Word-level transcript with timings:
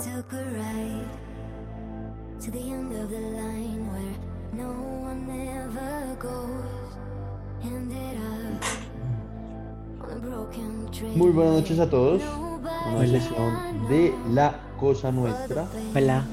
took 0.00 0.32
a 0.32 0.44
ride 0.56 1.10
to 2.40 2.50
the 2.50 2.58
end 2.58 2.90
of 2.90 3.10
the 3.10 3.20
line 3.20 3.86
where 3.92 4.16
no 4.54 4.70
one 5.04 5.28
ever 5.28 6.16
goes. 6.18 6.96
Ended 7.62 8.16
up 8.16 8.64
on 10.00 10.10
a 10.10 10.20
broken 10.20 10.90
train. 10.90 11.18
Muy 11.18 11.30
buenas 11.32 11.54
noches 11.54 11.78
a 11.78 11.90
todos. 11.90 12.22
Una 12.88 13.06
sesión 13.06 13.88
de 13.90 14.14
La 14.32 14.58
Cosa 14.78 15.12
Nuestra. 15.12 15.66
Hola. 15.94 16.24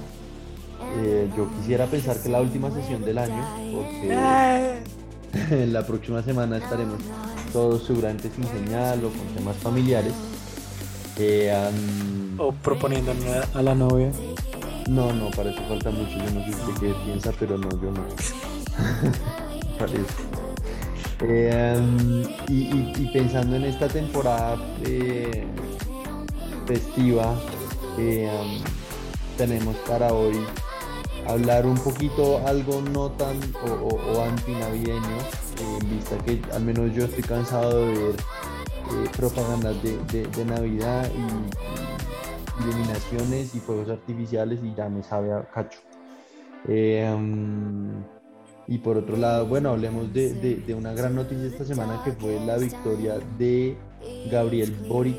Eh, 1.00 1.30
yo 1.36 1.50
quisiera 1.58 1.88
pensar 1.88 2.16
que 2.16 2.22
es 2.22 2.30
la 2.30 2.40
última 2.40 2.72
sesión 2.72 3.04
del 3.04 3.18
año, 3.18 3.44
porque 3.74 4.78
la 5.68 5.86
próxima 5.86 6.24
semana 6.24 6.58
estaremos 6.58 7.00
todos 7.52 7.84
seguramente 7.84 8.30
sin 8.34 8.46
señal 8.46 9.04
o 9.04 9.10
con 9.10 9.28
temas 9.36 9.58
familiares. 9.58 10.14
O 12.38 12.52
proponiéndole 12.52 13.20
a 13.54 13.62
la 13.62 13.74
novia. 13.76 14.12
No, 14.88 15.12
no, 15.14 15.30
para 15.32 15.50
eso 15.52 15.62
falta 15.68 15.90
mucho. 15.90 16.12
Yo 16.18 16.32
no 16.32 16.44
sé 16.46 16.52
usted 16.52 16.74
qué 16.80 16.96
piensa, 17.06 17.32
pero 17.40 17.58
no, 17.58 17.70
yo 17.82 17.92
no. 17.92 18.04
Parece. 19.80 20.06
Eh, 21.22 21.76
um, 21.80 22.22
y, 22.48 22.54
y- 22.54 22.94
y 23.00 23.10
pensando 23.12 23.56
en 23.56 23.64
esta 23.66 23.88
temporada 23.88 24.56
eh, 24.86 25.46
festiva, 26.68 27.34
eh, 27.98 28.30
um, 28.40 28.62
tenemos 29.38 29.76
para 29.88 30.14
hoy 30.14 30.38
hablar 31.28 31.66
un 31.66 31.78
poquito 31.80 32.40
algo 32.48 32.82
no 32.94 33.10
tan 33.12 33.38
o, 33.68 33.88
o, 33.88 34.14
o 34.20 34.24
antinavideño, 34.24 35.18
en 35.82 35.90
vista 35.90 36.18
que 36.24 36.40
al 36.54 36.64
menos 36.64 36.94
yo 36.94 37.06
estoy 37.06 37.24
cansado 37.24 37.88
de 37.88 37.94
ver 37.94 38.16
eh, 38.92 39.10
propagandas 39.16 39.82
de, 39.84 39.98
de- 40.28 40.46
Navidad 40.46 41.10
y, 41.14 42.64
iluminaciones 42.64 43.54
y 43.54 43.60
fuegos 43.60 43.90
artificiales 43.90 44.60
y 44.64 44.74
ya 44.76 44.90
me 44.90 45.04
sabe 45.04 45.32
a 45.34 45.44
cacho. 45.44 45.80
Um, 46.68 48.04
y 48.68 48.80
por 48.80 48.98
otro 48.98 49.16
lado, 49.16 49.46
bueno, 49.46 49.70
hablemos 49.70 50.12
de, 50.14 50.34
de- 50.34 50.56
de 50.58 50.74
una 50.74 50.94
gran 50.94 51.16
noticia 51.16 51.46
esta 51.48 51.64
semana 51.64 52.02
que 52.04 52.12
fue 52.14 52.40
la 52.46 52.58
victoria 52.58 53.20
de 53.38 53.78
Gabriel 54.32 54.76
Boric 54.88 55.16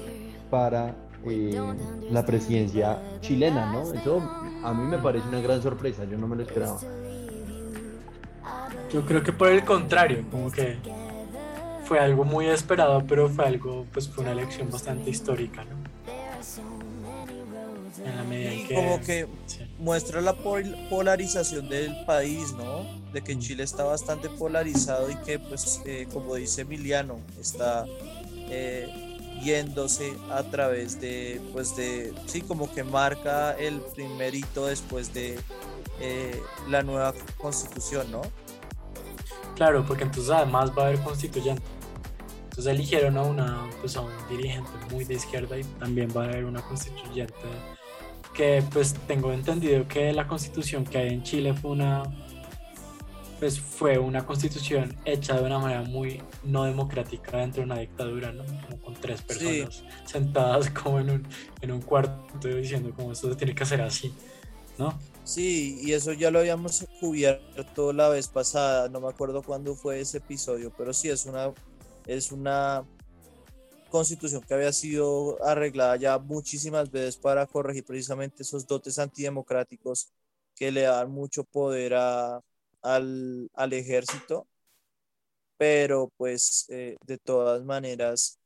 para 0.51 0.95
eh, 1.27 1.61
la 2.11 2.25
presidencia 2.27 3.01
chilena, 3.21 3.73
¿no? 3.73 3.93
Eso 3.95 4.21
a 4.65 4.75
mí 4.75 4.83
me 4.85 4.99
parece 4.99 5.29
una 5.29 5.41
gran 5.41 5.63
sorpresa, 5.63 6.05
yo 6.05 6.19
no 6.19 6.27
me 6.27 6.37
lo 6.37 6.43
esperaba. 6.43 6.79
Yo 8.93 9.05
creo 9.07 9.23
que 9.23 9.33
por 9.33 9.49
el 9.49 9.65
contrario, 9.65 10.25
como 10.31 10.51
que 10.51 10.77
fue 11.89 11.99
algo 11.99 12.25
muy 12.25 12.47
esperado, 12.47 13.03
pero 13.07 13.31
fue 13.31 13.47
algo, 13.47 13.87
pues 13.93 14.07
fue 14.09 14.23
una 14.23 14.33
elección 14.33 14.71
bastante 14.71 15.09
histórica, 15.09 15.65
¿no? 15.65 15.77
En 18.05 18.17
la 18.17 18.23
medida 18.25 18.53
en 18.53 18.59
Y 18.59 18.65
que... 18.65 18.75
como 18.75 19.01
que 19.01 19.27
sí. 19.47 19.61
muestra 19.79 20.21
la 20.21 20.35
pol- 20.35 20.77
polarización 20.91 21.69
del 21.71 22.05
país, 22.05 22.53
¿no? 22.53 22.85
De 23.13 23.23
que 23.23 23.39
Chile 23.39 23.63
está 23.65 23.85
bastante 23.85 24.29
polarizado 24.29 25.11
y 25.11 25.17
que, 25.17 25.39
pues, 25.39 25.81
eh, 25.87 26.07
como 26.13 26.35
dice 26.35 26.61
Emiliano, 26.61 27.21
está 27.41 27.87
eh, 28.51 28.89
yéndose 29.43 30.13
a 30.31 30.43
través 30.43 31.01
de, 31.01 31.41
pues, 31.55 31.75
de, 31.75 32.13
sí, 32.27 32.43
como 32.43 32.71
que 32.73 32.85
marca 32.85 33.53
el 33.59 33.81
primer 33.95 34.35
hito 34.35 34.67
después 34.67 35.15
de 35.15 35.39
eh, 36.01 36.41
la 36.69 36.83
nueva 36.83 37.15
constitución, 37.39 38.11
¿no? 38.13 38.23
Claro, 39.57 39.85
porque 39.87 40.05
entonces 40.05 40.31
además 40.31 40.71
va 40.77 40.85
a 40.85 40.87
haber 40.89 41.01
constituyente. 41.01 41.63
Entonces 42.59 42.75
eligieron 42.75 43.17
a, 43.17 43.23
una, 43.23 43.71
pues 43.81 43.97
a 43.97 44.01
un 44.01 44.11
dirigente 44.29 44.69
muy 44.91 45.05
de 45.05 45.15
izquierda 45.15 45.57
y 45.57 45.63
también 45.79 46.09
va 46.11 46.25
a 46.25 46.25
haber 46.25 46.45
una 46.45 46.61
constituyente 46.61 47.33
que 48.35 48.65
pues 48.73 48.95
tengo 49.07 49.33
entendido 49.33 49.87
que 49.87 50.13
la 50.13 50.27
constitución 50.27 50.85
que 50.85 50.99
hay 50.99 51.15
en 51.15 51.23
Chile 51.23 51.55
fue 51.55 51.71
una 51.71 52.03
pues 53.39 53.61
fue 53.61 53.97
una 53.97 54.27
constitución 54.27 54.93
hecha 55.05 55.37
de 55.37 55.45
una 55.45 55.61
manera 55.61 55.83
muy 55.83 56.21
no 56.43 56.65
democrática 56.65 57.37
dentro 57.37 57.61
de 57.61 57.67
una 57.67 57.79
dictadura, 57.79 58.33
¿no? 58.33 58.45
Como 58.45 58.83
con 58.83 58.95
tres 58.95 59.23
personas 59.23 59.85
sentadas 60.05 60.69
como 60.83 60.99
en 60.99 61.11
un, 61.11 61.29
en 61.61 61.71
un 61.71 61.81
cuarto 61.81 62.49
diciendo 62.49 62.93
como 62.93 63.13
esto 63.13 63.31
se 63.31 63.37
tiene 63.37 63.55
que 63.55 63.63
hacer 63.63 63.83
así, 63.83 64.13
¿no? 64.79 64.99
Sí, 65.23 65.79
y 65.81 65.93
eso 65.93 66.13
ya 66.13 66.33
lo 66.33 66.41
habíamos 66.41 66.85
cubierto 66.99 67.93
la 67.93 68.09
vez 68.09 68.27
pasada, 68.27 68.89
no 68.89 69.01
me 69.01 69.09
acuerdo 69.09 69.45
cuándo 69.45 69.77
fue 69.77 70.01
ese 70.01 70.19
episodio, 70.19 70.73
pero 70.77 70.93
sí 70.93 71.09
es 71.09 71.25
una, 71.27 71.53
es 72.09 72.33
una 72.33 72.87
constitución 73.91 74.43
que 74.43 74.55
había 74.55 74.73
sido 74.73 75.43
arreglada 75.45 75.97
ya 75.97 76.19
muchísimas 76.19 76.91
veces 76.91 77.17
para 77.17 77.47
corregir 77.47 77.85
precisamente 77.85 78.43
esos 78.43 78.67
dotes 78.67 78.99
antidemocráticos 78.99 80.11
que 80.57 80.73
le 80.73 80.83
dan 80.83 81.11
mucho 81.11 81.45
poder 81.45 81.95
a, 81.95 82.41
al, 82.83 83.51
al 83.55 83.73
ejército, 83.75 84.49
pero 85.57 86.11
pues 86.17 86.67
eh, 86.71 86.97
de 87.07 87.19
todas 87.19 87.65
maneras, 87.65 88.39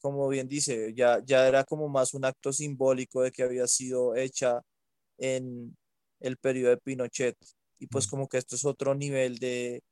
como 0.00 0.28
bien 0.28 0.48
dice, 0.48 0.94
ya, 0.94 1.20
ya 1.24 1.46
era 1.48 1.64
como 1.64 1.88
más 1.88 2.14
un 2.14 2.24
acto 2.24 2.52
simbólico 2.52 3.22
de 3.22 3.32
que 3.32 3.42
había 3.42 3.66
sido 3.66 4.16
hecha 4.16 4.62
en 5.18 5.76
el 6.20 6.36
periodo 6.38 6.70
de 6.70 6.78
Pinochet. 6.78 7.36
Y 7.78 7.86
pues 7.88 8.06
como 8.06 8.28
que 8.28 8.38
esto 8.38 8.56
es 8.56 8.64
otro 8.64 8.94
nivel 8.94 9.38
de, 9.38 9.82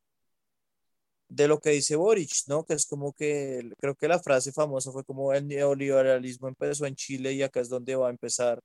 de 1.28 1.48
lo 1.48 1.60
que 1.60 1.70
dice 1.70 1.96
Boric, 1.96 2.30
¿no? 2.48 2.64
Que 2.64 2.74
es 2.74 2.86
como 2.86 3.12
que 3.12 3.70
creo 3.80 3.94
que 3.94 4.08
la 4.08 4.20
frase 4.20 4.52
famosa 4.52 4.92
fue 4.92 5.04
como 5.04 5.32
el 5.32 5.46
neoliberalismo 5.46 6.48
empezó 6.48 6.86
en 6.86 6.94
Chile 6.96 7.32
y 7.34 7.42
acá 7.42 7.60
es 7.60 7.68
donde 7.68 7.96
va 7.96 8.08
a 8.08 8.10
empezar 8.10 8.60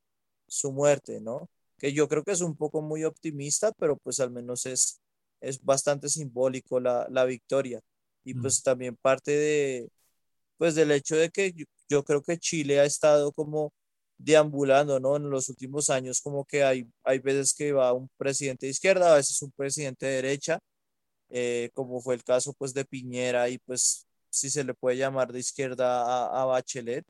su 0.48 0.72
muerte, 0.72 1.20
¿no? 1.22 1.50
Que 1.78 1.94
yo 1.94 2.08
creo 2.08 2.24
que 2.24 2.32
es 2.32 2.42
un 2.42 2.56
poco 2.56 2.82
muy 2.82 3.04
optimista, 3.04 3.72
pero 3.78 3.98
pues 3.98 4.20
al 4.20 4.32
menos 4.32 4.66
es, 4.66 5.02
es 5.42 5.64
bastante 5.64 6.10
simbólico 6.10 6.80
la, 6.80 7.08
la 7.12 7.26
victoria. 7.26 7.82
Y 8.24 8.34
Mm. 8.36 8.42
pues 8.42 8.64
también 8.64 8.96
parte 9.02 9.32
de, 9.32 9.90
pues 10.58 10.76
del 10.76 10.92
hecho 10.92 11.16
de 11.16 11.30
que 11.30 11.52
yo, 11.54 11.66
yo 11.90 12.04
creo 12.04 12.22
que 12.24 12.38
Chile 12.38 12.80
ha 12.80 12.86
estado 12.86 13.32
como 13.34 13.74
deambulando, 14.18 15.00
¿no? 15.00 15.18
En 15.18 15.30
los 15.30 15.50
últimos 15.50 15.90
años 15.90 16.22
como 16.22 16.46
que 16.46 16.64
hay, 16.64 16.88
hay 17.04 17.20
veces 17.20 17.54
que 17.54 17.72
va 17.74 17.94
un 17.94 18.10
presidente 18.18 18.68
de 18.68 18.72
izquierda, 18.72 19.14
a 19.14 19.18
veces 19.18 19.42
un 19.42 19.52
presidente 19.52 20.06
de 20.06 20.14
derecha, 20.22 20.60
eh, 21.34 21.72
como 21.76 22.02
fue 22.02 22.16
el 22.16 22.24
caso 22.26 22.54
pues 22.56 22.74
de 22.76 22.86
Piñera 22.86 23.50
y 23.50 23.60
pues 23.60 24.08
si 24.32 24.52
se 24.52 24.66
le 24.66 24.76
puede 24.76 24.98
llamar 24.98 25.34
de 25.34 25.42
izquierda 25.42 26.04
a, 26.28 26.44
a 26.44 26.46
Bachelet. 26.46 27.06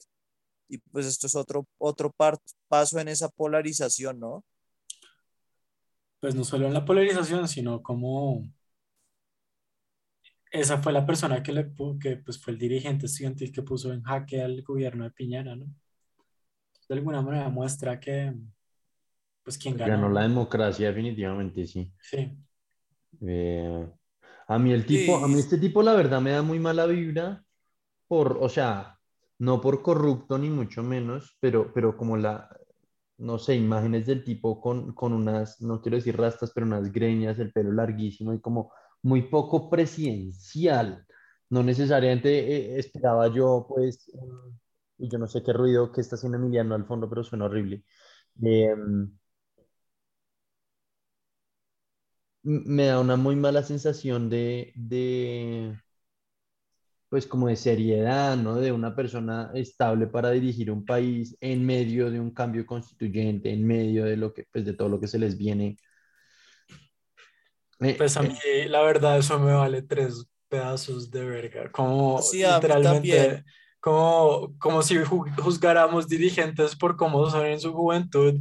Y 0.70 0.80
pues 0.80 1.06
esto 1.08 1.28
es 1.28 1.36
otro, 1.36 1.68
otro 1.80 2.12
par- 2.12 2.40
paso 2.70 3.00
en 3.00 3.10
esa 3.10 3.30
polarización, 3.30 4.20
¿no? 4.20 4.44
Pues 6.20 6.34
no 6.36 6.44
solo 6.44 6.66
en 6.68 6.74
la 6.74 6.86
polarización, 6.86 7.48
sino 7.48 7.84
como 7.84 8.44
esa 10.52 10.82
fue 10.82 10.94
la 10.94 11.06
persona 11.06 11.44
que, 11.44 11.52
le, 11.52 11.74
que 12.02 12.16
pues 12.18 12.42
fue 12.42 12.54
el 12.54 12.60
dirigente 12.60 13.08
estudiantil 13.08 13.52
que 13.52 13.62
puso 13.62 13.92
en 13.92 14.04
jaque 14.04 14.42
al 14.42 14.62
gobierno 14.64 15.04
de 15.04 15.12
Piñera, 15.12 15.54
¿no? 15.58 15.66
De 16.88 16.96
alguna 16.96 17.22
manera 17.22 17.50
muestra 17.50 18.00
que, 18.00 18.34
pues, 19.44 19.58
quién 19.58 19.78
ganó. 19.78 20.02
Ganó 20.02 20.10
la 20.10 20.24
democracia 20.24 20.88
definitivamente, 20.88 21.68
sí. 21.68 21.92
Sí, 22.10 22.38
Eh, 23.22 23.88
a 24.48 24.60
mí 24.60 24.72
el 24.74 24.86
tipo, 24.86 25.18
a 25.18 25.28
mí 25.28 25.40
este 25.40 25.58
tipo 25.58 25.82
la 25.84 25.94
verdad 25.94 26.22
me 26.22 26.32
da 26.32 26.42
muy 26.42 26.60
mala 26.60 26.86
vibra 26.86 27.44
por, 28.08 28.38
o 28.42 28.50
sea, 28.50 29.00
no 29.40 29.62
por 29.62 29.82
corrupto 29.82 30.38
ni 30.38 30.50
mucho 30.50 30.84
menos, 30.84 31.38
pero, 31.40 31.72
pero 31.74 31.98
como 31.98 32.18
la, 32.18 32.50
no 33.18 33.40
sé, 33.40 33.56
imágenes 33.56 34.06
del 34.06 34.24
tipo 34.24 34.60
con, 34.62 34.94
con 34.94 35.14
unas, 35.14 35.62
no 35.62 35.82
quiero 35.82 35.98
decir 35.98 36.18
rastas, 36.18 36.52
pero 36.54 36.66
unas 36.68 36.92
greñas, 36.92 37.40
el 37.40 37.52
pelo 37.52 37.72
larguísimo 37.72 38.34
y 38.34 38.42
como 38.42 38.72
muy 39.02 39.24
poco 39.24 39.70
presidencial. 39.70 41.06
No 41.50 41.64
necesariamente 41.64 42.30
eh, 42.76 42.80
esperaba 42.80 43.28
yo, 43.28 43.66
pues, 43.70 44.12
y 44.98 45.10
yo 45.10 45.18
no 45.20 45.28
sé 45.28 45.44
qué 45.44 45.54
ruido 45.54 45.92
que 45.92 46.02
está 46.02 46.16
haciendo 46.16 46.38
Emiliano 46.38 46.76
al 46.76 46.86
fondo, 46.86 47.10
pero 47.10 47.24
suena 47.24 47.46
horrible. 47.46 47.84
Em, 48.42 49.12
me 52.44 52.86
da 52.88 53.00
una 53.00 53.16
muy 53.16 53.36
mala 53.36 53.64
sensación 53.64 54.30
de, 54.30 54.72
de, 54.76 55.78
pues 57.10 57.28
como 57.28 57.48
de 57.48 57.56
seriedad, 57.56 58.36
¿no? 58.38 58.56
De 58.56 58.72
una 58.72 58.96
persona 58.96 59.52
estable 59.54 60.08
para 60.08 60.32
dirigir 60.32 60.72
un 60.72 60.84
país 60.86 61.38
en 61.42 61.66
medio 61.66 62.10
de 62.10 62.20
un 62.20 62.32
cambio 62.32 62.66
constituyente, 62.66 63.52
en 63.54 63.66
medio 63.68 64.06
de 64.06 64.18
lo 64.18 64.34
que, 64.34 64.46
pues 64.52 64.66
de 64.66 64.74
todo 64.74 64.90
lo 64.90 65.00
que 65.00 65.08
se 65.08 65.20
les 65.20 65.38
viene. 65.38 65.78
Eh, 67.80 67.98
pues 67.98 68.18
a 68.18 68.24
mí 68.24 68.34
la 68.68 68.82
verdad 68.82 69.18
eso 69.18 69.40
me 69.40 69.54
vale 69.54 69.82
tres 69.82 70.26
pedazos 70.50 71.10
de 71.12 71.26
verga, 71.26 71.72
como 71.72 72.22
Sí, 72.22 72.44
literalmente, 72.46 73.44
como, 73.80 74.56
como 74.60 74.82
si 74.82 74.96
ju- 74.98 75.26
juzgáramos 75.42 76.08
dirigentes 76.08 76.76
por 76.76 76.96
cómo 76.98 77.30
son 77.30 77.46
en 77.48 77.60
su 77.60 77.74
juventud. 77.74 78.36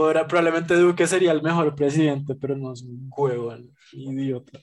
Podrá, 0.00 0.26
probablemente 0.26 0.74
Duque 0.76 1.06
sería 1.06 1.32
el 1.32 1.42
mejor 1.42 1.74
presidente, 1.74 2.34
pero 2.34 2.56
no 2.56 2.72
es 2.72 2.80
un 2.82 3.10
huevón, 3.14 3.74
idiota. 3.92 4.58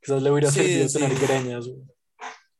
Quizás 0.00 0.22
le 0.22 0.30
hubiera 0.30 0.48
Sí, 0.50 0.60
servido 0.60 0.88
sí. 0.88 0.98
tener 1.00 1.18
greñas. 1.18 1.66
güey. 1.66 1.82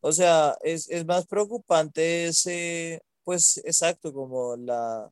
O 0.01 0.11
sea, 0.11 0.57
es, 0.63 0.89
es 0.91 1.07
más 1.07 1.25
preocupante 1.27 2.27
ese, 2.27 3.01
pues 3.23 3.59
exacto, 3.65 4.13
como 4.13 4.57
la, 4.57 5.09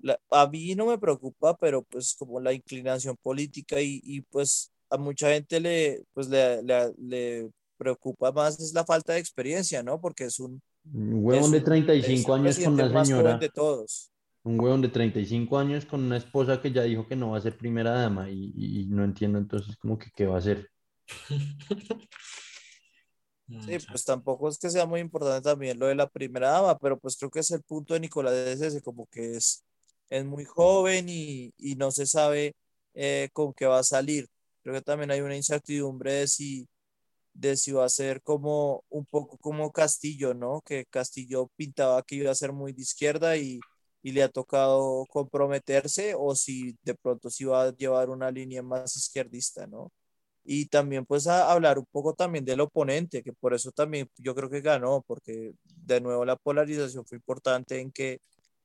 la- 0.00 0.20
a 0.30 0.46
mí 0.48 0.76
no 0.76 0.86
me 0.86 0.98
preocupa, 0.98 1.56
pero 1.56 1.82
pues 1.82 2.14
como 2.16 2.38
la 2.38 2.52
inclinación 2.52 3.16
política 3.20 3.80
y, 3.80 4.00
y, 4.04 4.20
pues 4.20 4.70
a 4.90 4.96
mucha 4.96 5.30
gente 5.30 5.58
le, 5.58 6.04
pues 6.14 6.28
le, 6.28 6.62
le, 6.62 6.92
le 6.98 7.50
preocupa 7.76 8.30
más 8.30 8.58
es 8.60 8.72
la 8.72 8.84
falta 8.84 9.12
de 9.14 9.18
experiencia, 9.18 9.82
¿no? 9.82 10.00
Porque 10.00 10.24
es 10.24 10.38
un, 10.38 10.60
huevón 10.92 11.50
de 11.50 11.56
un, 11.58 11.62
es 11.62 11.64
35 11.64 12.34
el 12.36 12.40
años 12.42 12.58
con 12.60 12.76
más 12.76 12.92
joven 12.92 13.04
señora, 13.06 13.38
de 13.38 13.48
todos. 13.48 14.10
Un 14.48 14.60
huevón 14.60 14.82
de 14.82 14.88
35 14.88 15.58
años 15.58 15.86
con 15.86 16.02
una 16.04 16.16
esposa 16.16 16.60
que 16.62 16.72
ya 16.72 16.82
dijo 16.82 17.06
que 17.06 17.16
no 17.16 17.30
va 17.30 17.38
a 17.38 17.40
ser 17.40 17.56
primera 17.58 17.92
dama 17.92 18.30
y, 18.30 18.52
y- 18.56 18.82
y 18.82 18.86
no 18.88 19.04
entiendo 19.04 19.38
entonces 19.38 19.76
como 19.76 19.98
que 19.98 20.10
qué 20.14 20.26
va 20.26 20.36
a 20.36 20.38
hacer. 20.38 20.68
Sí, 23.58 23.78
pues 23.80 24.04
tampoco 24.04 24.48
es 24.48 24.58
que 24.58 24.70
sea 24.70 24.86
muy 24.86 25.00
importante 25.00 25.42
también 25.50 25.78
lo 25.78 25.86
de 25.86 25.94
la 25.96 26.08
primera 26.08 26.50
dama, 26.50 26.78
pero 26.78 26.98
pues 26.98 27.16
creo 27.16 27.30
que 27.30 27.40
es 27.40 27.50
el 27.50 27.62
punto 27.62 27.94
de 27.94 28.00
Nicolás 28.00 28.32
es 28.34 28.60
ese, 28.62 28.80
como 28.82 29.06
que 29.08 29.36
es, 29.36 29.64
es 30.10 30.24
muy 30.24 30.44
joven 30.44 31.06
y, 31.08 31.52
y 31.58 31.74
no 31.74 31.90
se 31.90 32.06
sabe 32.06 32.54
eh, 32.94 33.28
con 33.32 33.52
qué 33.54 33.66
va 33.66 33.80
a 33.80 33.82
salir. 33.82 34.28
Creo 34.62 34.74
que 34.76 34.82
también 34.82 35.10
hay 35.10 35.20
una 35.20 35.36
incertidumbre 35.36 36.12
de 36.12 36.28
si, 36.28 36.68
de 37.34 37.56
si 37.56 37.72
va 37.72 37.84
a 37.86 37.88
ser 37.90 38.22
como 38.22 38.84
un 38.90 39.06
poco 39.06 39.38
como 39.38 39.72
Castillo, 39.72 40.34
¿no? 40.34 40.62
Que 40.62 40.86
Castillo 40.90 41.50
pintaba 41.56 42.02
que 42.04 42.16
iba 42.16 42.30
a 42.32 42.34
ser 42.36 42.52
muy 42.52 42.72
de 42.72 42.82
izquierda 42.82 43.36
y, 43.38 43.64
y 44.08 44.12
le 44.12 44.22
ha 44.22 44.28
tocado 44.30 45.06
comprometerse 45.10 46.14
o 46.16 46.34
si 46.34 46.76
de 46.82 46.94
pronto 46.94 47.30
sí 47.30 47.44
va 47.44 47.64
a 47.64 47.76
llevar 47.76 48.10
una 48.10 48.30
línea 48.30 48.62
más 48.62 48.96
izquierdista, 48.96 49.66
¿no? 49.66 49.92
Y 50.44 50.66
también 50.66 51.04
pues 51.06 51.26
hablar 51.26 51.78
un 51.78 51.86
poco 51.92 52.14
también 52.14 52.44
del 52.44 52.60
oponente, 52.60 53.22
que 53.22 53.32
por 53.34 53.54
eso 53.54 53.70
también 53.72 54.08
yo 54.18 54.34
creo 54.34 54.48
que 54.50 54.62
ganó, 54.62 55.02
porque 55.06 55.52
de 55.64 56.00
nuevo 56.00 56.24
la 56.24 56.36
polarización 56.36 57.04
fue 57.06 57.18
importante 57.18 57.80
en 57.80 57.92
que, 57.92 58.20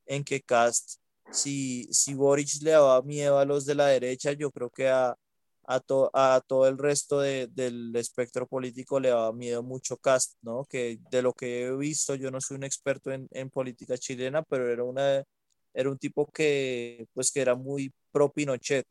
en 0.05 0.23
que 0.23 0.41
Cast, 0.41 0.99
si, 1.31 1.85
si 1.91 2.13
Boric 2.15 2.49
le 2.61 2.71
daba 2.71 3.01
miedo 3.01 3.37
a 3.39 3.45
los 3.45 3.65
de 3.65 3.75
la 3.75 3.87
derecha, 3.87 4.33
yo 4.33 4.51
creo 4.51 4.69
que 4.69 4.89
a, 4.89 5.15
a, 5.65 5.79
to- 5.79 6.09
a 6.13 6.41
todo 6.47 6.67
el 6.67 6.77
resto 6.77 7.19
de- 7.21 7.47
del 7.47 7.95
espectro 7.95 8.47
político 8.47 8.99
le 8.99 9.09
daba 9.09 9.33
miedo 9.33 9.63
mucho 9.63 9.97
Cast, 9.97 10.35
¿no? 10.41 10.65
Que 10.65 10.99
de 11.11 11.21
lo 11.21 11.33
que 11.33 11.63
he 11.65 11.75
visto, 11.77 12.15
yo 12.15 12.31
no 12.31 12.41
soy 12.41 12.57
un 12.57 12.63
experto 12.65 13.11
en, 13.11 13.27
en 13.31 13.49
política 13.49 13.97
chilena, 13.97 14.43
pero 14.43 14.69
era, 14.71 14.83
una, 14.83 15.23
era 15.73 15.89
un 15.89 15.97
tipo 15.97 16.25
que 16.31 17.05
pues 17.13 17.31
que 17.31 17.41
era 17.41 17.55
muy 17.55 17.93
pro 18.11 18.31
Pinochet, 18.31 18.85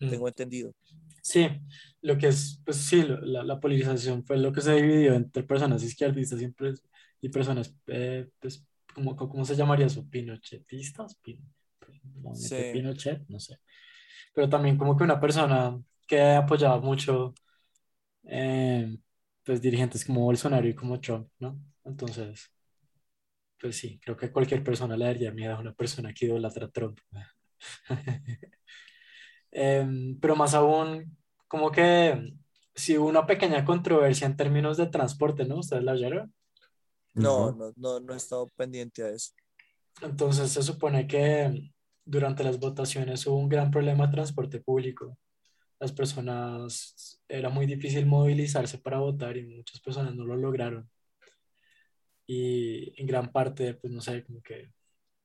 Mm. 0.00 0.10
tengo 0.10 0.28
entendido. 0.28 0.72
Sí, 1.22 1.48
lo 2.00 2.18
que 2.18 2.28
es, 2.28 2.60
pues 2.64 2.78
sí, 2.78 3.04
la, 3.06 3.44
la 3.44 3.60
polarización 3.60 4.24
fue 4.24 4.36
lo 4.38 4.52
que 4.52 4.60
se 4.60 4.72
dividió 4.74 5.14
entre 5.14 5.44
personas 5.44 5.82
izquierdistas 5.84 6.42
y, 6.42 6.52
y 7.20 7.28
personas, 7.28 7.72
eh, 7.86 8.28
pues, 8.40 8.66
¿cómo, 8.94 9.14
cómo 9.16 9.44
se 9.44 9.54
llamaría 9.54 9.86
eso? 9.86 10.04
¿Pinochetistas? 10.10 11.16
Pin- 11.22 11.40
movimiento 12.20 12.56
Sí. 12.56 12.70
Pinochet, 12.72 13.22
no 13.28 13.38
sé. 13.38 13.58
Pero 14.34 14.48
también 14.48 14.76
como 14.78 14.96
que 14.96 15.04
una 15.04 15.20
persona 15.20 15.80
que 16.12 16.20
apoyaba 16.22 16.80
mucho, 16.80 17.34
eh, 18.24 18.98
pues, 19.44 19.60
dirigentes 19.62 20.04
como 20.04 20.22
Bolsonaro 20.24 20.68
y 20.68 20.74
como 20.74 21.00
Trump, 21.00 21.28
¿no? 21.40 21.60
Entonces, 21.84 22.50
pues 23.60 23.76
sí, 23.76 24.00
creo 24.02 24.16
que 24.16 24.32
cualquier 24.32 24.64
persona 24.64 24.96
le 24.96 25.04
daría 25.06 25.32
miedo 25.32 25.54
a 25.56 25.60
una 25.60 25.72
persona 25.74 26.12
que 26.12 26.26
idolatra 26.26 26.66
a 26.66 26.70
Trump. 26.70 26.98
Em, 29.50 30.18
pero 30.20 30.36
más 30.36 30.54
aún, 30.54 31.16
como 31.48 31.70
que 31.70 32.34
si 32.74 32.96
hubo 32.98 33.08
una 33.08 33.26
pequeña 33.26 33.64
controversia 33.64 34.26
en 34.26 34.36
términos 34.36 34.76
de 34.78 34.86
transporte, 34.88 35.44
¿no? 35.44 35.58
¿Ustedes 35.58 35.84
la 35.84 35.92
oyeron? 35.92 36.34
No, 37.14 37.34
No. 37.34 37.52
no, 37.52 37.72
no, 37.76 38.00
no 38.00 38.12
he 38.12 38.16
estado 38.18 38.48
pendiente 38.56 39.02
a 39.02 39.08
eso. 39.10 39.32
Entonces 40.02 40.52
se 40.52 40.62
supone 40.62 41.06
que 41.06 41.72
durante 42.04 42.44
las 42.44 42.58
votaciones 42.60 43.26
hubo 43.26 43.36
un 43.38 43.48
gran 43.48 43.70
problema 43.70 44.06
de 44.06 44.12
transporte 44.12 44.60
público. 44.60 45.16
Las 45.82 45.92
personas, 45.92 47.20
era 47.28 47.48
muy 47.50 47.66
difícil 47.66 48.06
movilizarse 48.06 48.78
para 48.78 49.00
votar 49.00 49.36
y 49.36 49.44
muchas 49.44 49.80
personas 49.80 50.14
no 50.14 50.24
lo 50.24 50.36
lograron. 50.36 50.88
Y 52.24 52.94
en 53.00 53.06
gran 53.08 53.32
parte, 53.32 53.74
pues 53.74 53.92
no 53.92 54.00
sé, 54.00 54.22
como 54.24 54.40
que 54.42 54.72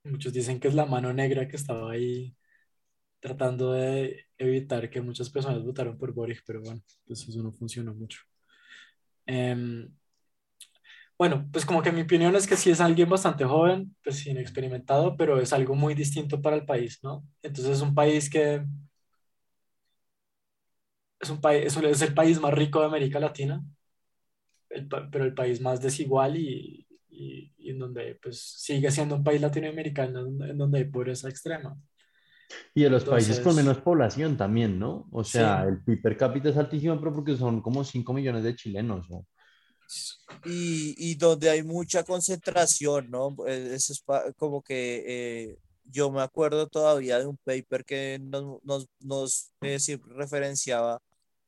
muchos 0.03 0.33
dicen 0.33 0.59
que 0.59 0.67
es 0.67 0.73
la 0.73 0.87
mano 0.87 1.13
negra 1.13 1.47
que 1.47 1.57
estaba 1.57 1.91
ahí 1.91 2.35
tratando 3.19 3.73
de 3.73 4.25
evitar 4.39 4.89
que 4.89 4.99
muchas 4.99 5.29
personas 5.29 5.63
votaran 5.63 5.95
por 5.95 6.11
Boric, 6.11 6.41
pero 6.43 6.61
bueno, 6.61 6.81
pues 7.05 7.27
eso 7.29 7.43
no 7.43 7.51
funcionó 7.53 7.93
mucho. 7.93 8.21
Em, 9.27 9.93
bueno, 11.19 11.47
pues 11.51 11.65
como 11.67 11.83
que 11.83 11.91
mi 11.91 12.01
opinión 12.01 12.35
es 12.35 12.47
que 12.47 12.57
sí 12.57 12.71
es 12.71 12.81
alguien 12.81 13.09
bastante 13.09 13.45
joven, 13.45 13.95
pues 14.03 14.25
inexperimentado, 14.25 15.15
pero 15.17 15.39
es 15.39 15.53
algo 15.53 15.75
muy 15.75 15.93
distinto 15.93 16.41
para 16.41 16.55
el 16.55 16.65
país, 16.65 16.99
¿no? 17.03 17.23
Entonces 17.43 17.77
es 17.77 17.81
un 17.83 17.93
país 17.93 18.27
que 18.27 18.65
es 21.19 21.29
un 21.29 21.41
país, 21.41 21.75
es, 21.75 22.01
el 22.01 22.13
país 22.13 22.39
más 22.39 22.53
rico 22.53 22.79
de 22.79 22.85
América 22.87 23.19
Latina, 23.19 23.63
el 24.69 24.87
pero 24.87 25.23
el 25.25 25.33
país 25.33 25.61
más 25.61 25.81
desigual 25.81 26.37
y, 26.37 26.87
y- 27.09 27.53
y 27.57 27.69
en 27.71 27.79
donde 27.79 28.15
pues 28.21 28.39
sigue 28.39 28.91
siendo 28.91 29.15
un 29.15 29.23
país 29.23 29.41
latinoamericano 29.41 30.19
en, 30.45 30.57
donde 30.57 30.77
hay 30.79 30.85
pobreza 30.85 31.29
extrema. 31.29 31.75
Y 32.73 32.83
de 32.83 32.89
los 32.89 33.03
países 33.03 33.37
con 33.39 33.51
Entonces- 33.51 33.65
menos 33.65 33.77
población 33.81 34.37
también, 34.37 34.79
¿no? 34.79 35.07
O 35.11 35.23
sea, 35.23 35.63
Sí. 35.63 35.69
el 35.69 35.83
PIB 35.83 36.01
per 36.01 36.17
cápita 36.17 36.49
es 36.49 36.57
altísimo, 36.57 36.97
pero 36.99 37.13
porque 37.13 37.35
son 37.35 37.61
como 37.61 37.83
5 37.83 38.13
millones 38.13 38.43
de 38.43 38.55
chilenos. 38.55 39.09
¿no? 39.09 39.25
Y, 40.45 40.93
y 40.97 41.15
donde 41.15 41.49
hay 41.49 41.63
mucha 41.63 42.03
concentración, 42.03 43.09
¿no? 43.09 43.35
Eh, 43.47 43.71
Eso 43.73 43.93
es 43.93 44.03
como 44.37 44.61
que 44.61 45.03
eh, 45.07 45.57
yo 45.91 46.11
me 46.11 46.21
acuerdo 46.21 46.67
todavía 46.67 47.19
de 47.19 47.27
un 47.27 47.37
paper 47.37 47.85
que 47.85 48.19
nos, 48.21 48.63
nos, 48.63 48.87
nos 48.99 49.51
eh, 49.61 49.79
referenciaba 50.07 51.01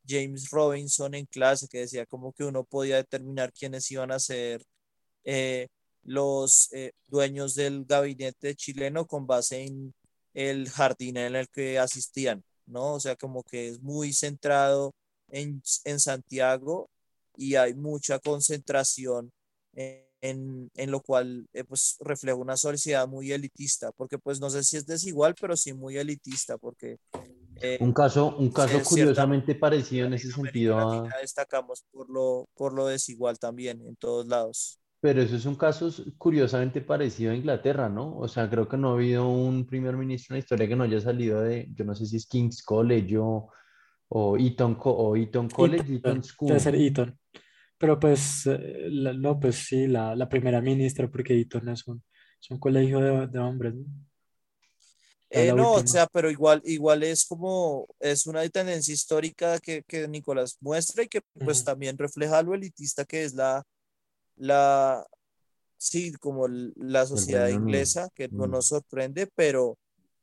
James 0.07 0.49
Robinson 0.49 1.13
en 1.15 1.25
clase, 1.25 1.67
que 1.67 1.79
decía 1.79 2.05
como 2.05 2.33
que 2.33 2.43
uno 2.43 2.63
podía 2.63 2.97
determinar 2.97 3.53
quiénes 3.53 3.89
iban 3.91 4.11
a 4.11 4.19
ser 4.19 4.63
eh, 5.23 5.67
los 6.03 6.71
eh, 6.73 6.93
dueños 7.07 7.55
del 7.55 7.85
gabinete 7.85 8.55
chileno 8.55 9.05
con 9.05 9.27
base 9.27 9.63
en 9.63 9.93
el 10.33 10.69
jardín 10.69 11.17
en 11.17 11.35
el 11.35 11.49
que 11.49 11.79
asistían, 11.79 12.43
¿no? 12.65 12.95
O 12.95 12.99
sea, 12.99 13.15
como 13.15 13.43
que 13.43 13.69
es 13.69 13.81
muy 13.81 14.13
centrado 14.13 14.93
en, 15.29 15.61
en 15.85 15.99
Santiago 15.99 16.89
y 17.37 17.55
hay 17.55 17.73
mucha 17.75 18.19
concentración 18.19 19.31
en, 19.73 20.08
en, 20.21 20.69
en 20.75 20.91
lo 20.91 21.01
cual 21.01 21.47
eh, 21.53 21.63
pues 21.63 21.97
refleja 22.01 22.35
una 22.35 22.57
sociedad 22.57 23.07
muy 23.07 23.31
elitista, 23.31 23.91
porque 23.93 24.17
pues 24.19 24.39
no 24.39 24.49
sé 24.49 24.63
si 24.63 24.77
es 24.77 24.85
desigual, 24.85 25.35
pero 25.39 25.55
sí 25.55 25.73
muy 25.73 25.97
elitista, 25.97 26.57
porque 26.57 26.97
eh, 27.61 27.79
Un 27.81 27.93
caso, 27.93 28.35
un 28.37 28.49
caso 28.51 28.81
curiosamente 28.83 29.55
parecido 29.55 30.07
en 30.07 30.13
ese 30.13 30.31
sentido, 30.31 30.77
a- 30.77 31.09
destacamos 31.21 31.83
por 31.91 32.09
lo, 32.09 32.47
por 32.55 32.73
lo 32.73 32.87
desigual 32.87 33.37
también 33.39 33.81
en 33.85 33.95
todos 33.95 34.27
lados. 34.27 34.79
pero 35.01 35.21
eso 35.21 35.35
es 35.37 35.45
un 35.45 35.55
caso 35.55 35.89
curiosamente 36.17 36.81
parecido 36.81 37.31
a 37.31 37.35
Inglaterra, 37.35 37.87
¿no? 37.87 38.17
O 38.17 38.27
sea, 38.27 38.49
creo 38.49 38.67
que 38.67 38.75
no 38.77 38.89
ha 38.89 38.93
habido 38.95 39.27
un 39.29 39.65
primer 39.65 39.95
ministro 39.95 40.33
en 40.35 40.39
la 40.39 40.43
historia 40.43 40.67
que 40.67 40.75
no 40.75 40.83
haya 40.83 40.99
salido 40.99 41.41
de, 41.41 41.69
yo 41.73 41.85
no 41.85 41.95
sé 41.95 42.05
si 42.05 42.17
es 42.17 42.27
King's 42.27 42.61
College 42.63 43.17
o, 43.17 43.49
o 44.09 44.37
Eton, 44.37 44.77
o 44.81 45.15
Eton 45.15 45.49
College, 45.49 45.95
Eton 45.95 45.95
Eton, 45.95 46.23
School. 46.23 46.47
debe 46.49 46.59
ser 46.59 46.75
Eton. 46.75 47.19
Pero 47.79 47.99
pues, 47.99 48.45
eh, 48.47 48.87
la- 48.91 49.13
no, 49.13 49.39
pues 49.39 49.57
sí, 49.57 49.87
la, 49.87 50.15
la 50.15 50.29
primera 50.29 50.61
ministra, 50.61 51.09
porque 51.09 51.39
Eton 51.41 51.69
es 51.69 51.87
un, 51.87 52.03
es 52.41 52.51
un 52.51 52.59
colegio 52.59 53.01
de, 53.01 53.27
de 53.27 53.39
hombres, 53.39 53.75
¿no? 53.75 53.85
Eh, 55.31 55.45
la 55.45 55.53
no, 55.53 55.73
o 55.75 55.83
última. 55.83 55.85
sea, 55.85 56.07
pero 56.07 56.31
igual, 56.31 56.61
igual 56.65 57.03
es 57.03 57.25
como, 57.25 57.87
es 57.99 58.25
una 58.25 58.47
tendencia 58.49 58.93
histórica 58.93 59.59
que, 59.59 59.83
que 59.87 60.07
Nicolás 60.07 60.57
muestra 60.59 61.03
y 61.03 61.07
que 61.07 61.21
pues 61.43 61.63
Ujú. 61.63 61.63
también 61.63 61.97
refleja 61.99 62.41
lo 62.41 62.55
elitista 62.55 63.05
que 63.05 63.23
es 63.25 63.33
la, 63.35 63.63
la, 64.37 65.05
sí, 65.77 66.13
como 66.15 66.47
la 66.49 67.05
sociedad 67.07 67.49
inglesa, 67.49 68.09
que 68.15 68.29
no 68.29 68.47
Mm. 68.47 68.49
nos 68.49 68.67
sorprende, 68.67 69.27
pero, 69.35 69.77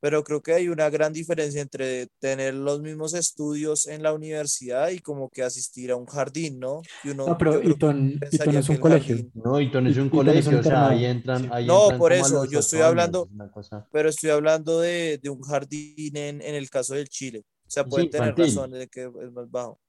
pero 0.07 0.23
creo 0.23 0.41
que 0.41 0.53
hay 0.53 0.69
una 0.69 0.89
gran 0.89 1.13
diferencia 1.13 1.61
entre 1.61 2.07
tener 2.21 2.55
los 2.55 2.81
mismos 2.81 3.13
estudios 3.13 3.89
en 3.89 4.05
la 4.05 4.13
universidad 4.13 4.91
y 4.91 5.01
como 5.01 5.29
que 5.29 5.43
asistir 5.43 5.91
a 5.91 5.97
un 5.97 6.07
jardín, 6.07 6.61
¿no? 6.61 6.83
Que 7.03 7.11
uno, 7.11 7.27
No, 7.27 7.37
pero 7.37 7.61
Eton, 7.61 8.21
es 8.31 8.69
un 8.69 8.77
colegio. 8.77 9.17
jardín- 9.17 9.33
No, 9.35 9.59
Eton 9.59 9.89
es 9.89 9.97
un 9.97 10.07
Eton 10.07 10.29
es 10.29 10.47
un 10.47 10.51
colegio, 10.53 10.61
o 10.61 10.63
sea, 10.63 10.89
ahí 10.91 11.05
entran, 11.07 11.43
sí. 11.43 11.49
ahí 11.51 11.67
No, 11.67 11.83
entran 11.83 11.99
por 11.99 12.13
eso, 12.13 12.45
yo 12.45 12.61
estoy 12.61 12.83
hablando- 12.83 13.29
cosa- 13.53 13.85
pero 13.91 14.09
estoy 14.09 14.31
hablando 14.31 14.79
de, 14.81 15.19
de 15.21 15.29
un 15.29 15.43
jardín 15.43 16.17
en, 16.17 16.41
en 16.41 16.55
el 16.55 16.71
caso 16.71 16.95
del 16.95 17.09
Chile. 17.09 17.43
O 17.67 17.69
sea, 17.71 17.83
Sí, 17.83 17.91
pueden 17.91 18.09
tener 18.11 18.29
infantil. 18.29 18.55
razón 18.55 18.71
de 18.71 18.87
que 18.87 19.11
es 19.25 19.33
más 19.33 19.51
bajo. 19.51 19.81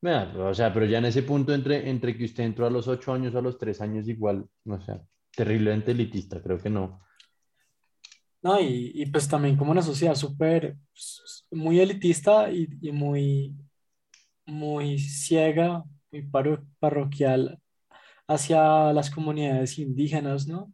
Vea, 0.00 0.34
o 0.36 0.52
sea, 0.52 0.72
pero 0.74 0.84
ya 0.86 0.98
en 0.98 1.04
ese 1.04 1.22
punto 1.22 1.54
entre, 1.54 1.88
entre 1.88 2.18
que 2.18 2.24
usted 2.24 2.42
entró 2.42 2.66
a 2.66 2.70
los 2.70 2.88
ocho 2.88 3.12
años 3.12 3.32
o 3.36 3.38
a 3.38 3.42
los 3.42 3.56
tres 3.56 3.80
años 3.80 4.08
igual, 4.08 4.44
o 4.66 4.80
sea, 4.80 5.00
terriblemente 5.36 5.92
elitista, 5.92 6.42
creo 6.42 6.58
que 6.58 6.70
no. 6.70 7.02
No, 8.42 8.58
y, 8.60 8.90
y 8.94 9.06
pues 9.06 9.28
también 9.28 9.56
como 9.56 9.70
una 9.70 9.82
sociedad 9.82 10.14
súper, 10.16 10.76
s- 10.94 11.44
muy 11.52 11.78
elitista 11.80 12.50
y, 12.50 12.68
y 12.80 12.90
muy, 12.92 13.54
muy 14.46 14.98
ciega, 14.98 15.84
muy 16.12 16.22
paro- 16.22 16.64
parroquial 16.80 17.60
hacia 18.28 18.92
las 18.94 19.10
comunidades 19.10 19.78
indígenas, 19.78 20.46
¿no? 20.48 20.72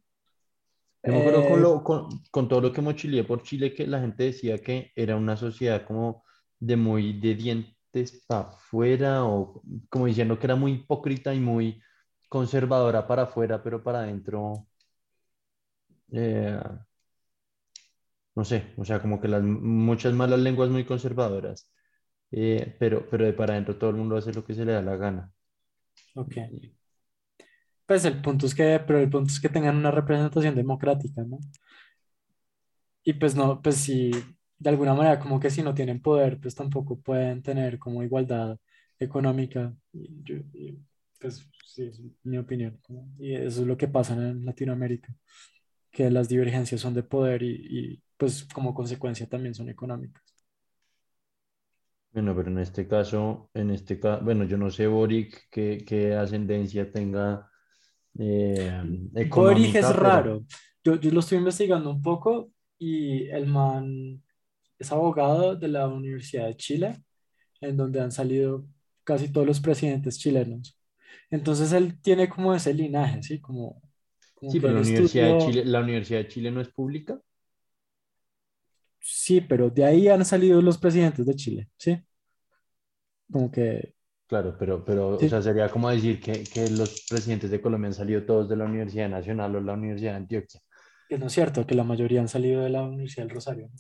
Yo 1.05 1.13
me 1.15 1.21
acuerdo 1.21 1.45
con, 1.47 1.61
Eh, 1.61 1.63
lo- 1.63 1.83
con, 1.83 2.09
con 2.31 2.49
todo 2.49 2.61
lo 2.61 2.73
que 2.73 2.83
mochileé 2.83 3.25
por 3.25 3.43
Chile, 3.43 3.75
que 3.75 3.87
la 3.87 4.01
gente 4.01 4.25
decía 4.25 4.59
que 4.59 4.93
era 4.95 5.17
una 5.17 5.37
sociedad 5.37 5.87
como 5.87 6.25
de 6.59 6.77
muy 6.77 7.19
de 7.19 7.35
dientes 7.35 8.25
para 8.27 8.41
afuera, 8.51 9.25
o 9.25 9.63
como 9.91 10.07
diciendo 10.07 10.39
que 10.39 10.47
era 10.47 10.57
muy 10.57 10.73
hipócrita 10.73 11.35
y 11.35 11.41
muy 11.41 11.81
conservadora 12.29 13.07
para 13.07 13.23
afuera, 13.23 13.63
pero 13.63 13.83
para 13.83 14.01
adentro, 14.01 14.67
eh, 16.13 16.61
no 18.39 18.45
sé, 18.45 18.73
o 18.77 18.85
sea, 18.85 19.03
como 19.03 19.21
que 19.21 19.29
las 19.29 19.43
muchas 19.43 20.15
malas 20.15 20.39
lenguas 20.41 20.71
muy 20.71 20.85
conservadoras, 20.87 21.71
eh, 22.31 22.77
pero, 22.79 23.09
pero 23.11 23.25
de 23.27 23.33
para 23.33 23.55
adentro 23.55 23.79
todo 23.79 23.91
el 23.91 23.97
mundo 23.97 24.17
hace 24.17 24.33
lo 24.33 24.45
que 24.45 24.55
se 24.55 24.65
le 24.65 24.73
da 24.73 24.83
la 24.83 24.97
gana. 24.97 25.33
ok. 26.15 26.37
Pues 27.87 28.05
el 28.05 28.21
punto 28.23 28.47
es 28.47 28.55
que, 28.55 28.81
pero 28.87 29.01
el 29.01 29.11
punto 29.11 29.33
es 29.33 29.41
que 29.41 29.49
tengan 29.49 29.77
una 29.77 29.91
representación 29.91 30.55
democrática, 30.55 31.25
¿no? 31.25 31.39
Y 33.03 33.15
pues 33.15 33.35
no, 33.35 33.61
pues 33.63 33.77
si 33.77 34.11
de 34.59 34.71
alguna 34.71 34.95
manera 34.95 35.19
como 35.19 35.41
que 35.41 35.51
si 35.51 35.63
no 35.63 35.75
tienen 35.75 36.01
poder, 36.03 36.39
pues 36.41 36.55
tampoco 36.55 37.01
pueden 37.01 37.43
tener 37.43 37.79
como 37.79 38.03
igualdad 38.03 38.59
económica. 38.99 39.75
Y 39.93 40.09
y, 40.55 40.79
pues 41.21 41.49
sí, 41.67 41.85
es 41.85 42.01
mi 42.25 42.39
opinión. 42.39 42.81
¿no? 42.89 43.09
Y 43.19 43.35
eso 43.35 43.63
es 43.63 43.67
lo 43.67 43.77
que 43.77 43.89
pasa 43.89 44.15
en 44.15 44.45
Latinoamérica, 44.45 45.13
que 45.91 46.11
las 46.11 46.29
divergencias 46.29 46.81
son 46.81 46.95
de 46.95 47.03
poder 47.03 47.43
y, 47.43 47.51
y, 47.71 48.03
pues 48.17 48.45
como 48.53 48.75
consecuencia 48.75 49.29
también 49.29 49.55
son 49.55 49.69
económicas. 49.69 50.23
Bueno, 52.13 52.35
pero 52.35 52.49
en 52.51 52.59
este 52.59 52.89
caso, 52.89 53.51
en 53.55 53.71
este 53.71 54.01
caso, 54.01 54.25
bueno, 54.25 54.45
yo 54.45 54.57
no 54.57 54.71
sé, 54.71 54.87
Boric, 54.87 55.49
qué, 55.51 55.85
qué 55.87 56.15
ascendencia 56.15 56.91
tenga 56.91 57.49
eh, 58.19 58.83
Boric 59.31 59.75
es 59.75 59.87
pero- 59.87 59.93
raro. 60.01 60.45
Yo, 60.83 60.97
yo 60.97 61.11
lo 61.11 61.21
estoy 61.21 61.39
investigando 61.39 61.91
un 61.91 62.03
poco 62.03 62.51
y 62.79 63.29
el 63.29 63.47
man 63.47 64.23
es 64.79 64.91
abogado 64.93 65.57
de 65.57 65.69
la 65.69 65.89
Universidad 65.89 66.47
de 66.47 66.57
Chile, 66.57 67.03
en 67.61 67.77
donde 67.77 68.01
han 68.01 68.13
salido 68.13 68.67
casi 69.05 69.31
todos 69.33 69.47
los 69.47 69.61
presidentes 69.61 70.19
chilenos. 70.19 70.79
Entonces 71.31 71.73
él 71.73 72.01
tiene 72.01 72.29
como 72.29 72.55
ese 72.55 72.73
linaje, 72.75 73.23
¿sí? 73.23 73.41
Como, 73.41 73.83
como 74.39 74.53
Sí, 74.53 74.61
pero 74.61 74.75
la 74.75 74.81
Universidad 74.81 75.27
de 75.29 75.39
Chile, 75.39 75.65
la 75.65 75.81
Universidad 75.81 76.19
de 76.21 76.29
Chile 76.29 76.51
no 76.51 76.61
es 76.61 76.69
pública. 76.69 77.21
Sí, 79.01 79.41
pero 79.41 79.71
de 79.71 79.85
ahí 79.85 80.07
han 80.09 80.25
salido 80.25 80.61
los 80.63 80.79
presidentes 80.79 81.27
de 81.27 81.35
Chile, 81.35 81.69
¿sí? 81.79 82.01
Como 83.33 83.51
que, 83.51 83.95
Claro, 84.27 84.57
pero, 84.59 84.85
pero 84.85 85.19
Sí. 85.19 85.27
o 85.27 85.29
sea, 85.29 85.41
sería 85.43 85.71
como 85.71 85.89
decir 85.91 86.21
que, 86.21 86.45
que 86.45 86.69
los 86.71 87.05
presidentes 87.09 87.51
de 87.51 87.61
Colombia 87.63 87.89
han 87.89 87.95
salido 87.95 88.25
todos 88.27 88.49
de 88.49 88.57
la 88.57 88.65
Universidad 88.67 89.09
Nacional 89.09 89.57
o 89.57 89.61
la 89.61 89.73
Universidad 89.75 90.13
de 90.13 90.17
Antioquia. 90.19 90.61
que 91.07 91.19
no 91.19 91.27
es 91.27 91.33
cierto, 91.35 91.67
que 91.67 91.75
la 91.75 91.85
mayoría 91.85 92.21
han 92.23 92.29
salido 92.29 92.63
de 92.63 92.71
la 92.71 92.83
Universidad 92.83 93.25
del 93.25 93.35
Rosario. 93.35 93.71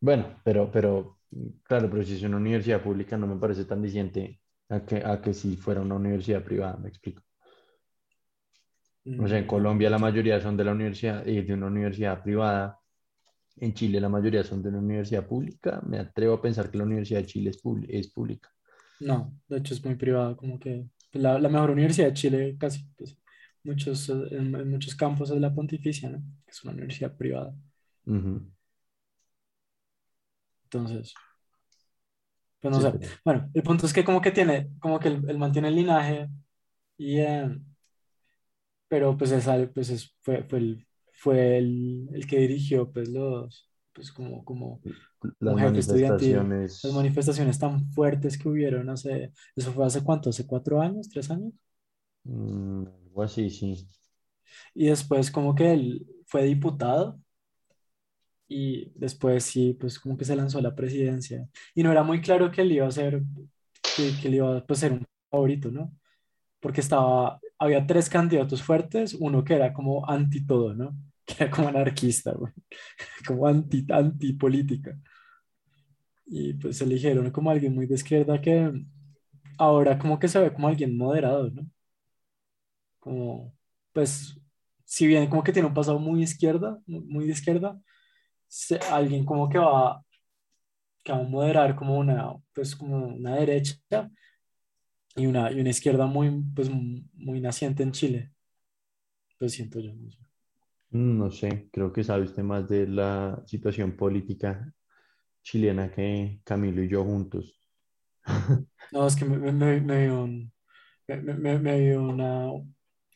Bueno, 0.00 0.40
pero, 0.44 0.70
pero, 0.70 1.18
claro, 1.64 1.88
pero 1.90 2.02
si 2.04 2.14
es 2.14 2.22
una 2.22 2.36
universidad 2.38 2.82
pública 2.82 3.16
no 3.16 3.26
me 3.26 3.36
parece 3.40 3.64
tan 3.64 3.82
diciente 3.82 4.40
a 4.68 4.84
que, 4.84 4.96
a 5.04 5.20
que 5.20 5.34
si 5.34 5.56
fuera 5.56 5.80
una 5.82 5.96
universidad 5.96 6.42
privada, 6.44 6.76
me 6.76 6.88
explico. 6.88 7.22
O 9.16 9.28
sea, 9.28 9.38
en 9.38 9.44
Mm, 9.44 9.46
Colombia 9.46 9.88
la 9.90 9.98
mayoría 9.98 10.40
son 10.40 10.56
de 10.56 10.64
la 10.64 10.72
universidad, 10.72 11.26
eh, 11.28 11.42
de 11.42 11.52
una 11.54 11.66
universidad 11.66 12.22
privada. 12.22 12.78
En 13.56 13.74
Chile 13.74 14.00
la 14.00 14.08
mayoría 14.10 14.44
son 14.44 14.62
de 14.62 14.70
una 14.70 14.78
universidad 14.80 15.26
pública. 15.26 15.80
Me 15.86 15.98
atrevo 16.00 16.34
a 16.36 16.42
pensar 16.42 16.70
que 16.70 16.78
la 16.78 16.84
Universidad 16.84 17.20
de 17.20 17.26
Chile 17.26 17.50
es, 17.50 17.62
es 17.88 18.08
pública. 18.12 18.50
No, 19.00 19.34
de 19.48 19.58
hecho 19.58 19.74
es 19.74 19.84
muy 19.84 19.94
privado, 19.96 20.36
como 20.36 20.58
que 20.58 20.86
la, 21.12 21.38
la 21.38 21.48
mejor 21.48 21.70
universidad 21.70 22.08
de 22.08 22.14
Chile 22.14 22.56
casi, 22.58 22.84
pues, 22.96 23.16
muchos, 23.64 24.08
en, 24.10 24.54
en 24.54 24.70
muchos 24.70 24.94
campos 24.94 25.30
es 25.30 25.40
la 25.40 25.54
Pontificia, 25.54 26.10
¿no? 26.10 26.18
Que 26.44 26.50
es 26.52 26.62
una 26.64 26.72
universidad 26.74 27.16
privada. 27.16 27.54
Ujú. 28.06 28.50
Entonces, 30.64 31.12
pues 32.60 32.72
no 32.72 32.80
Sí, 32.80 32.82
sé. 32.82 32.94
pero- 32.98 33.12
Bueno, 33.24 33.50
el 33.54 33.62
punto 33.62 33.86
es 33.86 33.92
que 33.92 34.04
como 34.04 34.20
que 34.20 34.30
tiene, 34.32 34.68
como 34.80 34.98
que 35.00 35.08
él 35.08 35.38
mantiene 35.38 35.68
el 35.68 35.76
linaje 35.76 36.28
y, 36.98 37.18
eh, 37.20 37.48
pero 38.90 39.16
pues, 39.18 39.32
es, 39.32 39.48
al- 39.48 39.70
pues 39.72 39.90
es- 39.90 40.16
fue, 40.22 40.44
fue, 40.44 40.60
el, 40.60 40.88
fue 41.14 41.58
el, 41.58 42.10
el 42.14 42.28
que 42.28 42.40
dirigió 42.40 42.92
pues 42.92 43.10
los, 43.10 43.70
pues 43.94 44.12
como, 44.12 44.44
como 44.46 44.82
Las 45.40 45.58
manifestaciones. 45.58 46.78
las 46.82 46.92
manifestaciones 46.94 47.58
tan 47.58 47.90
fuertes 47.92 48.38
que 48.38 48.48
hubieron 48.48 48.90
hace, 48.90 49.32
eso 49.56 49.72
fue 49.72 49.86
hace 49.86 50.04
cuánto, 50.04 50.30
hace 50.30 50.46
cuatro 50.46 50.80
años, 50.82 51.08
tres 51.10 51.30
años. 51.30 51.52
mm, 52.24 52.86
algo 52.86 53.22
así, 53.22 53.50
sí. 53.50 53.86
Y 54.74 54.86
después 54.88 55.30
como 55.30 55.54
que 55.54 55.72
él 55.72 56.06
fue 56.26 56.44
diputado 56.44 57.20
y 58.48 58.90
después 58.98 59.44
sí, 59.44 59.74
pues 59.78 59.98
como 60.00 60.16
que 60.16 60.24
se 60.24 60.34
lanzó 60.36 60.58
a 60.58 60.62
la 60.62 60.74
presidencia. 60.74 61.48
Y 61.74 61.82
no 61.82 61.92
era 61.92 62.02
muy 62.02 62.20
claro 62.20 62.50
que 62.50 62.62
él 62.62 62.72
iba 62.72 62.86
a 62.86 62.90
ser, 62.90 63.22
que, 63.94 64.16
que 64.16 64.28
él 64.28 64.34
iba 64.36 64.58
a 64.58 64.66
pues, 64.66 64.80
ser 64.80 64.92
un 64.92 65.06
favorito, 65.30 65.70
¿no? 65.70 65.92
Porque 66.60 66.80
estaba, 66.82 67.40
había 67.60 67.86
tres 67.86 68.10
candidatos 68.10 68.62
fuertes, 68.64 69.14
uno 69.20 69.44
que 69.44 69.54
era 69.56 69.72
como 69.74 70.08
anti 70.10 70.46
todo, 70.46 70.74
¿no? 70.74 70.96
Que 71.26 71.44
era 71.44 71.50
como 71.52 71.68
anarquista, 71.68 72.32
güey. 72.34 72.52
Como 73.26 73.46
anti, 73.48 73.86
anti 73.90 74.32
política. 74.34 74.98
Y 76.26 76.54
pues 76.54 76.80
eligieron 76.80 77.30
como 77.30 77.50
alguien 77.50 77.74
muy 77.74 77.86
de 77.86 77.94
izquierda 77.94 78.40
que 78.40 78.72
ahora 79.58 79.98
como 79.98 80.18
que 80.18 80.28
se 80.28 80.40
ve 80.40 80.52
como 80.52 80.68
alguien 80.68 80.96
moderado, 80.98 81.50
¿no? 81.50 81.66
Como, 82.98 83.54
pues, 83.92 84.38
si 84.84 85.06
bien 85.06 85.28
como 85.28 85.42
que 85.42 85.52
tiene 85.52 85.68
un 85.68 85.74
pasado 85.74 85.98
muy 85.98 86.22
izquierda, 86.22 86.78
muy 86.86 87.26
de 87.26 87.32
izquierda, 87.32 87.80
se- 88.48 88.78
alguien 88.92 89.24
como 89.26 89.48
que 89.50 89.58
va, 89.58 90.04
que 91.04 91.12
va 91.12 91.20
a 91.20 91.22
moderar 91.24 91.76
como 91.76 91.98
una, 91.98 92.34
pues 92.54 92.76
como 92.76 92.98
una 93.06 93.36
derecha 93.36 94.10
y 95.16 95.26
una, 95.26 95.52
y 95.52 95.60
una 95.60 95.70
izquierda 95.70 96.06
muy, 96.06 96.30
pues 96.54 96.68
muy 96.70 97.40
naciente 97.40 97.82
en 97.82 97.92
Chile. 97.92 98.32
Lo 99.40 99.48
siento 99.48 99.80
yo. 99.80 99.92
no 99.92 100.08
sé. 100.08 100.18
Mm, 100.90 101.18
No 101.18 101.30
sé, 101.30 101.68
creo 101.72 101.92
que 101.92 102.04
sabe 102.04 102.24
usted 102.24 102.42
más 102.42 102.68
de 102.68 102.86
la 102.86 103.42
situación 103.46 103.96
política 103.96 104.72
chilena 105.42 105.90
que 105.92 106.40
Camilo 106.44 106.82
y 106.84 106.88
yo 106.90 107.04
juntos. 107.04 107.60
No, 108.90 109.06
es 109.06 109.16
que 109.16 109.24
me, 109.24 109.38
me, 109.52 109.80
dio 110.02 110.22
un, 110.24 110.52
me, 111.08 111.58
me, 111.58 111.80
dio 111.80 112.02
una, 112.02 112.50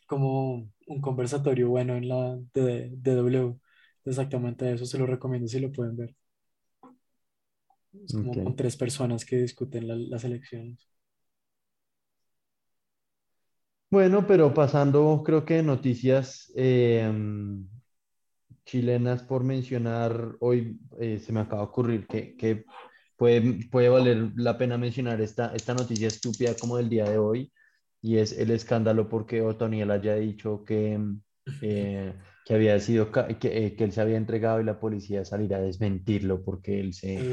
como 0.06 0.70
un 0.88 1.00
conversatorio 1.02 1.70
bueno 1.70 1.96
en 1.96 2.08
la 2.08 2.38
de, 2.54 2.90
de 2.92 3.14
W. 3.16 3.56
Exactamente 4.04 4.72
eso, 4.72 4.86
se 4.86 4.98
lo 4.98 5.06
recomiendo 5.06 5.48
si 5.48 5.60
lo 5.60 5.72
pueden 5.72 5.96
ver. 5.96 6.16
Es 8.06 8.14
como 8.14 8.36
Ok. 8.36 8.38
con 8.38 8.54
tres 8.56 8.76
personas 8.76 9.24
que 9.24 9.36
discuten 9.38 9.88
la- 9.88 9.96
las 9.96 10.24
elecciones. 10.24 10.88
Bueno, 13.90 14.26
pero 14.26 14.52
pasando, 14.52 15.22
creo 15.24 15.44
que 15.44 15.62
noticias 15.62 16.52
eh, 16.56 17.10
chilenas 18.64 19.22
por 19.22 19.44
mencionar, 19.44 20.36
hoy 20.40 20.78
eh, 21.00 21.18
se 21.18 21.32
me 21.32 21.40
acaba 21.40 21.62
de 21.62 21.68
ocurrir 21.68 22.06
que, 22.06 22.36
que 22.36 22.64
puede, 23.16 23.68
puede 23.70 23.88
valer 23.88 24.32
la 24.36 24.58
pena 24.58 24.78
mencionar 24.78 25.20
esta, 25.20 25.54
esta 25.54 25.74
noticia 25.74 26.08
estúpida 26.08 26.54
como 26.58 26.76
del 26.76 26.88
día 26.88 27.04
de 27.08 27.18
hoy, 27.18 27.52
y 28.00 28.18
es 28.18 28.32
el 28.38 28.50
escándalo 28.50 29.08
porque 29.08 29.42
Otoniel 29.42 29.90
haya 29.90 30.16
dicho 30.16 30.64
que, 30.64 30.98
mm, 30.98 31.22
eh, 31.60 32.14
que 32.44 32.54
había 32.54 32.78
sido, 32.80 33.12
que, 33.12 33.20
eh, 33.42 33.76
que 33.76 33.84
él 33.84 33.92
se 33.92 34.00
había 34.00 34.16
entregado 34.16 34.60
y 34.60 34.64
la 34.64 34.80
policía 34.80 35.24
salirá 35.24 35.58
a 35.58 35.60
desmentirlo 35.62 36.42
porque 36.44 36.80
él 36.80 36.94
se... 36.94 37.30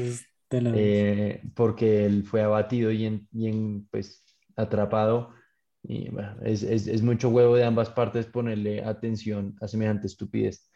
Eh, 0.70 1.42
porque 1.54 2.06
él 2.06 2.24
fue 2.24 2.42
abatido 2.42 2.90
y, 2.92 3.04
en, 3.06 3.28
y 3.32 3.48
en, 3.48 3.86
pues, 3.90 4.24
atrapado. 4.56 5.34
Y 5.84 6.10
bueno, 6.10 6.36
es, 6.44 6.62
es, 6.62 6.86
es 6.86 7.02
mucho 7.02 7.28
huevo 7.30 7.56
de 7.56 7.64
ambas 7.64 7.90
partes 7.90 8.26
ponerle 8.26 8.84
atención 8.84 9.56
a 9.60 9.68
semejante 9.68 10.06
estupidez. 10.06 10.68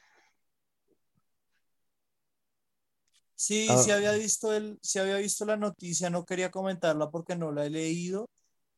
Sí, 3.35 3.69
Ah. 3.69 3.77
sí 3.77 3.91
había 3.91 4.13
visto 4.13 4.53
el, 4.55 4.79
sí 4.83 4.99
había 4.99 5.17
visto 5.19 5.45
la 5.45 5.57
noticia, 5.57 6.09
no 6.09 6.25
quería 6.25 6.51
comentarla 6.51 7.11
porque 7.11 7.37
no 7.37 7.53
la 7.53 7.67
he 7.67 7.71
leído, 7.71 8.31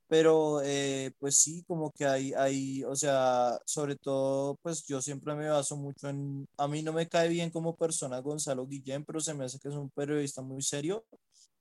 pero 0.08 0.62
eh, 0.64 1.12
pues 1.18 1.38
sí, 1.38 1.64
como 1.66 1.92
que 1.92 2.06
hay, 2.06 2.32
hay, 2.34 2.84
o 2.84 2.96
sea, 2.96 3.58
sobre 3.66 3.96
todo, 3.96 4.56
pues 4.62 4.86
yo 4.86 5.02
siempre 5.02 5.34
me 5.36 5.48
baso 5.48 5.76
mucho 5.76 6.08
en, 6.10 6.46
a 6.58 6.68
mí 6.68 6.82
no 6.82 6.92
me 6.92 7.08
cae 7.08 7.28
bien 7.28 7.50
como 7.50 7.76
persona 7.76 8.20
Gonzalo 8.20 8.66
Guillén, 8.66 9.04
pero 9.04 9.20
se 9.20 9.34
me 9.34 9.44
hace 9.46 9.58
que 9.60 9.68
es 9.68 9.74
un 9.76 9.90
periodista 9.90 10.42
muy 10.42 10.62
serio, 10.62 11.04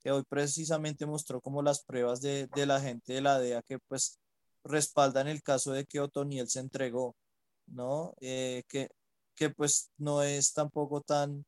que 0.01 0.12
hoy 0.12 0.24
precisamente 0.29 1.05
mostró 1.05 1.41
como 1.41 1.62
las 1.63 1.83
pruebas 1.83 2.21
de, 2.21 2.47
de 2.55 2.65
la 2.65 2.79
gente 2.81 3.13
de 3.13 3.21
la 3.21 3.39
DEA 3.39 3.62
que 3.63 3.79
pues 3.88 4.19
respaldan 4.67 5.27
el 5.27 5.41
caso 5.43 5.71
de 5.74 5.86
que 5.86 6.00
Otoniel 6.01 6.50
se 6.50 6.59
entregó, 6.62 7.15
¿no? 7.67 8.13
Eh, 8.21 8.63
que, 8.69 8.89
que 9.36 9.50
pues 9.51 9.91
no 9.97 10.24
es 10.24 10.53
tampoco 10.53 11.01
tan... 11.01 11.45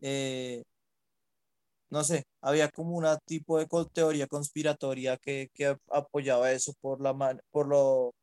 eh, 0.00 0.62
no 1.90 2.04
sé, 2.04 2.24
había 2.42 2.68
como 2.70 2.96
una 2.96 3.18
tipo 3.18 3.58
de 3.58 3.66
teoría 3.92 4.26
conspiratoria 4.26 5.16
que, 5.16 5.48
que 5.54 5.76
apoyaba 5.90 6.52
eso 6.52 6.74
por 6.80 7.00
la 7.00 7.14
por 7.50 7.66
lo 7.68 8.14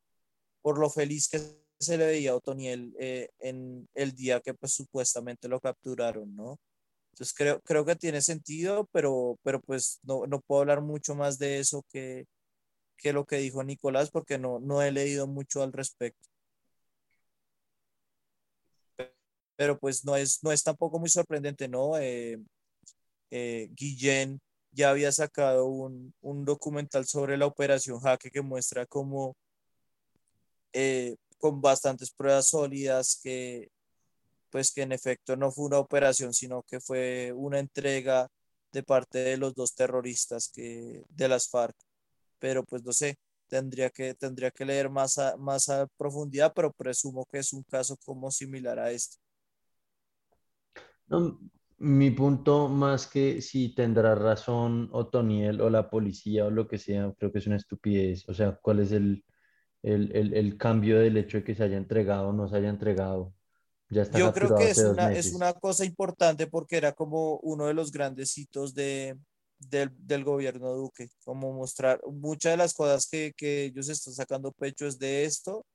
por 0.61 0.79
lo 0.79 0.89
feliz 0.89 1.27
que 1.29 1.39
se 1.79 1.97
le 1.97 2.05
veía 2.07 2.31
a 2.31 2.35
Otoniel 2.37 2.95
eh, 2.99 3.29
en 3.39 3.87
el 3.95 4.13
día 4.13 4.41
que 4.41 4.53
pues 4.53 4.73
supuestamente 4.73 5.47
lo 5.47 5.59
capturaron, 5.59 6.35
¿no? 6.35 6.57
Entonces 7.13 7.33
creo, 7.35 7.61
creo 7.61 7.85
que 7.85 7.95
tiene 7.95 8.21
sentido, 8.21 8.87
pero, 8.91 9.37
pero 9.43 9.61
pues 9.61 9.99
no, 10.03 10.27
no 10.27 10.41
puedo 10.41 10.61
hablar 10.61 10.81
mucho 10.81 11.15
más 11.15 11.37
de 11.39 11.59
eso 11.59 11.83
que, 11.89 12.25
que 12.97 13.13
lo 13.13 13.25
que 13.25 13.37
dijo 13.37 13.63
Nicolás 13.63 14.11
porque 14.11 14.37
no, 14.37 14.59
no 14.59 14.81
he 14.81 14.91
leído 14.91 15.27
mucho 15.27 15.63
al 15.63 15.73
respecto. 15.73 16.27
Pero 19.55 19.79
pues 19.79 20.03
no 20.05 20.15
es, 20.15 20.43
no 20.43 20.51
es 20.51 20.63
tampoco 20.63 20.99
muy 20.99 21.09
sorprendente, 21.09 21.67
¿no? 21.67 21.97
Eh, 21.97 22.37
eh, 23.31 23.69
Guillén 23.71 24.41
ya 24.71 24.89
había 24.89 25.11
sacado 25.11 25.65
un, 25.67 26.13
un, 26.21 26.45
documental 26.45 27.05
sobre 27.05 27.37
la 27.37 27.45
operación 27.45 27.99
Jaque 27.99 28.31
que 28.31 28.41
muestra 28.41 28.85
cómo 28.85 29.35
eh, 30.73 31.15
con 31.37 31.61
bastantes 31.61 32.11
pruebas 32.11 32.49
sólidas 32.49 33.19
que 33.23 33.69
pues 34.49 34.71
que 34.71 34.83
en 34.83 34.93
efecto 34.93 35.35
no 35.35 35.51
fue 35.51 35.65
una 35.65 35.79
operación, 35.79 36.33
sino 36.33 36.63
que 36.63 36.79
fue 36.79 37.33
una 37.33 37.59
entrega 37.59 38.29
de 38.71 38.83
parte 38.83 39.19
de 39.19 39.37
los 39.37 39.53
dos 39.53 39.75
terroristas 39.75 40.49
que, 40.49 41.03
de 41.09 41.27
las 41.27 41.49
FARC. 41.49 41.75
Pero 42.39 42.63
pues 42.63 42.83
no 42.83 42.91
sé, 42.91 43.17
tendría 43.47 43.89
que, 43.89 44.13
tendría 44.13 44.51
que 44.51 44.65
leer 44.65 44.89
más 44.89 45.17
a, 45.17 45.37
más 45.37 45.69
a 45.69 45.87
profundidad, 45.97 46.53
pero 46.55 46.71
presumo 46.71 47.25
que 47.25 47.39
es 47.39 47.53
un 47.53 47.63
caso 47.63 47.97
como 48.05 48.31
similar 48.31 48.79
a 48.79 48.91
este. 48.91 49.17
mi 51.77 52.11
punto 52.11 52.67
más 52.67 53.07
que 53.07 53.41
si 53.41 53.73
tendrá 53.75 54.15
razón 54.15 54.89
Otoniel 54.91 55.61
o 55.61 55.69
la 55.69 55.89
policía 55.89 56.45
o 56.45 56.49
lo 56.49 56.67
que 56.67 56.77
sea, 56.77 57.13
creo 57.17 57.31
que 57.31 57.39
es 57.39 57.47
una 57.47 57.57
estupidez. 57.57 58.27
O 58.29 58.33
sea, 58.33 58.57
¿cuál 58.61 58.79
es 58.79 58.91
el, 58.91 59.23
el, 59.83 60.15
el, 60.15 60.33
el 60.33 60.57
cambio 60.57 60.99
del 60.99 61.17
hecho 61.17 61.37
de 61.37 61.43
que 61.43 61.55
se 61.55 61.63
haya 61.63 61.77
entregado 61.77 62.29
o 62.29 62.33
no 62.33 62.47
se 62.47 62.57
haya 62.57 62.69
entregado? 62.69 63.33
Yo 63.89 64.33
creo 64.33 64.55
que 64.55 64.71
es 64.71 64.79
una, 64.79 65.11
es 65.13 65.33
una 65.33 65.53
cosa 65.53 65.85
importante 65.85 66.47
porque 66.47 66.77
era 66.77 66.93
como 66.93 67.37
uno 67.37 67.67
de 67.67 67.75
los 67.75 67.91
grandes 67.91 68.35
hitos 68.37 68.73
de, 68.73 69.15
del, 69.59 69.91
del, 70.07 70.23
gobierno 70.23 70.73
Duque, 70.73 71.09
como 71.23 71.53
mostrar 71.53 72.01
muchas 72.07 72.53
de 72.53 72.57
las 72.57 72.73
cosas 72.73 73.07
que, 73.07 73.33
que 73.37 73.65
ellos 73.65 73.89
están 73.89 74.13
sacando 74.13 74.51
pecho 74.51 74.87
es 74.87 74.99
de 74.99 75.25
esto 75.25 75.65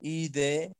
y 0.00 0.28
de 0.30 0.72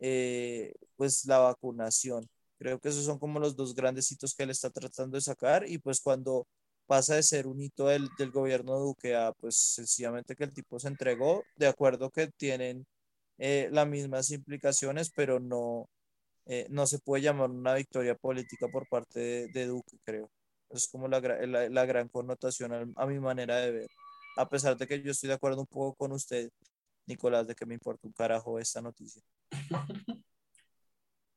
eh, 0.00 0.72
pues 0.96 1.26
la 1.26 1.38
vacunación. 1.38 2.28
Creo 2.58 2.80
que 2.80 2.90
esos 2.90 3.04
son 3.04 3.18
como 3.18 3.40
los 3.40 3.56
dos 3.56 3.74
grandes 3.74 4.10
hitos 4.12 4.34
que 4.34 4.44
él 4.44 4.50
está 4.50 4.70
tratando 4.70 5.16
de 5.16 5.22
sacar 5.22 5.68
y 5.68 5.78
pues 5.78 6.00
cuando 6.00 6.46
pasa 6.86 7.14
de 7.16 7.22
ser 7.22 7.46
un 7.46 7.60
hito 7.60 7.86
del, 7.88 8.08
del 8.18 8.30
gobierno 8.32 8.78
Duque 8.78 9.14
a 9.16 9.32
pues 9.32 9.56
sencillamente 9.56 10.34
que 10.36 10.44
el 10.44 10.52
tipo 10.54 10.78
se 10.80 10.88
entregó, 10.88 11.44
de 11.56 11.68
acuerdo 11.68 12.10
que 12.10 12.28
tienen 12.36 12.86
eh, 13.38 13.68
las 13.72 13.88
mismas 13.88 14.30
implicaciones, 14.32 15.10
pero 15.16 15.40
no, 15.40 15.88
eh, 16.46 16.66
no 16.70 16.86
se 16.86 16.98
puede 16.98 17.22
llamar 17.22 17.50
una 17.50 17.74
victoria 17.74 18.14
política 18.14 18.68
por 18.68 18.86
parte 18.88 19.48
de, 19.48 19.66
Duque, 19.66 19.98
creo. 20.04 20.30
Es 20.70 20.88
como 20.88 21.08
la, 21.08 21.20
la, 21.20 21.86
gran 21.86 22.08
connotación 22.08 22.94
a, 22.96 23.06
mi 23.06 23.18
manera 23.18 23.56
de 23.56 23.70
ver. 23.72 23.90
A 24.36 24.48
pesar 24.48 24.76
de 24.76 24.86
que 24.86 25.02
yo 25.02 25.10
estoy 25.10 25.28
de 25.28 25.34
acuerdo 25.34 25.60
un 25.60 25.66
poco 25.66 25.94
con 25.94 26.12
usted, 26.12 26.50
Nicolás, 27.06 27.46
de 27.46 27.54
que 27.54 27.66
me 27.66 27.74
importa 27.74 28.06
un 28.06 28.12
carajo 28.12 28.58
esta 28.58 28.80
noticia. 28.80 29.22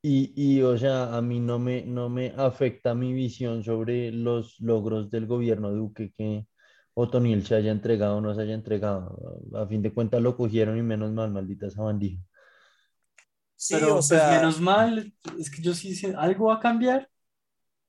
Y, 0.06 0.34
y, 0.36 0.62
o 0.62 0.78
sea, 0.78 1.16
a 1.16 1.22
mí 1.22 1.40
no 1.40 1.60
me, 1.60 1.86
no 1.86 2.10
me 2.10 2.34
afecta 2.36 2.94
mi 2.94 3.14
visión 3.14 3.64
sobre 3.64 4.12
los 4.12 4.60
logros 4.60 5.10
del 5.10 5.28
gobierno 5.28 5.72
Duque 5.72 6.12
que 6.12 6.46
Otoniel 6.94 7.46
se 7.46 7.56
haya 7.56 7.72
entregado 7.72 8.18
o 8.18 8.22
no 8.22 8.36
se 8.36 8.42
haya 8.42 8.54
entregado. 8.54 9.18
A 9.54 9.66
fin 9.66 9.82
de 9.82 9.94
cuentas 9.94 10.22
lo 10.22 10.36
cogieron 10.36 10.78
y 10.78 10.82
menos 10.82 11.14
mal, 11.14 11.32
maldita 11.32 11.68
esa 11.68 11.84
bandija. 11.84 12.22
Pero 13.70 13.96
pues, 13.96 14.12
menos 14.12 14.60
mal, 14.60 15.14
es 15.40 15.50
que 15.50 15.62
yo 15.62 15.74
sí 15.74 15.98
¿algo 16.18 16.48
va 16.48 16.56
a 16.56 16.60
cambiar? 16.60 17.10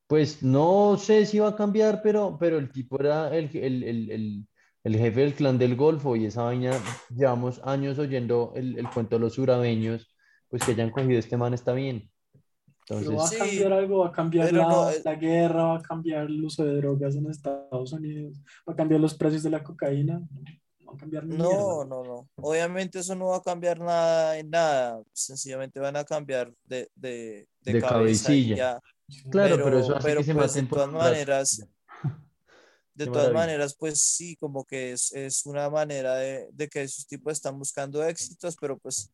Pues 0.07 0.43
no 0.43 0.97
sé 0.99 1.27
si 1.27 1.39
va 1.39 1.49
a 1.49 1.57
cambiar, 1.57 2.03
pero, 2.03 2.37
pero 2.39 2.59
el 2.59 2.71
tipo 2.71 3.01
era 3.01 3.35
el, 3.35 3.51
el, 3.57 3.83
el, 3.83 4.47
el 4.85 4.97
jefe 4.97 5.21
del 5.21 5.35
clan 5.35 5.59
del 5.59 5.77
Golfo 5.77 6.15
y 6.15 6.27
esa 6.27 6.43
vaina, 6.43 6.73
llevamos 7.09 7.61
años 7.65 7.99
oyendo 7.99 8.53
el, 8.55 8.87
cuento 8.91 9.17
de 9.17 9.21
los 9.21 9.39
urabeños, 9.39 10.15
pues 10.49 10.63
que 10.63 10.73
hayan 10.73 10.91
cogido 10.91 11.19
este 11.19 11.37
man 11.37 11.55
está 11.55 11.73
bien. 11.73 12.11
Entonces, 12.87 13.17
va 13.17 13.27
a 13.27 13.47
cambiar 13.47 13.73
algo, 13.73 13.99
va 14.01 14.09
a 14.09 14.13
cambiar 14.13 14.53
la, 14.53 14.93
eh, 14.93 15.01
la, 15.03 15.15
guerra, 15.15 15.65
va 15.65 15.77
a 15.79 15.83
cambiar 15.83 16.27
el 16.27 16.45
uso 16.45 16.65
de 16.65 16.77
drogas 16.77 17.17
en 17.17 17.31
Estados 17.31 17.93
Unidos, 17.95 18.39
va 18.69 18.75
a 18.75 18.77
cambiar 18.77 19.01
los 19.01 19.15
precios 19.15 19.43
de 19.43 19.51
la 19.51 19.63
cocaína 19.63 20.21
cambiar 20.97 21.25
No, 21.27 21.85
no, 21.85 22.05
no. 22.05 22.29
Obviamente 22.37 22.99
eso 22.99 23.15
no 23.15 23.29
va 23.29 23.37
a 23.37 23.43
cambiar 23.43 23.79
nada 23.81 24.39
en 24.39 24.51
nada. 24.51 25.03
Sencillamente 25.13 25.81
van 25.81 25.97
a 25.97 26.05
cambiar 26.05 26.53
de, 26.65 26.89
de, 26.95 27.47
de, 27.61 27.81
cabecilla. 27.81 28.81
Claro, 29.31 29.57
pero, 29.63 29.79
eso 29.79 29.97
hace 29.97 30.17
que 30.17 30.25
se 30.25 30.35
pues, 30.35 30.55
de 30.55 30.63
todas 30.63 30.91
maneras, 30.91 31.67
de 32.95 33.07
todas 33.07 33.33
maneras, 33.33 33.77
pues 33.79 34.01
sí, 34.01 34.37
como 34.37 34.65
que 34.65 34.93
es, 34.93 35.13
es 35.13 35.45
una 35.47 35.69
manera 35.69 36.17
de, 36.17 36.49
de, 36.53 36.69
que 36.69 36.83
esos 36.83 37.07
tipos 37.07 37.33
están 37.33 37.59
buscando 37.59 38.03
éxitos, 38.05 38.57
pero 38.61 38.79
pues 38.79 39.11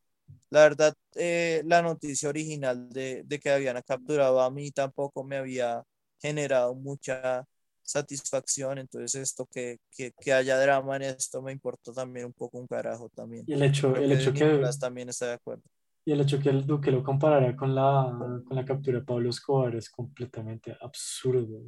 la 0.50 0.61
verdad, 0.61 0.94
eh, 1.14 1.62
la 1.64 1.83
noticia 1.83 2.29
original 2.29 2.88
de, 2.90 3.22
de 3.24 3.38
que 3.38 3.50
habían 3.50 3.81
capturado 3.83 4.40
a 4.40 4.50
mí 4.50 4.70
tampoco 4.70 5.24
me 5.24 5.37
había 5.37 5.83
generado 6.20 6.74
mucha 6.74 7.44
satisfacción, 7.83 8.79
entonces 8.79 9.14
esto 9.16 9.46
que, 9.46 9.79
que, 9.90 10.12
que, 10.20 10.33
haya 10.33 10.59
drama 10.59 10.96
en 10.96 11.03
esto 11.03 11.42
me 11.42 11.50
importó 11.50 11.92
también 11.92 12.26
un 12.26 12.33
poco 12.33 12.59
un 12.59 12.66
carajo 12.66 13.09
también. 13.09 13.44
Y 13.48 13.55
el 13.55 13.62
hecho, 13.62 13.96
el 13.96 14.12
hecho 14.12 14.33
que... 14.33 14.61
También 14.79 15.09
está 15.09 15.26
de 15.26 15.33
acuerdo. 15.35 15.62
Y 16.04 16.12
el 16.12 16.20
hecho 16.22 16.40
que 16.40 16.48
el 16.48 16.66
Duque 16.66 16.90
lo 16.90 17.02
comparara 17.02 17.54
con 17.56 17.74
la, 17.74 18.42
con 18.46 18.56
la 18.56 18.64
captura 18.64 18.98
de 18.98 19.04
Pablo 19.04 19.30
Escobar 19.30 19.74
es 19.76 19.90
completamente 19.90 20.76
absurdo. 20.80 21.62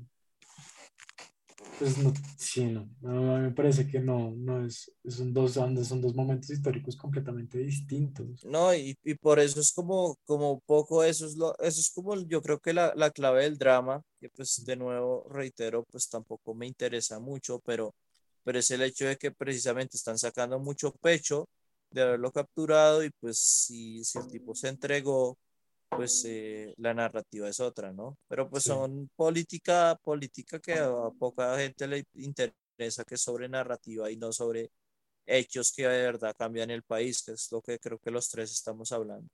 Pues 1.79 1.99
no, 1.99 2.13
sí, 2.37 2.67
no, 2.67 2.89
no, 3.01 3.39
me 3.39 3.51
parece 3.51 3.89
que 3.89 3.99
no, 3.99 4.31
no 4.37 4.65
es, 4.65 4.93
son 5.05 5.33
dos, 5.33 5.55
son 5.55 6.01
dos 6.01 6.15
momentos 6.15 6.51
históricos 6.51 6.97
completamente 6.97 7.59
distintos. 7.59 8.45
No, 8.45 8.75
y, 8.75 8.97
y, 9.03 9.15
por 9.15 9.41
eso 9.41 9.61
es 9.61 9.73
como, 9.73 10.17
como 10.25 10.61
poco, 10.61 11.03
eso 11.03 11.27
es, 11.27 11.37
lo, 11.37 11.57
eso 11.59 11.81
es 11.81 11.91
como 11.91 12.15
yo 12.21 12.41
creo 12.41 12.61
que 12.61 12.73
la, 12.73 12.93
la 12.95 13.11
clave 13.11 13.43
del 13.45 13.59
drama, 13.59 14.03
que 14.21 14.29
pues 14.29 14.65
de 14.65 14.77
nuevo 14.77 15.27
reitero, 15.31 15.85
pues 15.91 16.09
tampoco 16.09 16.55
me 16.55 16.67
interesa 16.67 17.19
mucho, 17.19 17.59
pero, 17.65 17.95
pero 18.45 18.59
es 18.59 18.71
el 18.71 18.83
hecho 18.83 19.07
de 19.07 19.17
que 19.17 19.33
precisamente 19.33 19.97
están 19.97 20.19
sacando 20.19 20.59
mucho 20.61 20.93
pecho 20.93 21.49
de 21.93 22.03
haberlo 22.03 22.33
capturado 22.33 23.05
y 23.05 23.11
pues 23.11 23.39
si, 23.39 24.05
si 24.05 24.19
el 24.19 24.29
tipo 24.29 24.55
se 24.55 24.69
entregó, 24.69 25.39
pues 25.89 26.25
eh, 26.27 26.75
la 26.79 26.95
narrativa 26.95 27.49
es 27.49 27.61
otra, 27.61 27.93
¿no? 27.93 28.19
Pero 28.29 28.49
pues 28.49 28.65
son 28.65 29.11
política, 29.15 29.99
política 30.03 30.59
que 30.59 30.75
a 30.75 30.91
poca 31.19 31.59
gente 31.59 31.87
le 31.87 32.05
interesa 32.15 33.05
que 33.05 33.17
sobre 33.17 33.49
narrativa 33.49 34.11
y 34.11 34.17
no 34.17 34.33
sobre 34.33 34.71
hechos 35.27 35.73
que 35.73 35.87
de 35.87 36.03
verdad 36.03 36.35
cambian 36.37 36.71
el 36.71 36.83
país, 36.83 37.23
que 37.23 37.33
es 37.33 37.51
lo 37.53 37.61
que 37.61 37.79
creo 37.79 37.99
que 37.99 38.11
los 38.11 38.29
tres 38.29 38.51
estamos 38.53 38.91
hablando. 38.93 39.29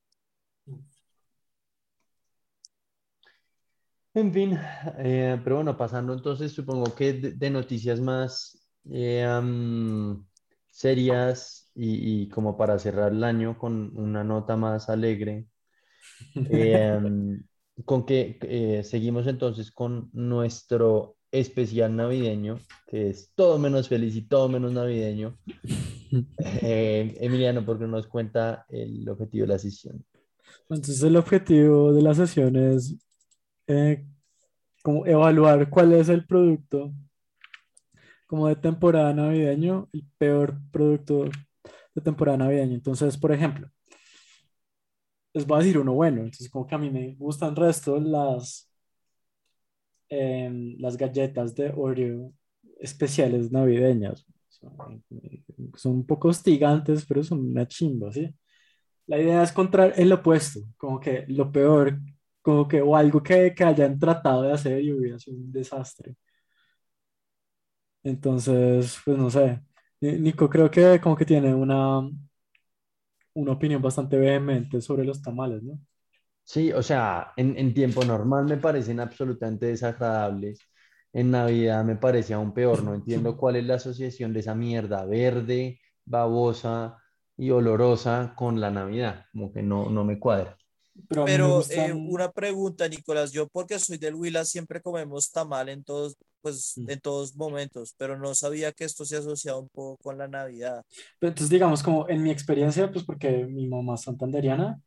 En 4.14 4.32
fin, 4.32 4.58
eh, 4.98 5.40
pero 5.44 5.56
bueno, 5.56 5.76
pasando 5.76 6.12
entonces, 6.12 6.52
supongo 6.52 6.92
que 6.94 7.12
de, 7.12 7.50
noticias 7.50 8.00
más 8.00 8.58
eh, 8.90 9.24
serias 10.78 11.70
y, 11.74 12.22
y 12.22 12.28
como 12.28 12.56
para 12.56 12.78
cerrar 12.78 13.12
el 13.12 13.24
año 13.24 13.58
con 13.58 13.96
una 13.96 14.22
nota 14.24 14.56
más 14.56 14.88
alegre, 14.88 15.46
Em, 16.50 17.42
con 17.84 18.04
que 18.04 18.38
eh, 18.42 18.82
seguimos 18.84 19.26
entonces 19.26 19.70
con 19.70 20.10
nuestro 20.12 21.16
especial 21.30 21.94
navideño, 21.94 22.58
que 22.86 23.10
es 23.10 23.32
todo 23.34 23.58
menos 23.58 23.88
feliz 23.88 24.16
y 24.16 24.22
todo 24.22 24.48
menos 24.48 24.72
navideño. 24.72 25.38
Eh, 26.62 27.18
Emiliano, 27.20 27.66
porque 27.66 27.86
nos 27.86 28.06
cuenta 28.06 28.64
el 28.70 29.06
objetivo 29.10 29.42
de 29.46 29.52
la 29.52 29.58
sesión. 29.58 30.02
Entonces 30.70 31.02
el 31.02 31.16
objetivo 31.16 31.92
de 31.92 32.00
la 32.00 32.14
sesión 32.14 32.56
es 32.56 32.96
eh, 33.66 34.06
como 34.82 35.04
evaluar 35.04 35.68
cuál 35.68 35.92
es 35.92 36.08
el 36.08 36.26
producto 36.26 36.94
como 38.28 38.48
de 38.48 38.56
temporada 38.56 39.12
navideño, 39.14 39.88
el 39.92 40.04
peor 40.18 40.60
producto 40.70 41.24
de 41.94 42.02
temporada 42.02 42.38
navideño. 42.38 42.74
Entonces, 42.74 43.16
por 43.18 43.32
ejemplo, 43.32 43.68
les 45.32 45.46
voy 45.46 45.56
a 45.56 45.58
decir 45.60 45.78
uno 45.78 45.94
bueno. 45.94 46.18
Entonces, 46.18 46.50
como 46.50 46.66
que 46.66 46.74
a 46.74 46.78
mí 46.78 46.90
me 46.90 47.14
gustan 47.16 47.56
resto 47.56 47.98
las, 47.98 48.70
em, 50.08 50.76
las 50.78 50.96
galletas 50.96 51.54
de 51.54 51.72
Oreo 51.76 52.32
especiales 52.80 53.50
navideñas. 53.52 54.26
Son, 54.48 55.02
un 55.84 56.06
poco 56.06 56.28
hostigantes, 56.28 57.06
pero 57.06 57.22
son 57.24 57.40
una 57.50 57.66
chimba, 57.66 58.12
¿sí? 58.12 58.34
La 59.06 59.18
idea 59.20 59.42
es 59.42 59.50
encontrar 59.52 59.94
el 59.96 60.12
opuesto, 60.12 60.60
como 60.76 61.00
que 61.00 61.24
lo 61.28 61.50
peor, 61.52 61.98
como 62.42 62.68
que, 62.68 62.82
o 62.82 62.96
algo 62.96 63.22
que, 63.22 63.54
que 63.54 63.64
hayan 63.64 63.98
tratado 63.98 64.42
de 64.42 64.52
hacer 64.52 64.82
y 64.82 64.92
hubiera 64.92 65.18
sido 65.18 65.38
un 65.38 65.52
desastre. 65.52 66.16
Entonces, 68.02 68.98
pues 69.04 69.18
no 69.18 69.30
sé. 69.30 69.62
Nico 70.00 70.48
creo 70.50 70.70
que 70.70 71.00
como 71.00 71.16
que 71.16 71.24
tiene 71.26 71.54
una, 71.54 72.00
una 73.32 73.52
opinión 73.52 73.80
bastante 73.80 74.18
vehemente 74.18 74.82
sobre 74.82 75.02
los 75.06 75.22
tamales, 75.22 75.62
¿no? 75.62 75.78
Sí, 76.44 76.72
o 76.72 76.82
sea, 76.82 77.32
en, 77.36 77.56
en 77.58 77.74
tiempo 77.74 78.04
normal 78.04 78.46
me 78.46 78.56
parecen 78.56 79.00
absolutamente 79.00 79.66
desagradables. 79.66 80.60
En 81.12 81.30
Navidad 81.30 81.84
me 81.84 81.96
parece 81.96 82.34
aún 82.34 82.54
peor. 82.54 82.82
No 82.82 82.94
entiendo 82.94 83.36
cuál 83.36 83.56
es 83.56 83.64
la 83.66 83.76
asociación 83.76 84.32
de 84.34 84.40
esa 84.40 84.54
mierda 84.56 85.04
verde, 85.06 85.80
babosa 86.06 86.98
y 87.36 87.50
olorosa 87.50 88.34
con 88.36 88.60
la 88.60 88.70
Navidad. 88.70 89.26
Como 89.32 89.52
que 89.52 89.62
no, 89.62 89.90
no 89.90 90.04
me 90.04 90.18
cuadra. 90.18 90.57
Pero, 91.08 91.24
Pero 91.24 91.56
gustan- 91.58 91.90
eh, 91.90 91.92
una 91.92 92.30
pregunta, 92.32 92.88
Nicolás, 92.88 93.30
yo 93.32 93.46
porque 93.48 93.78
soy 93.78 93.98
del 93.98 94.14
Huila 94.14 94.44
siempre 94.44 94.80
comemos 94.80 95.30
tamal 95.30 95.68
en 95.68 95.84
todos, 95.84 96.16
pues, 96.40 96.74
Mm. 96.76 96.90
en 96.90 97.00
todos 97.00 97.36
momentos, 97.36 97.94
pero 97.96 98.18
no 98.18 98.34
sabía 98.34 98.72
que 98.72 98.84
esto 98.84 99.04
se 99.04 99.16
asociaba 99.18 99.58
un 99.58 99.68
poco 99.68 99.96
con 100.02 100.18
la 100.18 100.26
Navidad. 100.28 100.82
Pero 101.18 101.30
Entonces, 101.30 101.50
digamos, 101.50 101.82
como 101.82 102.08
en 102.08 102.22
mi 102.22 102.30
experiencia, 102.30 102.90
pues 102.90 103.04
porque 103.04 103.46
mi 103.46 103.68
mamá 103.68 103.94
es 103.94 104.02
santanderiana, 104.02 104.80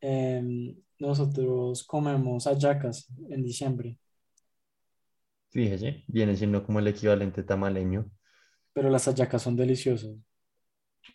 em, 0.00 0.76
nosotros 0.98 1.84
comemos 1.84 2.44
hallacas 2.46 3.08
en 3.28 3.42
diciembre, 3.42 3.96
Fíjese, 5.52 6.04
viene 6.06 6.36
siendo 6.36 6.64
como 6.64 6.78
el 6.78 6.86
equivalente 6.86 7.42
tamaleño. 7.42 8.08
pero 8.72 8.88
las 8.88 9.06
hallacas 9.06 9.42
son 9.42 9.56
deliciosas. 9.56 10.12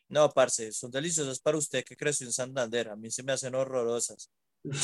No, 0.10 0.30
parce, 0.32 0.72
son 0.72 0.92
deliciosas 0.92 1.40
para 1.40 1.58
usted 1.58 1.84
que 1.84 1.98
creció 1.98 2.28
en 2.28 2.34
Santander, 2.34 2.90
a 2.90 2.96
mí 2.96 3.10
se 3.12 3.24
me 3.24 3.32
hacen 3.34 3.56
horrorosas, 3.56 4.32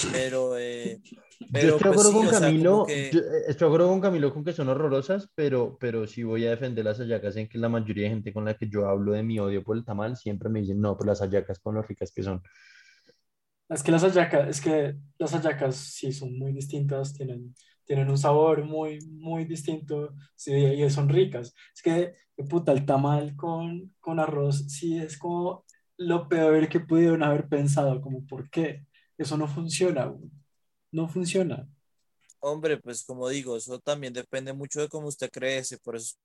pero, 0.10 0.58
eh, 0.60 1.02
Yo 1.50 1.70
pero 1.70 1.70
estoy 1.70 1.86
de 1.86 1.90
pues 1.90 2.02
acuerdo 2.02 2.14
sí, 2.14 2.14
con 2.14 2.28
o 2.28 2.34
sea, 2.34 2.54
Camilo, 2.54 2.86
que- 2.86 3.12
yo, 3.12 3.20
eh, 3.20 3.44
estoy 3.48 3.66
de 3.66 3.70
acuerdo 3.76 3.90
con 3.90 4.02
Camilo 4.02 4.34
con 4.34 4.44
que 4.44 4.54
son 4.54 4.70
horrorosas, 4.70 5.30
pero, 5.36 5.78
pero 5.80 6.08
sí 6.08 6.24
voy 6.24 6.46
a 6.46 6.52
defender 6.52 6.86
las 6.86 7.00
hallacas 7.00 7.36
en 7.36 7.50
que 7.50 7.58
la 7.58 7.70
mayoría 7.70 8.06
de 8.06 8.10
gente 8.12 8.34
con 8.34 8.46
la 8.46 8.56
que 8.58 8.70
yo 8.70 8.88
hablo 8.88 9.12
de 9.14 9.24
mi 9.24 9.40
odio 9.40 9.64
por 9.64 9.76
el 9.78 9.84
tamal 9.86 10.16
siempre 10.18 10.50
me 10.50 10.62
dicen, 10.62 10.80
no, 10.82 10.96
pues 10.98 11.08
las 11.08 11.20
hallacas 11.22 11.60
con 11.60 11.76
lo 11.76 11.82
ricas 11.82 12.12
que 12.14 12.24
son. 12.24 12.42
Es 13.70 13.84
que 13.84 13.92
las 13.92 14.04
hallacas, 14.04 14.50
es 14.50 14.62
que 14.62 14.96
las 15.18 15.32
hallacas 15.34 15.76
sí 15.78 16.12
son 16.12 16.38
muy 16.38 16.52
distintas, 16.52 17.14
tienen, 17.14 17.56
tienen 17.86 18.10
un 18.10 18.18
sabor 18.18 18.64
muy, 18.66 19.00
muy 19.08 19.46
distinto, 19.46 20.14
sí, 20.36 20.54
y 20.54 20.90
son 20.90 21.10
ricas. 21.10 21.54
Es 21.76 21.82
que, 21.82 22.14
puta, 22.50 22.72
el 22.72 22.86
tamal 22.86 23.36
con, 23.36 23.94
con 24.00 24.20
arroz, 24.20 24.66
sí, 24.70 24.98
es 24.98 25.18
como 25.18 25.66
lo 25.98 26.28
peor 26.30 26.68
que 26.70 26.80
pudieron 26.80 27.24
haber 27.24 27.48
pensado, 27.50 28.02
como, 28.02 28.26
¿por 28.28 28.50
qué? 28.50 28.86
Eso 29.18 29.38
no 29.38 29.48
funciona, 29.48 30.06
güey. 30.06 30.32
no 30.92 31.08
funciona. 31.10 31.68
Hombre, 32.40 32.78
pues 32.78 33.04
como 33.04 33.30
digo, 33.30 33.56
eso 33.58 33.80
también 33.80 34.14
depende 34.14 34.54
mucho 34.54 34.82
de 34.82 34.90
cómo 34.90 35.08
usted 35.08 35.30
crece, 35.32 35.78
por 35.78 35.96
eso 35.96 36.16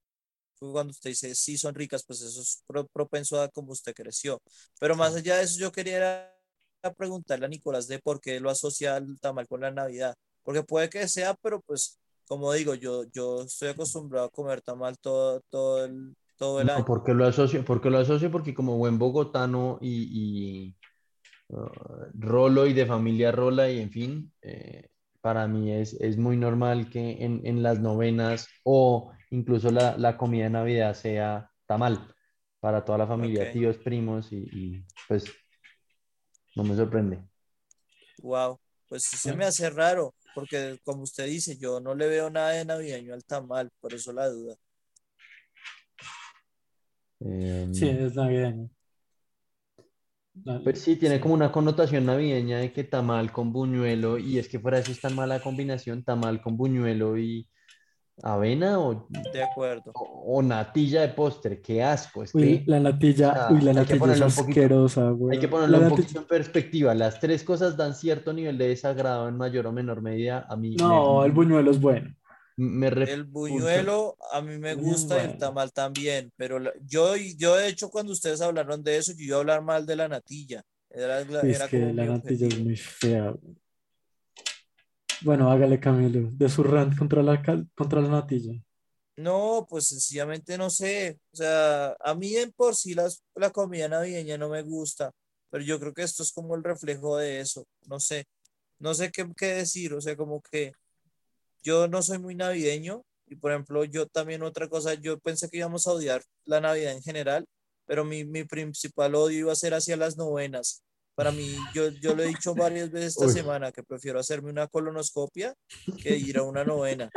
cuando 0.72 0.92
usted 0.92 1.10
dice 1.10 1.34
sí 1.34 1.58
son 1.58 1.74
ricas, 1.74 2.04
pues 2.06 2.22
eso 2.22 2.40
es 2.42 2.62
pro- 2.66 2.86
propenso 2.88 3.40
a 3.42 3.48
cómo 3.50 3.72
usted 3.72 3.94
creció. 3.94 4.40
Pero 4.80 4.96
más 4.96 5.14
allá 5.16 5.36
de 5.38 5.44
eso, 5.44 5.58
yo 5.60 5.72
quería 5.72 6.32
preguntarle 6.98 7.46
a 7.46 7.48
Nicolás 7.48 7.88
de 7.88 7.98
por 8.00 8.20
qué 8.20 8.40
lo 8.40 8.50
asocia 8.50 8.96
el 8.98 9.20
tamal 9.20 9.48
con 9.48 9.60
la 9.62 9.70
Navidad, 9.72 10.14
porque 10.46 10.64
puede 10.64 10.90
que 10.90 11.08
sea, 11.08 11.34
pero 11.34 11.60
pues 11.62 12.00
como 12.28 12.52
digo, 12.54 12.74
yo, 12.76 13.04
yo 13.12 13.42
estoy 13.42 13.70
acostumbrado 13.70 14.28
a 14.28 14.32
comer 14.32 14.62
tamal 14.62 14.98
todo, 15.00 15.42
todo 15.50 15.84
el, 15.86 16.16
todo 16.38 16.62
el 16.62 16.68
No, 16.68 16.70
año. 16.70 16.86
¿por 16.86 17.04
qué 17.04 17.14
lo 17.14 17.26
asocio? 17.26 17.64
Porque 17.64 17.90
lo 17.90 17.98
asocio 17.98 18.30
porque 18.30 18.54
como 18.54 18.78
buen 18.78 18.98
bogotano 18.98 19.78
y, 19.80 20.74
y, 21.50 21.54
uh, 21.54 21.68
rolo 22.14 22.66
y 22.66 22.74
de 22.74 22.86
familia 22.86 23.32
rola 23.32 23.70
y 23.70 23.80
en 23.80 23.90
fin, 23.90 24.32
eh, 24.42 24.88
para 25.22 25.48
mí 25.48 25.72
es, 25.72 25.94
es 26.00 26.16
muy 26.18 26.36
normal 26.38 26.90
que 26.90 27.24
en, 27.24 27.42
en 27.44 27.62
las 27.62 27.80
novenas 27.80 28.48
o 28.64 29.12
incluso 29.30 29.70
la, 29.72 29.96
la 29.98 30.16
comida 30.16 30.44
de 30.44 30.50
Navidad 30.50 30.94
sea 30.94 31.50
tamal 31.66 32.14
para 32.60 32.84
toda 32.84 32.98
la 32.98 33.08
familia, 33.08 33.50
tíos, 33.52 33.78
primos 33.78 34.32
y, 34.32 34.38
y, 34.52 34.86
pues 35.08 35.24
no 36.56 36.64
me 36.64 36.74
sorprende. 36.76 37.22
Wow, 38.18 38.60
pues 38.88 39.04
se 39.04 39.34
me 39.34 39.44
hace 39.44 39.70
raro, 39.70 40.14
porque 40.36 40.78
como 40.84 41.02
usted 41.02 41.24
dice, 41.24 41.56
yo 41.56 41.80
no 41.80 41.94
le 41.94 42.08
veo 42.08 42.28
nada 42.28 42.50
de 42.50 42.66
navideño 42.66 43.14
al 43.14 43.24
tamal, 43.24 43.70
por 43.80 43.94
eso 43.94 44.12
la 44.12 44.28
duda. 44.28 44.54
Eh, 47.20 47.66
Sí, 47.72 47.88
es 47.88 48.14
navideño. 48.14 48.68
La- 50.44 50.60
Pues 50.62 50.82
sí, 50.82 50.96
tiene 50.96 51.20
como 51.20 51.32
una 51.32 51.50
connotación 51.50 52.04
navideña 52.04 52.58
de 52.58 52.70
que 52.70 52.84
tamal 52.84 53.32
con 53.32 53.50
buñuelo, 53.50 54.18
y 54.18 54.38
es 54.38 54.46
que 54.48 54.60
fuera 54.60 54.76
de 54.76 54.82
eso 54.82 54.92
es 54.92 55.00
tan 55.00 55.14
mala 55.14 55.40
combinación, 55.40 56.04
tamal 56.04 56.42
con 56.42 56.58
buñuelo 56.58 57.16
y 57.16 57.48
avena 58.22 58.78
o, 58.80 59.06
De 59.32 59.42
acuerdo. 59.42 59.92
o- 59.94 60.36
o 60.38 60.42
natilla 60.42 61.02
de 61.02 61.08
postre, 61.08 61.60
qué 61.60 61.82
asco, 61.82 62.22
es 62.22 62.34
Uy, 62.34 62.64
que 62.64 62.70
la 62.70 62.80
natilla, 62.80 63.32
sea, 63.32 63.48
uy, 63.50 63.60
la 63.60 63.70
hay 63.80 63.86
que 63.86 63.94
natilla 63.98 64.26
es 64.26 64.38
asquerosa, 64.38 65.10
güey. 65.10 65.36
hay 65.36 65.40
que 65.40 65.48
ponerlo 65.48 65.78
La 65.78 65.84
un 65.84 65.90
natilla- 65.90 66.02
poquito 66.02 66.20
en 66.20 66.26
perspectiva, 66.26 66.94
las 66.94 67.20
tres 67.20 67.44
cosas 67.44 67.76
dan 67.76 67.94
cierto 67.94 68.32
nivel 68.32 68.56
de 68.58 68.68
desagrado 68.68 69.28
en 69.28 69.36
mayor 69.36 69.66
o 69.66 69.72
menor 69.72 70.00
medida, 70.02 70.46
a 70.48 70.56
mí 70.56 70.76
No, 70.76 71.20
me, 71.20 71.26
el 71.26 71.32
buñuelo 71.32 71.70
es 71.70 71.80
bueno. 71.80 72.14
me. 72.56 72.86
El 72.88 73.24
buñuelo 73.24 74.16
a 74.32 74.40
mí 74.40 74.56
me 74.58 74.74
gusta 74.74 75.16
y 75.16 75.20
el 75.20 75.26
bueno. 75.26 75.38
tamal 75.38 75.72
también, 75.72 76.32
pero 76.36 76.58
la- 76.58 76.72
yo, 76.86 77.14
yo 77.36 77.54
de 77.56 77.68
hecho 77.68 77.90
cuando 77.90 78.12
ustedes 78.12 78.40
hablaron 78.40 78.82
de 78.82 78.96
eso, 78.96 79.12
yo 79.12 79.24
iba 79.24 79.36
a 79.36 79.40
hablar 79.40 79.62
mal 79.62 79.84
de 79.84 79.96
la 79.96 80.08
natilla. 80.08 80.62
Era, 80.88 81.20
Sí, 81.22 81.28
es 81.42 81.56
era 81.56 81.68
que 81.68 81.80
como 81.80 81.92
la 81.92 82.06
natilla 82.06 82.46
es 82.46 82.58
muy 82.58 82.76
fea. 82.76 83.30
güey. 83.30 83.54
Bueno, 85.26 85.50
hágale 85.50 85.80
Camilo, 85.80 86.30
de 86.30 86.48
su 86.48 86.62
rant 86.62 86.96
contra 86.96 87.20
la, 87.20 87.42
contra 87.74 88.00
la 88.00 88.08
natilla. 88.08 88.52
No, 89.16 89.66
pues 89.68 89.88
sencillamente 89.88 90.56
no 90.56 90.70
sé. 90.70 91.18
O 91.32 91.36
sea, 91.36 91.96
a 91.98 92.14
mí 92.14 92.36
en 92.36 92.52
por 92.52 92.76
sí 92.76 92.94
las, 92.94 93.24
la 93.34 93.50
comida 93.50 93.88
navideña 93.88 94.38
no 94.38 94.48
me 94.48 94.62
gusta, 94.62 95.10
pero 95.50 95.64
yo 95.64 95.80
creo 95.80 95.92
que 95.92 96.02
esto 96.02 96.22
es 96.22 96.30
como 96.30 96.54
el 96.54 96.62
reflejo 96.62 97.16
de 97.16 97.40
eso. 97.40 97.66
No 97.88 97.98
sé, 97.98 98.26
no 98.78 98.94
sé 98.94 99.10
qué, 99.10 99.26
qué 99.36 99.46
decir. 99.46 99.94
O 99.94 100.00
sea, 100.00 100.16
como 100.16 100.40
que 100.40 100.74
yo 101.60 101.88
no 101.88 102.02
soy 102.02 102.20
muy 102.20 102.36
navideño 102.36 103.02
y 103.26 103.34
por 103.34 103.50
ejemplo, 103.50 103.84
yo 103.84 104.06
también 104.06 104.44
otra 104.44 104.68
cosa, 104.68 104.94
yo 104.94 105.18
pensé 105.18 105.48
que 105.48 105.56
íbamos 105.56 105.88
a 105.88 105.92
odiar 105.92 106.22
la 106.44 106.60
Navidad 106.60 106.92
en 106.92 107.02
general, 107.02 107.46
pero 107.84 108.04
mi, 108.04 108.24
mi 108.24 108.44
principal 108.44 109.16
odio 109.16 109.40
iba 109.40 109.52
a 109.52 109.56
ser 109.56 109.74
hacia 109.74 109.96
las 109.96 110.16
novenas. 110.16 110.84
Para 111.16 111.32
mí, 111.32 111.56
yo, 111.74 111.88
yo 111.88 112.14
lo 112.14 112.22
he 112.22 112.26
dicho 112.26 112.54
varias 112.54 112.90
veces 112.90 113.14
esta 113.16 113.26
Uy. 113.26 113.32
semana 113.32 113.72
que 113.72 113.82
prefiero 113.82 114.20
hacerme 114.20 114.50
una 114.50 114.68
colonoscopia 114.68 115.54
que 116.02 116.16
ir 116.16 116.36
a 116.38 116.42
una 116.42 116.62
novena. 116.62 117.10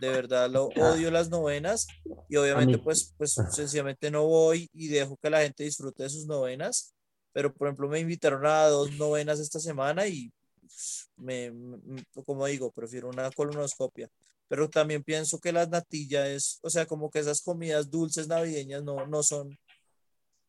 De 0.00 0.08
verdad, 0.10 0.50
lo 0.50 0.66
odio 0.66 1.10
las 1.10 1.30
novenas 1.30 1.86
y 2.28 2.36
obviamente 2.36 2.76
pues, 2.78 3.14
pues 3.16 3.34
sencillamente 3.50 4.10
no 4.10 4.26
voy 4.26 4.68
y 4.74 4.88
dejo 4.88 5.16
que 5.16 5.30
la 5.30 5.40
gente 5.40 5.64
disfrute 5.64 6.02
de 6.02 6.10
sus 6.10 6.26
novenas. 6.26 6.92
Pero 7.32 7.54
por 7.54 7.68
ejemplo 7.68 7.88
me 7.88 8.00
invitaron 8.00 8.44
a 8.44 8.66
dos 8.66 8.92
novenas 8.98 9.40
esta 9.40 9.58
semana 9.60 10.06
y 10.06 10.30
pues, 10.60 11.08
me, 11.16 11.50
me- 11.50 12.04
como 12.26 12.44
digo, 12.46 12.70
prefiero 12.70 13.08
una 13.08 13.30
colonoscopia. 13.30 14.10
Pero 14.48 14.68
también 14.68 15.02
pienso 15.02 15.38
que 15.40 15.52
las 15.52 15.70
natillas 15.70 16.28
es, 16.28 16.58
o 16.60 16.68
sea, 16.68 16.84
como 16.84 17.08
que 17.10 17.20
esas 17.20 17.40
comidas 17.40 17.90
dulces 17.90 18.28
navideñas 18.28 18.82
no, 18.82 19.06
no 19.06 19.22
son. 19.22 19.58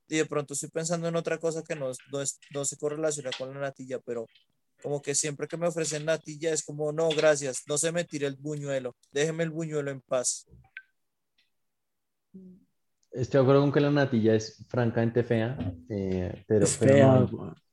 Y 0.07 0.17
de 0.17 0.25
pronto 0.25 0.53
estoy 0.53 0.69
pensando 0.69 1.07
en 1.07 1.15
otra 1.15 1.37
cosa 1.37 1.63
que 1.63 1.75
no, 1.75 1.89
es- 1.91 1.97
no, 2.11 2.21
es- 2.21 2.39
no 2.53 2.65
se 2.65 2.77
correlaciona 2.77 3.31
con 3.37 3.53
la 3.53 3.59
natilla, 3.61 3.99
pero 3.99 4.25
como 4.81 5.01
que 5.01 5.15
siempre 5.15 5.47
que 5.47 5.57
me 5.57 5.67
ofrecen 5.67 6.05
natilla 6.05 6.51
es 6.51 6.63
como, 6.63 6.91
no, 6.91 7.09
gracias, 7.09 7.63
no 7.67 7.77
se 7.77 7.91
me 7.91 8.03
tire 8.03 8.27
el 8.27 8.35
buñuelo, 8.35 8.95
déjeme 9.11 9.43
el 9.43 9.49
buñuelo 9.49 9.91
en 9.91 10.01
paz. 10.01 10.45
Estoy 13.11 13.37
de 13.39 13.41
acuerdo 13.43 13.61
con 13.61 13.71
que 13.71 13.79
la 13.79 13.91
natilla 13.91 14.35
es 14.35 14.65
francamente 14.67 15.23
fea, 15.23 15.57
eh, 15.89 16.43
pero, 16.47 16.65
es 16.65 16.77
fea. 16.77 17.25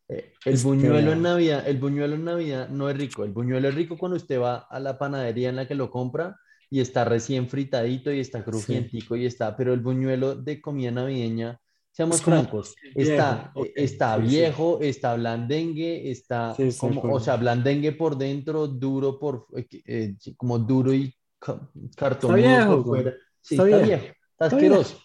Eh, 0.09 0.33
el 0.45 0.55
Es 0.55 0.63
buñuelo 0.63 0.99
fea. 1.09 1.13
en 1.13 1.23
Navidad, 1.23 1.69
el 1.69 1.79
buñuelo 1.79 2.15
en 2.15 2.25
Navidad 2.25 2.69
no 2.69 2.91
es 2.91 2.97
rico. 2.97 3.25
El 3.25 3.33
buñuelo 3.33 3.69
es 3.69 3.75
rico 3.75 3.97
cuando 3.97 4.17
usted 4.17 4.39
va 4.41 4.59
a 4.59 4.79
la 4.81 4.99
panadería 4.99 5.49
en 5.49 5.57
la 5.57 5.67
que 5.67 5.75
lo 5.75 5.91
compra 5.91 6.37
y 6.69 6.81
está 6.81 7.05
recién 7.05 7.49
fritadito 7.49 8.13
y 8.13 8.21
está 8.21 8.45
crujientico 8.45 9.17
y 9.17 9.25
está, 9.27 9.57
pero 9.57 9.73
el 9.73 9.81
buñuelo 9.81 10.35
de 10.37 10.61
comida 10.61 10.91
navideña, 10.91 11.59
seamos 11.93 12.17
Es 12.17 12.23
francos, 12.23 12.75
viejo, 12.83 13.01
está, 13.03 13.53
ok, 13.55 13.67
eh, 13.67 13.73
está 13.77 14.17
sí, 14.17 14.23
sí. 14.23 14.27
viejo, 14.29 14.79
está 14.81 15.15
blandengue, 15.17 16.11
está 16.11 16.55
Sí, 16.57 16.77
como, 16.79 17.03
o 17.03 17.21
sea, 17.21 17.37
blandengue 17.37 17.93
por 17.93 18.17
dentro, 18.17 18.67
duro 18.67 19.19
por, 19.19 19.47
eh, 19.57 19.67
eh, 19.87 20.15
como 20.37 20.59
duro 20.59 20.93
y 20.95 21.15
ca- 21.39 21.69
cartonudo 21.97 22.37
viejo, 22.43 22.77
por 22.77 22.85
fuera. 22.85 23.15
Sí, 23.41 23.55
Está 23.55 23.65
está 23.65 23.77
viejo. 23.79 24.03
viejo, 24.03 24.15
está 24.33 24.45
Está 24.45 24.57
viejo. 24.57 24.75
asqueroso. 24.75 25.03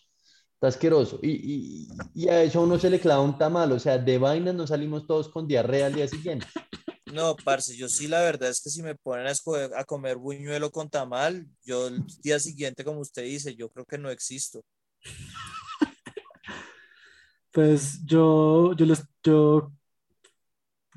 Está 0.56 0.68
asqueroso. 0.68 1.20
Y, 1.22 1.32
y, 1.32 2.24
y 2.24 2.30
a 2.30 2.42
eso 2.44 2.60
a 2.60 2.64
uno 2.64 2.80
se 2.80 2.90
le 2.90 3.00
clava 3.00 3.22
un 3.24 3.38
tamal. 3.38 3.72
O 3.74 3.80
sea, 3.80 3.98
de 3.98 4.18
vainas 4.18 4.56
nos 4.56 4.70
salimos 4.70 5.06
todos 5.08 5.30
con 5.30 5.48
diarrea 5.48 5.88
al 5.88 5.94
día 5.96 6.08
siguiente. 6.08 6.48
No, 7.14 7.36
parce, 7.46 7.76
yo 7.78 7.88
sí 7.88 8.08
la 8.08 8.22
verdad 8.22 8.50
es 8.50 8.62
que 8.62 8.70
si 8.70 8.82
me 8.82 8.96
ponen 8.96 9.28
a 9.28 9.32
escoger 9.32 9.72
a 9.76 9.84
comer 9.86 10.18
buñuelo 10.18 10.72
con 10.72 10.90
tamal, 10.90 11.46
yo 11.64 11.88
el 11.88 12.02
día 12.22 12.40
siguiente, 12.40 12.84
como 12.84 13.00
usted 13.00 13.24
dice, 13.24 13.56
yo 13.56 13.70
creo 13.70 13.86
que 13.86 13.98
no 13.98 14.10
existo. 14.10 14.62
Pues 17.56 18.06
yo, 18.06 18.74
yo 18.76 18.86
les, 18.86 19.04
yo, 19.24 19.72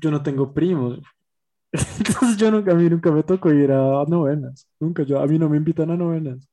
yo 0.01 0.11
no 0.11 0.23
tengo 0.23 0.53
primos. 0.53 0.99
Entonces 1.73 2.37
yo 2.37 2.51
nunca, 2.51 2.71
a 2.73 2.75
mí 2.75 2.89
nunca 2.89 3.11
me 3.11 3.23
tocó 3.23 3.51
ir 3.53 3.71
a 3.71 4.05
novenas. 4.07 4.67
Nunca, 4.79 5.03
yo, 5.03 5.19
a 5.21 5.27
mí 5.27 5.39
no 5.39 5.49
me 5.49 5.57
invitan 5.57 5.91
a 5.91 5.97
novenas. 5.97 6.49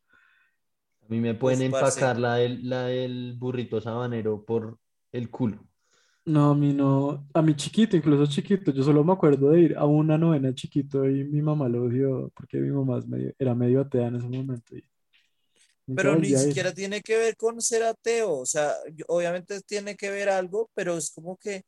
A 1.03 1.07
mí 1.09 1.21
me 1.21 1.33
pueden 1.35 1.63
parce. 1.71 2.03
empacar 2.03 2.19
la 2.19 2.35
del, 2.35 2.69
la 2.69 2.83
del 2.85 3.35
burrito 3.39 3.81
sabanero 3.81 4.45
por 4.45 4.79
el 5.13 5.31
culo. 5.31 5.67
No, 6.25 6.51
a 6.51 6.55
mí 6.57 6.73
no, 6.75 7.29
a 7.35 7.41
mí 7.43 7.55
chiquito, 7.55 7.97
incluso 7.97 8.27
chiquito, 8.27 8.73
yo 8.73 8.83
solo 8.83 9.05
me 9.05 9.13
acuerdo 9.13 9.51
de 9.51 9.61
ir 9.61 9.77
a 9.79 9.85
una 9.87 10.19
novena 10.19 10.53
chiquito 10.55 11.09
y 11.09 11.23
mi 11.25 11.41
mamá 11.41 11.69
lo 11.69 11.85
odió 11.85 12.31
porque 12.35 12.59
mi 12.59 12.71
mamá 12.71 12.99
es 12.99 13.07
medio- 13.07 13.33
era 13.39 13.55
medio 13.55 13.81
atea 13.83 14.09
en 14.09 14.17
ese 14.17 14.29
momento. 14.29 14.77
y 14.77 14.83
Pero 15.95 16.17
ni 16.17 16.37
siquiera 16.37 16.75
tiene 16.75 17.01
que 17.03 17.17
ver 17.19 17.37
con 17.37 17.61
ser 17.63 17.83
ateo, 17.85 18.33
o 18.41 18.47
sea, 18.47 18.75
obviamente 19.09 19.61
tiene 19.63 19.97
que 19.97 20.11
ver 20.11 20.29
algo, 20.29 20.71
pero 20.75 20.97
es 20.99 21.11
como 21.11 21.37
que 21.39 21.65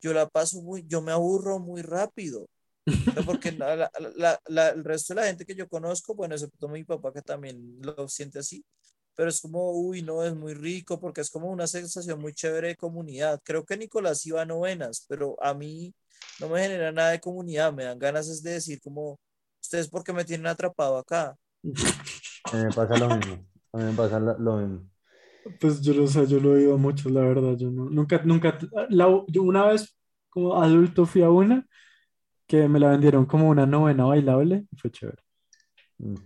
yo 0.00 0.12
la 0.14 0.28
paso 0.28 0.62
muy, 0.62 0.84
yo 0.86 1.02
me 1.02 1.12
aburro 1.12 1.58
muy 1.60 1.82
rápido. 1.82 2.48
Porque 3.24 3.52
la- 3.52 3.90
la- 4.16 4.40
la- 4.46 4.68
el 4.70 4.84
resto 4.84 5.14
de 5.14 5.20
la 5.20 5.26
gente 5.26 5.46
que 5.46 5.54
yo 5.54 5.68
conozco, 5.68 6.14
bueno, 6.14 6.34
excepto 6.34 6.68
mi 6.68 6.84
papá 6.84 7.12
que 7.12 7.22
también 7.22 7.78
lo 7.82 8.08
siente 8.08 8.38
así, 8.40 8.64
pero 9.14 9.30
es 9.30 9.40
como, 9.40 9.70
uy, 9.72 10.02
no, 10.02 10.22
es 10.24 10.34
muy 10.34 10.52
rico 10.54 11.00
porque 11.00 11.22
es 11.22 11.30
como 11.30 11.50
una 11.50 11.66
sensación 11.66 12.20
muy 12.20 12.34
chévere 12.34 12.68
de 12.68 12.76
comunidad. 12.76 13.40
Creo 13.44 13.64
que 13.64 13.76
Nicolás 13.78 14.24
iba 14.26 14.42
a 14.42 14.44
novenas, 14.46 15.04
pero 15.08 15.36
a 15.42 15.54
mí 15.54 15.94
no 16.40 16.48
me 16.50 16.60
genera 16.62 16.92
nada 16.92 17.10
de 17.12 17.20
comunidad, 17.20 17.72
me 17.72 17.84
dan 17.84 17.98
ganas 17.98 18.28
es 18.28 18.42
de 18.42 18.52
decir 18.52 18.80
como, 18.82 19.18
ustedes 19.62 19.88
porque 19.88 20.12
me 20.12 20.24
tienen 20.24 20.46
atrapado 20.46 20.98
acá. 20.98 21.36
A 22.52 22.56
mí 22.56 22.64
me 22.64 22.70
pasa 22.72 22.96
lo 22.98 23.16
mismo. 23.16 23.34
A 23.72 23.78
mí 23.78 23.84
me 23.84 23.92
pasa 23.92 24.20
lo, 24.20 24.38
lo 24.38 24.56
mismo. 24.58 24.80
Pues 25.60 25.80
yo 25.80 25.94
no 25.94 26.06
sé, 26.08 26.26
yo 26.26 26.40
lo 26.40 26.56
he 26.56 26.62
ido 26.62 26.76
mucho, 26.78 27.08
la 27.08 27.20
verdad, 27.20 27.56
yo 27.56 27.70
no, 27.70 27.84
nunca, 27.88 28.20
nunca, 28.24 28.58
la- 28.88 29.24
yo 29.28 29.42
una 29.42 29.66
vez 29.66 29.96
como 30.28 30.60
adulto 30.60 31.06
fui 31.06 31.22
a 31.22 31.30
una 31.30 31.64
que 32.46 32.68
me 32.68 32.80
la 32.80 32.90
vendieron 32.90 33.26
como 33.26 33.48
una 33.48 33.66
novena 33.66 34.04
bailable 34.06 34.66
y 34.70 34.76
fue 34.76 34.90
chévere. 34.90 35.18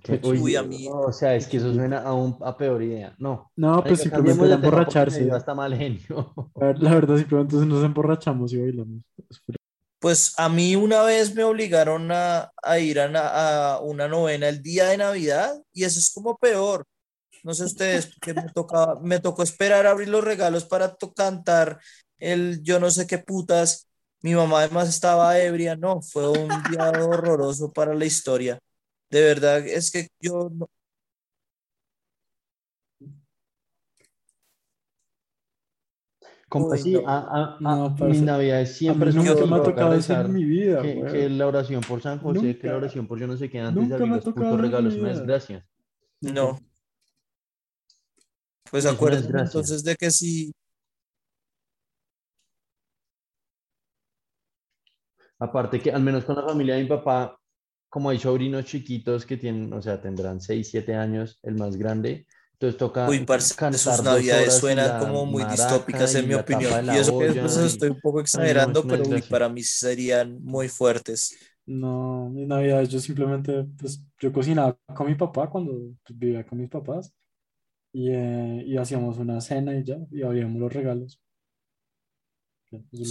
Que- 0.03 0.21
Uy, 0.25 0.39
uy, 0.39 0.57
a 0.57 0.63
mí- 0.63 0.89
o 0.91 1.13
sea, 1.13 1.35
es 1.37 1.47
que 1.47 1.59
eso 1.59 1.73
suena 1.73 1.99
a, 2.01 2.13
un, 2.15 2.37
a 2.41 2.57
peor 2.57 2.83
idea. 2.83 3.15
No. 3.19 3.51
No, 3.57 3.83
pues 3.85 4.01
simplemente 4.01 4.45
era 4.47 4.57
me 4.59 4.65
emborracharse. 4.67 5.31
hasta 5.31 5.55
mal 5.55 5.75
genio. 5.77 6.35
La 6.81 6.95
verdad, 6.95 7.17
simplemente 7.19 7.57
nos 7.57 7.85
emborrachamos 7.85 8.53
y 8.53 8.61
bailamos. 8.61 9.03
Pues 10.01 10.35
a 10.39 10.49
mí 10.51 10.77
una 10.77 11.03
vez 11.05 11.35
me 11.37 11.45
obligaron 11.45 12.11
a, 12.13 12.53
ir 12.81 13.01
a, 13.01 13.09
na- 13.09 13.75
a 13.77 13.81
una 13.81 14.09
novena 14.09 14.49
el 14.49 14.63
día 14.63 14.87
de 14.89 14.99
Navidad 14.99 15.55
y 15.75 15.85
eso 15.85 16.01
es 16.01 16.13
como 16.15 16.39
peor. 16.39 16.87
No 17.43 17.55
sé 17.55 17.65
ustedes, 17.65 18.07
porque 18.07 18.35
me 19.03 19.21
tocó 19.21 19.43
esperar 19.43 19.87
a 19.87 19.91
abrir 19.93 20.09
los 20.09 20.25
regalos 20.25 20.65
para 20.67 20.97
cantar 21.17 21.81
el 22.19 22.63
yo 22.63 22.81
no 22.81 22.91
sé 22.91 23.07
qué 23.07 23.19
putas. 23.19 23.89
Mi 24.23 24.35
mamá 24.35 24.61
además 24.61 24.89
estaba 24.89 25.39
ebria, 25.41 25.77
no, 25.77 26.03
fue 26.03 26.29
un 26.31 26.63
día 26.63 26.91
horroroso 26.93 27.73
para 27.73 27.95
la 27.95 28.05
historia. 28.07 28.59
De 29.11 29.23
verdad, 29.23 29.67
es 29.67 29.91
que 29.91 30.09
yo 30.21 30.51
Como 36.51 36.67
Uy, 36.69 36.79
así, 36.81 36.93
no. 36.93 37.09
a, 37.09 37.19
a- 37.19 37.45
a- 37.55 37.57
No, 37.61 37.91
mis 37.91 37.99
parce, 37.99 38.21
navidades 38.23 38.71
A 38.71 38.75
siempre 38.75 39.07
mí 39.13 39.13
son 39.13 39.25
nunca 39.25 39.47
me 39.47 39.57
ha 39.57 39.63
tocado 39.63 39.95
eso 39.95 40.21
en 40.21 40.33
mi 40.35 40.45
vida, 40.45 40.83
que, 40.83 40.95
güey. 40.97 41.13
que 41.13 41.31
la 41.31 41.47
oración 41.47 41.81
por 41.81 42.03
San 42.03 42.19
José, 42.19 42.59
que 42.59 42.67
la 42.67 42.77
oración 42.77 43.07
por 43.07 43.21
yo 43.21 43.29
no 43.29 43.37
sé 43.37 43.49
qué 43.49 43.61
antes 43.61 43.77
de 43.77 43.83
Nunca 43.83 43.95
abrir 43.95 44.09
me 44.09 44.15
ha 44.15 44.17
los 44.17 44.25
putos 44.35 44.61
regalos, 44.61 44.95
mi 44.95 45.01
una 45.01 45.09
desgracia. 45.11 45.65
no. 46.21 46.59
Pues 48.69 48.85
acuérdense 48.85 49.29
entonces 49.31 49.83
de 49.85 49.95
que 49.97 50.11
si 50.11 50.53
Aparte 55.39 55.81
que 55.81 55.91
al 55.93 56.03
menos 56.03 56.25
con 56.25 56.37
la 56.37 56.43
familia 56.43 56.75
de 56.75 56.83
mi 56.83 56.89
papá, 56.89 57.39
como 57.89 58.11
hay 58.11 58.19
sobrinos 58.19 58.65
chiquitos 58.67 59.25
que 59.25 59.37
tienen, 59.37 59.73
o 59.73 59.81
sea, 59.81 60.01
tendrán 60.01 60.41
6, 60.41 60.69
7 60.71 60.95
años, 60.95 61.39
el 61.43 61.55
más 61.55 61.77
grande, 61.77 62.27
entonces 62.61 62.79
toca 62.79 63.09
Uy, 63.09 63.21
parce, 63.25 63.55
cantar 63.55 63.97
sus 63.97 64.03
navidades 64.05 64.55
suenan 64.55 64.99
como 64.99 65.25
muy 65.25 65.45
distópicas 65.45 66.15
en 66.15 66.29
mi 66.29 66.35
opinión. 66.35 66.85
Y 66.85 66.99
eso 66.99 67.19
que 67.19 67.33
pues, 67.33 67.57
y- 67.57 67.67
estoy 67.67 67.89
un 67.89 68.01
poco 68.01 68.21
exagerando, 68.21 68.87
pero 68.87 69.05
uy, 69.05 69.23
para 69.23 69.49
mí 69.49 69.63
serían 69.63 70.43
muy 70.45 70.69
fuertes. 70.69 71.37
No, 71.67 72.29
mis 72.31 72.47
navidades 72.47 72.89
yo 72.91 72.99
simplemente, 73.01 73.65
pues 73.79 74.03
yo 74.19 74.33
cocinaba 74.33 74.77
con 74.95 75.07
mi 75.07 75.15
papá 75.15 75.49
cuando 75.49 75.73
pues, 76.05 76.19
vivía 76.19 76.45
con 76.45 76.59
mis 76.59 76.69
papás 76.69 77.15
y, 77.93 78.11
eh, 78.11 78.65
y 78.67 78.77
hacíamos 78.77 79.19
una 79.19 79.41
cena 79.41 79.77
y 79.77 79.85
ya, 79.85 79.99
y 80.11 80.23
abríamos 80.23 80.61
los 80.61 80.73
regalos. 80.73 81.21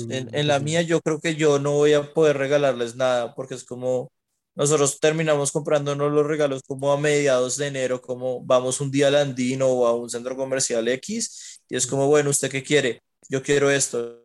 En, 0.09 0.47
la 0.47 0.59
mía 0.59 0.81
yo 0.81 1.01
creo 1.01 1.19
que 1.19 1.35
yo 1.35 1.59
no 1.59 1.73
voy 1.73 1.93
a 1.93 2.13
poder 2.13 2.37
regalarles 2.37 2.95
nada 2.95 3.35
porque 3.35 3.55
es 3.55 3.65
como 3.65 4.11
nosotros 4.59 4.99
terminamos 4.99 5.51
comprándonos 5.51 6.11
los 6.11 6.27
regalos 6.27 6.63
como 6.67 6.91
a 6.93 6.97
mediados 6.99 7.57
de 7.57 7.67
enero, 7.67 8.01
como 8.01 8.43
vamos 8.45 8.81
un 8.81 8.91
día 8.91 9.07
al 9.07 9.15
Andino 9.15 9.67
o 9.69 9.87
a 9.87 9.95
un 9.95 10.09
centro 10.09 10.35
comercial 10.37 10.87
X 10.89 11.61
y 11.69 11.77
es 11.77 11.87
como, 11.87 12.07
bueno, 12.07 12.29
¿usted 12.31 12.51
qué 12.51 12.63
quiere? 12.63 13.01
Yo 13.29 13.43
quiero 13.43 13.71
esto. 13.71 14.23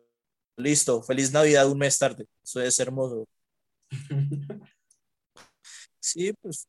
Listo, 0.57 1.03
feliz 1.03 1.33
Navidad 1.33 1.71
un 1.71 1.79
mes 1.79 1.99
tarde. 1.99 2.27
Eso 2.45 2.61
es 2.63 2.79
hermoso. 2.81 3.27
Sí, 6.01 6.33
pues 6.43 6.69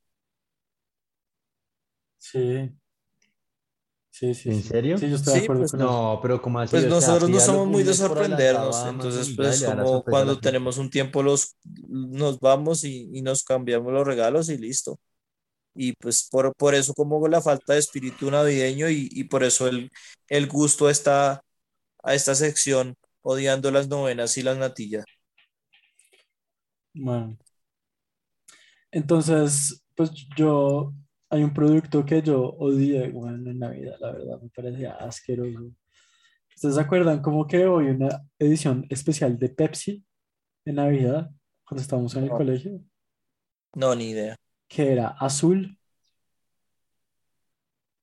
Sí. 2.17 2.75
Sí, 4.17 4.34
sí, 4.34 4.49
¿En 4.49 4.63
sí. 4.63 4.63
serio? 4.63 4.97
Sí, 4.97 5.10
yo 5.10 5.15
estoy 5.17 5.34
Sí, 5.34 5.39
de 5.39 5.43
acuerdo 5.43 5.62
pues 5.62 5.71
con 5.71 5.82
eso. 5.84 5.91
No, 5.91 6.19
pero 6.21 6.41
como 6.41 6.60
así, 6.60 6.78
Pues 6.78 6.86
nosotros 6.88 7.30
no 7.30 7.39
somos 7.39 7.67
muy 7.67 7.84
de 7.84 7.93
sorprendernos, 7.93 8.86
entonces 8.86 9.32
pues 9.36 9.63
como 9.63 10.04
cuando 10.08 10.39
tenemos 10.39 10.78
un 10.78 10.89
tiempo 10.89 11.23
los 11.23 11.58
nos 11.88 12.39
vamos 12.39 12.84
y, 12.86 13.10
y 13.13 13.21
nos 13.21 13.43
cambiamos 13.43 13.93
los 13.93 14.08
regalos 14.08 14.49
y 14.49 14.58
listo. 14.58 14.99
Y 15.75 15.93
pues 15.93 16.28
por, 16.32 16.56
por 16.56 16.75
eso 16.75 16.93
como 16.95 17.28
la 17.28 17.41
falta 17.41 17.73
de 17.73 17.80
espíritu 17.80 18.32
navideño 18.32 18.89
y, 18.89 19.10
y 19.12 19.25
por 19.25 19.43
eso 19.43 19.67
el, 19.67 19.91
el 20.30 20.47
gusto 20.47 20.88
a 20.88 20.91
esta, 20.91 21.41
a 22.04 22.15
esta 22.15 22.36
sección 22.36 22.95
odiando 23.23 23.71
las 23.71 23.88
novenas 23.89 24.38
y 24.38 24.43
las 24.43 24.58
natillas. 24.58 25.06
Bueno. 26.93 27.38
Entonces, 28.91 29.84
pues 29.95 30.12
yo, 30.38 30.93
hay 31.36 31.43
un 31.43 31.54
producto 31.54 32.06
que 32.06 32.21
yo 32.21 32.41
odié, 32.58 33.10
bueno, 33.10 33.50
en 33.52 33.60
Navidad, 33.60 33.98
la 34.00 34.12
verdad, 34.13 34.41
me 34.41 34.50
parecía 34.50 34.93
asqueroso. 34.93 35.71
¿Ustedes 36.56 36.76
se 36.76 36.82
acuerdan 36.82 37.21
como 37.21 37.45
que 37.45 37.65
hoy 37.65 37.88
una 37.88 38.26
edición 38.39 38.86
especial 38.89 39.38
de 39.38 39.50
Pepsi 39.50 40.04
en 40.65 40.76
Navidad, 40.76 41.30
cuando 41.67 41.82
estábamos 41.82 42.15
en 42.15 42.24
el 42.24 42.30
No. 42.30 42.38
colegio, 42.38 42.82
No, 43.76 43.93
ni 43.95 44.12
idea. 44.12 44.36
que 44.69 44.93
era 44.93 45.10
azul? 45.10 45.78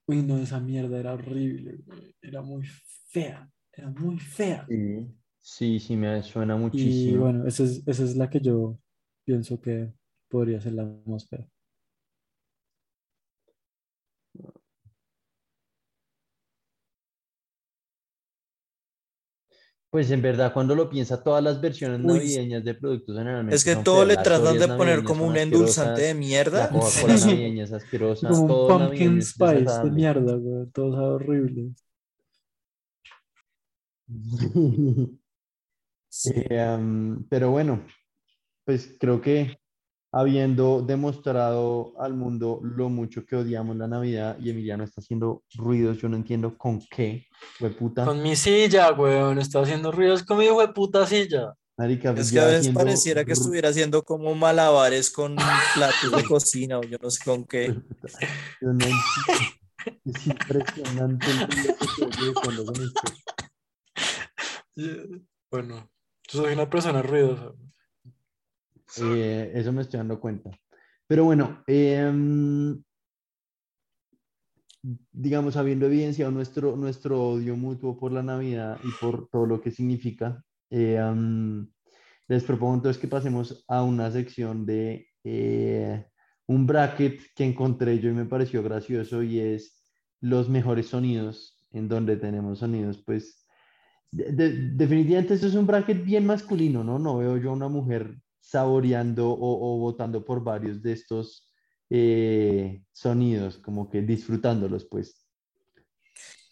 Uy, 0.06 0.22
no, 0.22 0.36
esa 0.38 0.60
mierda 0.60 0.98
era 0.98 1.14
horrible, 1.14 1.78
güey, 1.86 2.14
Era 2.20 2.42
muy 2.42 2.66
fea, 3.08 3.48
era 3.72 3.88
muy 3.88 4.18
fea. 4.18 4.66
Sí, 4.68 5.06
sí, 5.40 5.80
sí, 5.80 5.96
me 5.96 6.22
suena 6.22 6.54
Y 6.54 6.58
muchísimo. 6.58 7.22
bueno, 7.24 7.46
esa 7.46 7.64
es, 7.64 7.82
esa 7.86 8.04
es 8.04 8.16
la 8.16 8.28
que 8.28 8.40
yo 8.40 8.78
pienso 9.24 9.60
que 9.60 9.92
podría 10.28 10.60
ser 10.60 10.74
la 10.74 10.84
más 11.06 11.26
fea. 11.28 11.48
Pues 19.92 20.10
en 20.10 20.22
verdad, 20.22 20.54
cuando 20.54 20.74
lo 20.74 20.88
piensa, 20.88 21.22
todas 21.22 21.44
las 21.44 21.60
versiones 21.60 22.00
Uy, 22.00 22.16
navideñas 22.18 22.64
de 22.64 22.72
productos 22.74 23.14
generalmente 23.14 23.54
Es 23.54 23.62
que 23.62 23.76
todo 23.76 24.06
le 24.06 24.16
tratan 24.16 24.58
de 24.58 24.66
poner 24.68 25.04
como 25.04 25.26
un 25.26 25.36
endulzante 25.36 26.00
de 26.00 26.14
mierda. 26.14 26.70
La 26.72 26.80
Sí. 26.80 27.04
navideña 27.28 27.64
es 27.64 27.72
asquerosa, 27.74 28.28
Como 28.30 28.62
un 28.62 28.68
pumpkin 28.68 29.20
spice 29.20 29.82
de 29.84 29.90
mierda, 29.90 30.34
güey. 30.36 30.66
Todo 30.72 30.94
sabe 30.94 31.06
horrible. 31.08 31.72
Sí. 36.08 36.32
Eh, 36.50 36.78
pero 37.30 37.50
bueno, 37.50 37.86
pues 38.64 38.96
creo 39.00 39.20
que 39.20 39.58
habiendo 40.12 40.82
demostrado 40.82 41.94
al 41.98 42.14
mundo 42.14 42.60
lo 42.62 42.90
mucho 42.90 43.24
que 43.24 43.36
odiamos 43.36 43.76
la 43.76 43.88
Navidad 43.88 44.36
y 44.38 44.50
Emiliano 44.50 44.84
está 44.84 45.00
haciendo 45.00 45.42
ruidos, 45.54 45.96
yo 45.96 46.08
no 46.10 46.16
entiendo 46.16 46.56
con 46.58 46.80
qué, 46.90 47.26
fue 47.58 47.70
puta. 47.70 48.04
Con 48.04 48.22
mi 48.22 48.36
silla, 48.36 48.92
weón. 48.92 49.38
Está 49.38 49.60
haciendo 49.60 49.90
ruidos 49.90 50.22
con 50.22 50.38
mi 50.38 50.44
hijo 50.44 50.60
de 50.60 50.68
puta 50.68 51.06
silla. 51.06 51.54
Marica, 51.78 52.12
Es 52.12 52.30
que 52.30 52.38
a 52.38 52.44
veces 52.44 52.60
haciendo 52.60 52.80
pareciera 52.80 53.24
que 53.24 53.32
estuviera 53.32 53.70
haciendo 53.70 54.02
como 54.02 54.34
malabares 54.34 55.10
con 55.10 55.34
platos 55.74 56.12
de 56.14 56.24
cocina 56.24 56.78
o 56.78 56.82
yo 56.82 56.98
no 57.00 57.10
sé 57.10 57.24
con 57.24 57.44
qué. 57.44 57.68
Yo 58.60 58.68
no 58.68 58.72
entiendo. 58.72 59.02
Es 60.04 60.26
impresionante 60.26 61.26
el 61.26 61.38
ruido 61.48 61.76
que 61.76 61.86
se 61.86 62.04
oye 62.04 62.34
cuando. 62.34 62.72
Bueno, 65.50 65.90
yo 66.28 66.42
soy 66.42 66.52
una 66.52 66.70
persona 66.70 67.02
ruidosa. 67.02 67.52
Eh, 69.00 69.52
eso 69.54 69.72
me 69.72 69.82
estoy 69.82 69.98
dando 69.98 70.20
cuenta. 70.20 70.50
Pero 71.06 71.24
bueno, 71.24 71.62
em, 71.66 72.82
digamos, 75.12 75.56
habiendo 75.56 75.86
evidenciado 75.86 76.30
nuestro, 76.32 76.76
nuestro 76.76 77.22
odio 77.22 77.56
mutuo 77.56 77.96
por 77.98 78.12
la 78.12 78.22
Navidad 78.22 78.78
y 78.84 78.90
por 79.00 79.28
todo 79.28 79.46
lo 79.46 79.60
que 79.60 79.70
significa, 79.70 80.44
eh, 80.70 80.98
am, 80.98 81.70
les 82.28 82.42
propongo 82.44 82.74
entonces 82.74 83.00
que 83.00 83.08
pasemos 83.08 83.64
a 83.68 83.82
una 83.82 84.10
sección 84.10 84.64
de 84.66 85.06
eh, 85.24 86.06
un 86.46 86.66
bracket 86.66 87.20
que 87.36 87.44
encontré 87.44 87.98
yo 88.00 88.10
y 88.10 88.14
me 88.14 88.24
pareció 88.24 88.62
gracioso 88.62 89.22
y 89.22 89.38
es 89.38 89.84
los 90.20 90.48
mejores 90.48 90.86
sonidos, 90.88 91.64
en 91.72 91.88
donde 91.88 92.16
tenemos 92.16 92.58
sonidos 92.60 93.02
pues 93.04 93.46
de- 94.10 94.32
de- 94.32 94.70
definitivamente 94.72 95.34
esto 95.34 95.46
es 95.46 95.54
un 95.54 95.66
bracket 95.66 96.04
bien 96.04 96.26
masculino, 96.26 96.84
¿no? 96.84 96.98
No 96.98 97.18
veo 97.18 97.36
yo 97.38 97.50
a 97.50 97.54
una 97.54 97.68
mujer 97.68 98.21
saboreando 98.52 99.30
o, 99.30 99.76
o 99.76 99.78
votando 99.80 100.24
por 100.24 100.44
varios 100.44 100.82
de 100.82 100.92
estos 100.92 101.50
eh, 101.90 102.82
sonidos, 102.92 103.58
como 103.58 103.88
que 103.90 104.02
disfrutándolos, 104.02 104.86
pues. 104.90 105.26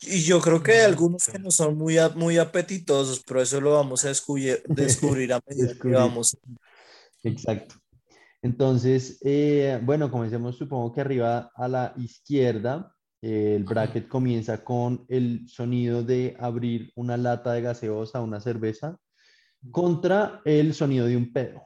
Y 0.03 0.23
yo 0.23 0.41
creo 0.41 0.63
que 0.63 0.73
hay 0.73 0.81
algunos 0.87 1.27
que 1.27 1.39
no 1.39 1.51
son 1.51 1.77
muy, 1.77 1.97
muy 2.17 2.39
apetitosos, 2.39 3.23
pero 3.27 3.43
eso 3.43 3.61
lo 3.61 3.73
vamos 3.75 4.05
a 4.05 4.09
descubrir, 4.09 4.63
descubrir 4.69 5.33
a 5.33 5.41
medida 5.47 5.75
que 5.83 5.93
Descubrir. 5.93 5.95
vamos. 5.95 6.37
Exacto. 7.23 7.77
Entonces, 8.43 9.19
eh, 9.23 9.81
bueno, 9.83 10.11
comencemos 10.11 10.57
supongo 10.57 10.93
que 10.93 11.01
arriba 11.03 11.51
a 11.55 11.69
la 11.69 11.95
izquierda. 11.99 12.95
eh, 13.23 13.55
el 13.57 13.65
bracket 13.65 14.09
comienza 14.09 14.65
con 14.65 15.05
el 15.09 15.47
sonido 15.49 16.03
de 16.03 16.37
abrir 16.41 16.91
una 16.97 17.17
lata 17.19 17.53
de 17.53 17.63
gaseosa, 17.63 18.21
una 18.23 18.41
cerveza, 18.41 18.99
contra 19.71 20.43
el 20.47 20.75
sonido 20.75 21.07
de 21.07 21.17
un 21.19 21.33
pedo. 21.33 21.63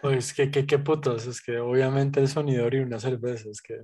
Pues 0.00 0.32
que, 0.34 0.50
que, 0.50 0.66
qué 0.66 0.78
putos, 0.78 1.26
es 1.26 1.40
que 1.40 1.58
obviamente 1.58 2.18
el 2.20 2.28
sonido 2.28 2.58
de 2.60 2.64
abrir 2.64 2.82
una 2.84 2.98
cerveza 3.00 3.48
es 3.50 3.62
que 3.62 3.80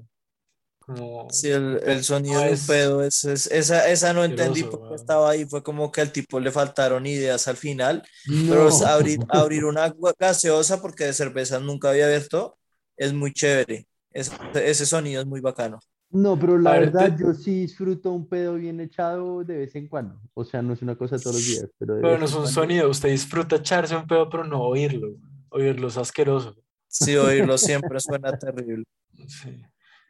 como 0.81 1.31
Sí, 1.31 1.51
el, 1.51 1.81
el 1.85 2.05
sonido 2.05 2.41
no 2.41 2.45
de 2.45 2.53
un 2.53 2.61
es 2.61 2.65
pedo, 2.65 3.03
es, 3.03 3.25
es- 3.25 3.47
esa, 3.49 3.89
esa 3.91 4.13
no 4.15 4.25
entendí 4.25 4.65
asqueroso, 4.65 4.65
por 4.65 4.83
qué 4.87 4.95
weón. 4.95 4.95
estaba 4.95 5.31
ahí, 5.31 5.45
fue 5.45 5.63
como 5.63 5.93
que 5.93 6.01
al 6.01 6.11
tipo 6.13 6.41
le 6.41 6.51
faltaron 6.51 7.05
ideas 7.07 7.47
al 7.49 7.57
final, 7.59 8.03
pero 8.47 8.67
es 8.69 8.81
No. 8.81 8.83
abrir, 8.83 9.19
abrir 9.29 9.65
una 9.67 9.93
gaseosa 10.19 10.81
porque 10.81 11.05
de 11.05 11.13
cerveza 11.13 11.61
nunca 11.61 11.91
había 11.91 12.07
abierto, 12.07 12.59
es 12.97 13.13
muy 13.13 13.33
chévere, 13.33 13.87
Es- 14.11 14.39
ese 14.55 14.87
sonido 14.87 15.21
es 15.21 15.27
muy 15.27 15.41
bacano. 15.41 15.79
No, 16.11 16.39
pero 16.39 16.59
la 16.59 16.73
A 16.73 16.79
ver, 16.79 16.91
verdad 16.91 17.17
te- 17.19 17.19
yo 17.19 17.33
sí 17.35 17.61
disfruto 17.63 18.13
un 18.13 18.27
pedo 18.29 18.55
bien 18.55 18.81
echado 18.81 19.45
de 19.45 19.59
vez 19.59 19.75
en 19.75 19.89
cuando. 19.89 20.21
O 20.35 20.45
sea, 20.45 20.63
no 20.63 20.73
es 20.73 20.83
una 20.83 20.97
cosa 20.97 21.21
todos 21.21 21.37
los 21.37 21.47
días, 21.47 21.71
pero 21.79 21.95
de 21.97 22.05
Pero 22.05 22.19
no 22.19 22.25
es 22.25 22.35
un 22.35 22.47
cuando. 22.47 22.49
sonido, 22.49 22.89
usted 22.91 23.11
disfruta 23.11 23.57
echarse 23.57 23.97
un 23.97 24.07
pedo, 24.07 24.29
pero 24.29 24.45
no 24.45 24.63
oírlo. 24.63 25.09
Oírlo 25.51 25.89
es 25.89 25.97
asqueroso. 25.97 26.57
Sí, 26.87 27.17
oírlo 27.17 27.59
siempre 27.59 28.01
suena 28.01 28.37
terrible. 28.39 28.85
Sí. 29.27 29.63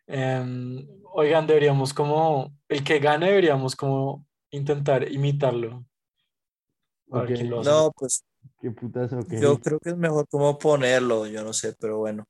Em, 0.07 0.87
oigan, 1.13 1.47
deberíamos 1.47 1.93
como, 1.93 2.53
el 2.69 2.83
que 2.85 2.99
gane 2.99 3.27
deberíamos 3.27 3.77
como 3.77 4.25
intentar 4.51 5.11
imitarlo. 5.11 5.85
A 7.11 7.21
ver 7.23 7.31
Ok, 7.33 7.37
quién 7.37 7.51
lo 7.51 7.61
hace. 7.61 7.71
No, 7.71 7.91
pues 7.93 8.25
qué 8.61 8.71
putas, 8.71 9.13
ok. 9.13 9.33
yo 9.41 9.59
creo 9.59 9.79
que 9.81 9.91
es 9.91 9.97
mejor 9.97 10.27
como 10.29 10.59
ponerlo, 10.59 11.27
yo 11.27 11.43
no 11.45 11.53
sé, 11.53 11.75
pero 11.79 11.99
bueno. 11.99 12.25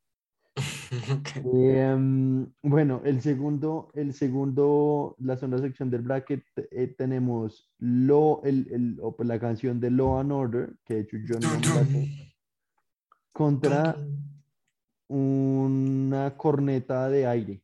Em, 1.45 2.51
bueno, 2.61 3.01
el 3.05 3.21
segundo, 3.21 3.91
el 3.93 4.13
segundo, 4.13 5.15
la 5.19 5.37
segunda 5.37 5.59
sección 5.59 5.89
del 5.89 6.01
bracket, 6.01 6.43
eh, 6.71 6.93
tenemos 6.97 7.69
lo, 7.77 8.41
el, 8.43 8.67
el- 8.71 8.99
o, 9.01 9.15
pues, 9.15 9.27
la 9.27 9.39
canción 9.39 9.79
de 9.79 9.91
Law 9.91 10.19
and 10.19 10.31
Order, 10.31 10.73
que 10.85 10.95
de 10.95 11.01
hecho 11.01 11.17
yo 11.25 11.39
no 11.39 11.59
me 11.59 11.67
la 11.67 11.85
sé, 11.85 12.28
contra 13.31 13.95
una 15.07 16.35
corneta 16.37 17.09
de 17.09 17.25
aire. 17.25 17.61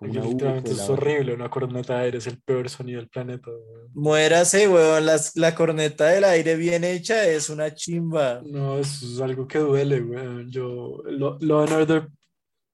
literalmente 0.00 0.70
búfala 0.70 0.82
es 0.84 0.88
horrible, 0.90 1.34
una 1.34 1.50
corneta 1.50 1.98
de 1.98 2.04
aire 2.04 2.18
es 2.18 2.26
el 2.28 2.40
peor 2.40 2.68
sonido 2.70 3.00
del 3.00 3.08
planeta. 3.08 3.50
weón. 3.50 3.90
Muérase, 3.94 4.68
weón, 4.68 5.04
las- 5.06 5.36
la 5.36 5.54
corneta 5.54 6.06
del 6.06 6.24
aire 6.24 6.54
bien 6.56 6.84
hecha 6.84 7.26
es 7.26 7.50
una 7.50 7.74
chimba. 7.74 8.40
No, 8.44 8.78
eso 8.78 9.06
es 9.06 9.20
algo 9.20 9.46
que 9.48 9.58
duele, 9.58 10.00
weón. 10.00 10.50
Yo, 10.50 11.02
lo, 11.06 11.36
lo 11.40 11.64
en 11.64 11.72
Order 11.72 12.08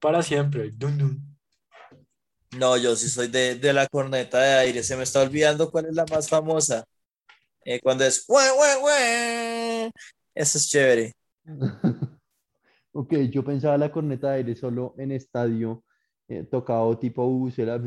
para 0.00 0.22
siempre. 0.22 0.70
Dun, 0.72 0.98
dun. 0.98 1.36
No, 2.58 2.76
yo 2.76 2.94
sí 2.94 3.08
soy 3.08 3.28
de, 3.28 3.56
de 3.56 3.72
la 3.72 3.86
corneta 3.88 4.38
de 4.40 4.52
aire. 4.58 4.82
Se 4.84 4.96
me 4.96 5.02
está 5.02 5.22
olvidando 5.22 5.70
cuál 5.72 5.86
es 5.86 5.94
la 5.94 6.04
más 6.10 6.28
famosa. 6.28 6.84
Eh, 7.64 7.80
cuando 7.80 8.04
es 8.04 8.24
"Hue, 8.28 8.42
hue, 8.52 8.82
hue". 8.82 9.90
Eso 10.34 10.58
es 10.58 10.68
chévere. 10.68 11.12
Ok, 12.94 13.12
yo 13.30 13.44
pensaba 13.44 13.76
la 13.78 13.90
corneta 13.92 14.30
de 14.30 14.36
aire 14.38 14.54
solo 14.54 14.94
en 14.98 15.10
estadio, 15.12 15.84
eh, 16.28 16.44
tocado 16.44 16.98
tipo 16.98 17.26
bucela, 17.28 17.78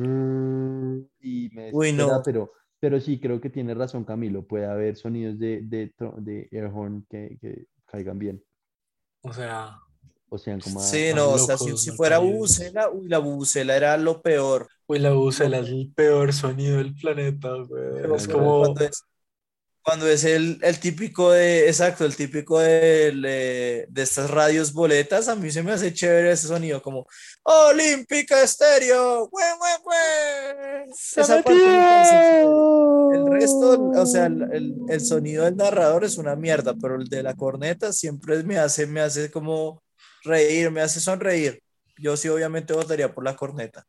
y 1.21 1.49
me 1.53 1.77
Uy, 1.79 1.91
no. 1.93 2.23
pero, 2.23 2.51
pero 2.79 2.99
sí, 2.99 3.19
creo 3.19 3.39
que 3.41 3.49
tiene 3.49 3.73
razón 3.73 4.03
Camilo, 4.05 4.45
puede 4.45 4.65
haber 4.65 4.95
sonidos 4.97 5.39
de, 5.39 5.61
de, 5.63 5.93
de 6.17 6.47
air 6.51 6.65
horn 6.73 7.05
que, 7.09 7.37
que 7.41 7.65
caigan 7.85 8.19
bien, 8.19 8.43
O 9.21 9.33
sea, 9.33 9.79
o 10.29 10.37
sean 10.37 10.61
como... 10.61 10.81
Sí, 10.81 11.11
a- 11.11 11.15
no, 11.15 11.31
o 11.33 11.39
sea, 11.39 11.57
si, 11.57 11.77
si 11.77 11.91
fuera 11.91 12.19
bubucela, 12.19 12.89
uy, 12.91 13.09
la 13.09 13.19
bubucela 13.19 13.75
era 13.77 13.97
lo 13.97 14.21
peor. 14.21 14.69
uy, 14.87 14.99
la 14.99 15.11
bucela 15.13 15.59
es 15.59 15.69
el 15.69 15.93
peor 15.95 16.33
sonido 16.33 16.77
del 16.79 16.95
planeta. 16.95 17.49
Pero 18.01 18.15
Es 18.15 18.27
como, 18.27 18.55
cuando 18.57 18.81
es, 18.85 19.03
cuando 19.87 20.07
es 20.07 20.25
el, 20.25 20.59
el 20.63 20.79
típico 20.81 21.31
de, 21.31 21.67
exacto, 21.67 22.05
el 22.05 22.15
típico 22.17 22.59
de, 22.59 23.11
de, 23.89 24.01
estas 24.03 24.29
radios 24.29 24.73
boletas, 24.73 25.29
a 25.29 25.35
mí 25.37 25.49
se 25.51 25.63
me 25.63 25.71
hace 25.71 25.93
chévere 25.93 26.31
ese 26.33 26.47
sonido, 26.47 26.81
como 26.81 27.07
Olímpica 27.43 28.43
Estéreo, 28.43 29.31
me 31.73 31.83
parece 31.83 32.19
chévere. 32.21 32.57
El 33.09 33.25
resto, 33.25 33.89
o 33.95 34.05
sea, 34.05 34.25
el, 34.27 34.43
el- 34.51 34.83
el 34.87 35.01
sonido 35.01 35.45
del 35.45 35.55
narrador 35.57 36.03
es 36.03 36.17
una 36.17 36.35
mierda, 36.35 36.75
pero 36.77 36.95
el 36.95 37.07
de 37.09 37.23
la 37.23 37.35
corneta 37.35 37.93
siempre 37.93 38.43
me 38.43 38.57
hace, 38.57 38.85
me 38.87 39.01
hace 39.01 39.31
como 39.31 39.83
reír, 40.23 40.71
me 40.71 40.81
hace 40.81 40.99
sonreír. 40.99 41.61
Yo 41.97 42.17
sí 42.17 42.27
obviamente 42.29 42.73
votaría 42.73 43.13
por 43.13 43.23
la 43.23 43.35
corneta. 43.35 43.87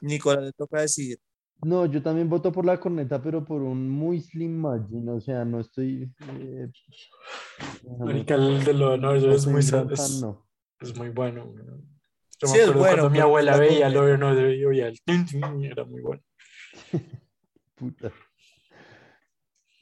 Nicolás 0.00 0.44
le 0.44 0.52
toca 0.52 0.80
decidir. 0.82 1.18
No, 1.62 1.84
yo 1.86 2.02
también 2.02 2.28
voto 2.28 2.50
por 2.50 2.64
la 2.64 2.80
corneta, 2.80 3.22
pero 3.22 3.44
por 3.44 3.62
un 3.62 3.88
muy 3.88 4.20
slim 4.20 4.56
margin, 4.56 5.08
o 5.08 5.20
sea, 5.20 5.44
no 5.44 5.60
estoy... 5.60 6.10
eh, 6.38 6.68
no, 7.84 8.06
marica, 8.06 8.34
el 8.34 8.64
de 8.64 8.72
lo 8.72 8.96
no 8.96 9.14
es 9.14 9.46
muy, 9.46 9.62
gran 9.62 9.92
es, 9.92 10.20
no. 10.22 10.46
es 10.80 10.96
muy 10.96 11.10
bueno. 11.10 11.52
Yo 12.40 12.48
Sí, 12.48 12.56
me 12.56 12.64
es 12.64 12.72
bueno, 12.72 12.82
cuando 12.82 13.10
mi 13.10 13.18
abuela 13.18 13.52
la 13.52 13.58
veía 13.58 13.88
Law 13.90 14.04
and 14.04 14.22
Order 14.22 14.54
y 14.54 14.64
oía 14.64 14.88
el 14.88 14.98
era 15.64 15.84
muy 15.84 16.00
bueno. 16.00 16.22
Puta. 17.74 18.10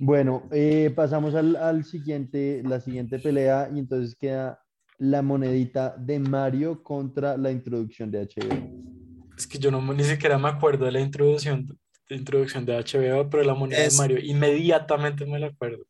Bueno, 0.00 0.48
eh, 0.50 0.92
pasamos 0.94 1.34
al, 1.34 1.54
al 1.56 1.84
siguiente, 1.84 2.62
la 2.64 2.80
siguiente 2.80 3.18
pelea 3.18 3.70
y 3.72 3.78
entonces 3.78 4.16
queda 4.16 4.60
la 4.98 5.22
monedita 5.22 5.96
de 5.96 6.18
Mario 6.18 6.82
contra 6.82 7.36
la 7.36 7.52
introducción 7.52 8.10
de 8.10 8.26
HBO. 8.26 9.07
Es 9.38 9.46
que 9.46 9.58
yo 9.58 9.70
no 9.70 9.80
ni 9.94 10.04
siquiera 10.04 10.36
me 10.38 10.48
acuerdo 10.50 10.84
de 10.84 10.92
la 10.92 11.00
introducción 11.00 11.66
de, 11.66 12.14
introducción 12.16 12.66
de 12.66 12.76
HBO, 12.76 13.30
pero 13.30 13.42
la 13.42 13.54
moneda 13.54 13.80
Es- 13.80 13.88
de 13.88 13.90
Mario 13.90 14.18
inmediatamente 14.20 15.24
me 15.24 15.38
la 15.38 15.46
acuerdo. 15.46 15.84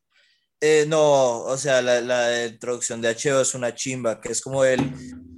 Eh, 0.61 0.85
no, 0.87 1.39
o 1.43 1.57
sea, 1.57 1.81
la, 1.81 2.01
la 2.01 2.45
introducción 2.47 3.01
de 3.01 3.09
HO 3.09 3.41
es 3.41 3.53
una 3.55 3.73
chimba, 3.73 4.19
que 4.19 4.31
es 4.33 4.41
como 4.41 4.65
el 4.65 4.93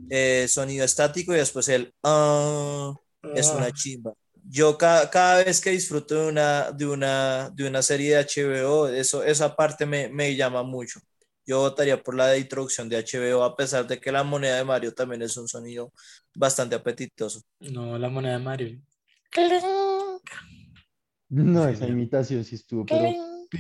eh, 0.10 0.48
sonido 0.50 0.84
estático 0.86 1.34
y 1.34 1.38
después 1.38 1.70
el 1.70 1.94
ah, 2.04 2.94
es 3.34 3.52
Ah, 3.52 3.54
una 3.54 3.72
chimba. 3.72 4.14
Yo 4.44 4.78
ca- 4.78 5.10
cada 5.12 5.44
vez 5.44 5.62
que 5.62 5.70
disfruto 5.72 6.16
de 6.24 6.28
una, 6.30 6.72
de 6.72 6.88
una, 6.88 7.50
de 7.52 7.68
una 7.68 7.82
serie 7.84 8.12
de 8.16 8.18
HBO, 8.18 8.88
eso, 8.88 9.24
esa 9.24 9.56
parte 9.56 9.86
me, 9.86 10.10
me 10.10 10.36
llama 10.36 10.64
mucho. 10.64 11.00
Yo 11.52 11.60
votaría 11.60 12.02
por 12.02 12.16
la 12.16 12.28
de 12.28 12.40
introducción 12.40 12.88
de 12.88 12.96
HBO, 12.98 13.44
a 13.44 13.58
pesar 13.58 13.86
de 13.86 14.00
que 14.00 14.10
la 14.10 14.24
moneda 14.24 14.56
de 14.56 14.64
Mario 14.64 14.94
también 14.94 15.22
es 15.22 15.36
un 15.36 15.50
sonido 15.50 15.92
bastante 16.34 16.76
apetitoso. 16.76 17.42
no, 17.60 17.98
la 17.98 18.08
moneda 18.08 18.38
de 18.38 18.44
Mario. 18.46 18.80
No, 21.28 21.68
esa 21.68 21.88
imitación 21.88 22.46
sí 22.46 22.56
estuvo, 22.56 22.86
pero 22.86 23.04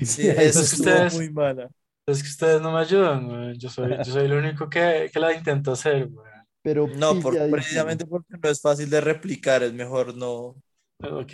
Sí, 0.06 0.22
eso 0.30 0.62
Es 0.62 0.70
que 0.70 0.76
estuvo 0.78 0.90
ustedes- 0.90 1.14
muy 1.16 1.30
mala. 1.34 1.70
Es 2.06 2.24
que 2.24 2.30
ustedes 2.30 2.62
no 2.62 2.72
me 2.72 2.80
ayudan, 2.80 3.26
weón. 3.30 3.60
Yo 3.60 3.68
soy, 3.70 3.92
yo 3.98 4.06
soy 4.06 4.24
el 4.24 4.34
único 4.34 4.70
que, 4.70 5.10
que 5.14 5.20
la 5.20 5.34
intento 5.34 5.74
hacer, 5.74 6.08
weón. 6.08 6.30
pero 6.62 6.88
No, 6.96 7.20
por- 7.20 7.38
precisamente 7.52 8.06
porque 8.06 8.36
no 8.42 8.50
es 8.50 8.62
fácil 8.62 8.90
de 8.90 9.02
replicar, 9.02 9.64
es 9.64 9.74
mejor 9.74 10.16
no, 10.16 10.56
Ok. 11.02 11.34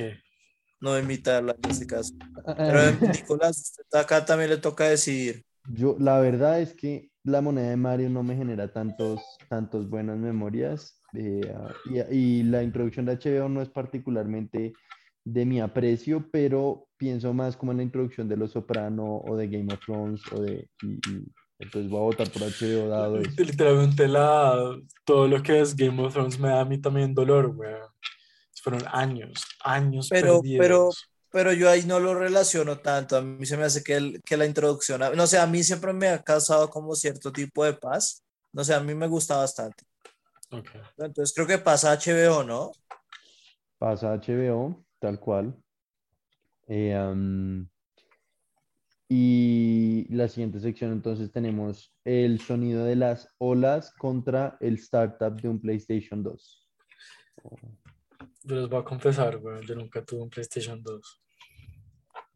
no 0.79 0.97
imitarla 0.97 1.55
en 1.63 1.69
este 1.69 1.85
caso. 1.85 2.15
Pero 2.57 2.81
eh, 2.81 2.97
Nicolás, 3.13 3.59
usted 3.59 3.83
acá 3.99 4.25
también 4.25 4.49
le 4.49 4.57
toca 4.57 4.85
decidir. 4.89 5.45
Yo, 5.67 5.95
la 5.99 6.19
verdad 6.19 6.61
es 6.61 6.73
que 6.73 7.09
la 7.23 7.41
moneda 7.41 7.69
de 7.69 7.77
Mario 7.77 8.09
no 8.09 8.23
me 8.23 8.35
genera 8.35 8.71
tantos, 8.71 9.21
tantos 9.49 9.89
buenas 9.89 10.17
memorias 10.17 11.01
eh, 11.13 11.53
y, 11.85 11.99
y 12.15 12.43
la 12.43 12.63
introducción 12.63 13.05
de 13.05 13.17
HBO 13.17 13.49
no 13.49 13.61
es 13.61 13.69
particularmente 13.69 14.73
de 15.25 15.45
mi 15.45 15.59
aprecio, 15.59 16.29
pero 16.31 16.87
pienso 16.95 17.33
más 17.33 17.57
como 17.57 17.71
en 17.73 17.79
la 17.79 17.83
introducción 17.83 18.29
de 18.29 18.37
Los 18.37 18.51
Soprano 18.51 19.17
o 19.27 19.35
de 19.35 19.47
Game 19.49 19.73
of 19.73 19.79
Thrones 19.85 20.21
o 20.31 20.41
de... 20.41 20.69
Y, 20.81 20.93
y, 20.93 21.25
entonces 21.59 21.89
voy 21.89 21.99
a 21.99 22.03
votar 22.03 22.29
por 22.31 22.43
HBO 22.43 22.87
dado 22.87 23.17
eso. 23.19 23.31
Literalmente 23.43 24.07
la, 24.07 24.77
todo 25.03 25.27
lo 25.27 25.41
que 25.41 25.59
es 25.59 25.75
Game 25.75 25.99
of 26.03 26.13
Thrones 26.13 26.39
me 26.39 26.49
da 26.49 26.61
a 26.61 26.65
mí 26.65 26.79
también 26.79 27.15
dolor, 27.15 27.47
weón. 27.47 27.89
Fueron 28.61 28.83
años, 28.91 29.43
años 29.63 30.07
Pero- 30.09 30.41
perdidos. 30.41 30.59
pero- 30.59 30.89
Pero 31.31 31.51
yo 31.53 31.69
ahí 31.69 31.83
no 31.83 31.99
lo 31.99 32.15
relaciono 32.15 32.79
tanto. 32.79 33.17
A 33.17 33.21
mí 33.21 33.45
se 33.45 33.57
me 33.57 33.63
hace 33.65 33.83
que, 33.83 33.95
el- 33.95 34.21
que 34.23 34.37
la 34.37 34.45
introducción, 34.45 35.03
a- 35.03 35.09
no 35.11 35.27
sé, 35.27 35.37
a 35.37 35.45
mí 35.47 35.63
siempre 35.63 35.93
me 35.93 36.07
ha 36.09 36.21
causado 36.23 36.69
como 36.69 36.95
cierto 36.95 37.31
tipo 37.31 37.63
de 37.65 37.73
paz. 37.73 38.23
No 38.53 38.63
sé, 38.63 38.73
a 38.73 38.79
mí 38.79 38.95
me 38.95 39.07
gusta 39.07 39.37
bastante. 39.37 39.83
Ok. 40.51 40.69
Entonces 40.97 41.33
creo 41.35 41.45
que 41.47 41.57
pasa 41.57 41.91
a 41.91 41.97
HBO, 41.97 42.43
¿no? 42.43 42.71
Pasa 43.77 44.13
a 44.13 44.17
HBO, 44.19 44.83
tal 44.99 45.19
cual. 45.19 45.55
Eh, 46.67 46.93
am, 46.95 47.69
y 49.09 50.05
la 50.13 50.27
siguiente 50.27 50.59
sección, 50.59 50.91
entonces 50.91 51.31
tenemos 51.31 51.93
el 52.03 52.41
sonido 52.41 52.83
de 52.83 52.95
las 52.97 53.29
olas 53.37 53.93
contra 53.93 54.57
el 54.59 54.75
startup 54.75 55.39
de 55.39 55.47
un 55.47 55.61
PlayStation 55.61 56.23
2. 56.23 56.67
Yo 58.47 58.55
les 58.55 58.69
voy 58.69 58.79
a 58.79 58.83
confesar, 58.83 59.37
güey, 59.37 59.65
yo 59.65 59.75
nunca 59.75 60.03
tuve 60.03 60.21
un 60.23 60.29
PlayStation 60.29 60.81
2. 60.81 61.21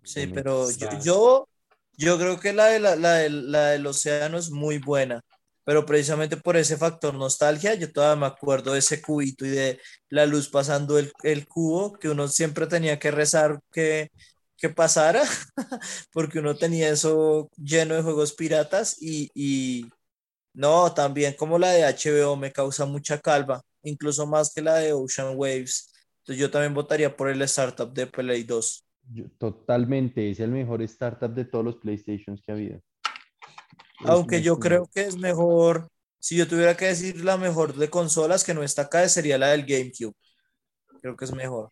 Sí, 0.04 0.28
pero 0.28 0.66
yo, 0.72 0.88
está. 0.88 1.00
yo, 1.04 1.50
yo 1.98 2.18
creo 2.18 2.40
que 2.40 2.54
la, 2.54 2.66
de 2.68 2.80
la, 2.80 2.96
la 2.96 3.14
del- 3.16 3.52
la 3.52 3.68
del 3.70 3.86
océano 3.88 4.38
es 4.38 4.50
muy 4.50 4.80
buena, 4.80 5.22
pero 5.64 5.86
precisamente 5.86 6.38
por 6.38 6.58
ese 6.58 6.78
factor 6.78 7.14
nostalgia, 7.14 7.76
yo 7.76 7.92
todavía 7.92 8.20
me 8.20 8.26
acuerdo 8.28 8.74
de 8.74 8.80
ese 8.80 9.02
cubito 9.02 9.46
y 9.46 9.50
de 9.50 9.80
la 10.10 10.26
luz 10.26 10.50
pasando 10.50 10.98
el, 11.00 11.12
el 11.24 11.48
cubo, 11.48 11.94
que 11.94 12.10
uno 12.10 12.28
siempre 12.28 12.68
tenía 12.68 13.00
que 13.00 13.12
rezar 13.12 13.60
que, 13.72 14.10
que 14.58 14.70
pasara, 14.70 15.22
porque 16.12 16.40
uno 16.40 16.56
tenía 16.58 16.90
eso 16.90 17.50
lleno 17.58 17.96
de 17.96 18.02
juegos 18.04 18.34
piratas 18.34 18.98
y, 19.02 19.30
y 19.36 19.86
no, 20.54 20.94
también 20.94 21.36
como 21.38 21.58
la 21.60 21.72
de 21.72 21.86
HBO 21.86 22.36
me 22.36 22.52
causa 22.52 22.86
mucha 22.86 23.20
calva, 23.20 23.62
incluso 23.84 24.28
más 24.28 24.54
que 24.54 24.62
la 24.62 24.76
de 24.76 24.94
Ocean 24.94 25.34
Waves. 25.38 25.91
Entonces 26.32 26.48
yo 26.48 26.50
también 26.50 26.74
votaría 26.74 27.18
por 27.18 27.28
el 27.28 27.42
startup 27.42 27.92
de 27.94 28.08
Play 28.08 28.44
2. 28.44 28.88
Yo, 29.12 29.26
totalmente, 29.38 30.32
es 30.32 30.40
el 30.40 30.50
mejor 30.50 30.82
startup 30.84 31.34
de 31.34 31.44
todos 31.44 31.66
los 31.66 31.76
PlayStations 31.76 32.42
que 32.42 32.54
ha 32.54 32.56
habido. 32.56 32.82
Aunque 34.06 34.38
es 34.38 34.44
yo 34.44 34.54
mejor. 34.54 34.66
creo 34.66 34.90
que 34.94 35.02
es 35.02 35.18
mejor, 35.18 35.90
si 36.20 36.38
yo 36.38 36.48
tuviera 36.48 36.78
que 36.78 36.86
decir 36.86 37.26
la 37.26 37.36
mejor 37.36 37.76
de 37.76 37.90
consolas 37.90 38.46
que 38.46 38.54
no 38.54 38.64
está 38.64 38.84
acá, 38.84 39.10
sería 39.10 39.38
la 39.38 39.50
del 39.50 39.66
GameCube. 39.66 40.16
Creo 41.02 41.18
que 41.18 41.26
es 41.26 41.34
mejor. 41.34 41.70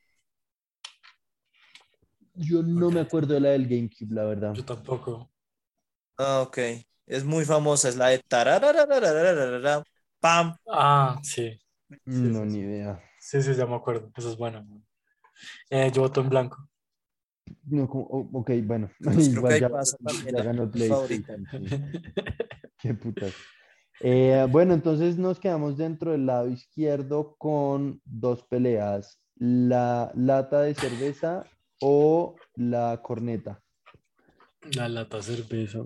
Yo 2.34 2.62
no 2.62 2.88
okay. 2.88 2.96
me 2.96 3.02
acuerdo 3.02 3.36
de 3.36 3.40
la 3.40 3.50
del 3.52 3.66
GameCube, 3.66 4.14
la 4.14 4.26
verdad. 4.26 4.54
Yo 4.56 4.66
tampoco. 4.66 5.32
Ah, 6.18 6.42
ok. 6.42 6.58
Es 7.06 7.24
muy 7.24 7.46
famosa, 7.46 7.88
es 7.88 7.96
la 7.96 8.10
de 8.10 8.22
pam. 10.20 10.54
Ah, 10.68 11.18
sí. 11.24 11.58
No, 12.04 12.44
sí, 12.44 12.50
ni 12.50 12.60
idea. 12.60 13.09
Sí, 13.30 13.44
sí, 13.44 13.54
ya 13.54 13.68
me 13.68 13.76
acuerdo. 13.76 14.12
Eso 14.18 14.32
es 14.32 14.38
bueno. 14.38 14.66
Eh, 15.70 15.92
yo 15.94 16.02
voto 16.02 16.22
en 16.22 16.30
blanco. 16.30 16.68
No, 17.66 17.88
como- 17.88 18.06
ok, 18.34 18.50
bueno. 18.64 18.90
Creo 19.00 19.20
Igual 19.20 19.54
que 19.54 19.60
ya, 19.60 19.70
pasa 19.70 19.98
también 20.04 20.36
ya 20.36 20.44
ganó 20.44 20.72
favorita. 20.72 21.36
Sí. 21.52 21.60
Qué 22.80 22.94
putas. 22.96 23.32
Eh, 24.00 24.48
bueno, 24.50 24.74
entonces 24.74 25.20
nos 25.20 25.40
quedamos 25.40 25.78
dentro 25.78 26.12
del 26.12 26.26
lado 26.26 26.48
izquierdo 26.50 27.36
con 27.38 28.02
dos 28.04 28.42
peleas. 28.46 29.20
La 29.36 30.12
lata 30.16 30.62
de 30.62 30.74
cerveza 30.74 31.44
o 31.82 32.36
la 32.56 33.00
corneta. 33.04 33.62
La 34.76 34.90
lata 34.90 35.18
de 35.18 35.24
cerveza, 35.24 35.80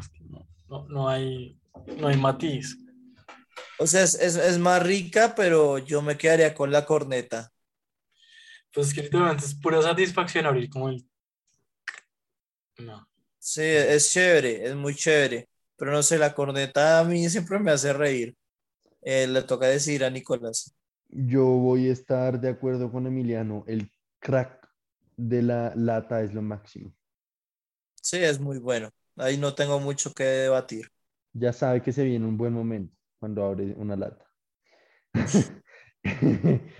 es 0.00 0.08
que 0.10 0.24
no, 0.26 0.46
no, 0.68 0.86
no 0.88 1.08
hay, 1.08 1.58
no 1.98 2.06
hay 2.06 2.16
matiz. 2.16 2.78
O 3.78 3.86
sea, 3.86 4.02
es, 4.02 4.14
es, 4.14 4.36
es 4.36 4.58
más 4.58 4.82
rica, 4.82 5.34
pero 5.34 5.78
yo 5.78 6.02
me 6.02 6.16
quedaría 6.16 6.54
con 6.54 6.70
la 6.70 6.84
corneta. 6.86 7.52
Pues 8.72 8.88
es 8.88 8.94
que 8.94 9.02
literalmente 9.02 9.44
es 9.44 9.54
pura 9.54 9.80
satisfacción 9.82 10.46
abrir 10.46 10.68
como 10.68 10.88
el. 10.88 11.08
No. 12.78 13.06
Sí, 13.38 13.62
es 13.62 14.10
chévere, 14.12 14.66
es 14.66 14.74
muy 14.74 14.94
chévere. 14.94 15.48
Pero 15.76 15.92
no 15.92 16.02
sé, 16.02 16.18
la 16.18 16.34
corneta 16.34 17.00
a 17.00 17.04
mí 17.04 17.28
siempre 17.28 17.58
me 17.58 17.70
hace 17.70 17.92
reír. 17.92 18.36
Eh, 19.02 19.26
le 19.26 19.42
toca 19.42 19.66
decir 19.66 20.04
a 20.04 20.10
Nicolás. 20.10 20.74
Yo 21.08 21.44
voy 21.44 21.88
a 21.88 21.92
estar 21.92 22.40
de 22.40 22.48
acuerdo 22.48 22.90
con 22.90 23.06
Emiliano. 23.06 23.64
El 23.66 23.90
crack 24.18 24.68
de 25.16 25.42
la 25.42 25.72
lata 25.76 26.22
es 26.22 26.32
lo 26.32 26.42
máximo. 26.42 26.92
Sí, 28.00 28.16
es 28.16 28.40
muy 28.40 28.58
bueno. 28.58 28.90
Ahí 29.16 29.36
no 29.36 29.54
tengo 29.54 29.78
mucho 29.78 30.12
que 30.12 30.24
debatir. 30.24 30.90
Ya 31.32 31.52
sabe 31.52 31.82
que 31.82 31.92
se 31.92 32.04
viene 32.04 32.26
un 32.26 32.36
buen 32.36 32.52
momento 32.52 32.93
cuando 33.24 33.42
abre 33.44 33.72
una 33.78 33.96
lata. 33.96 34.26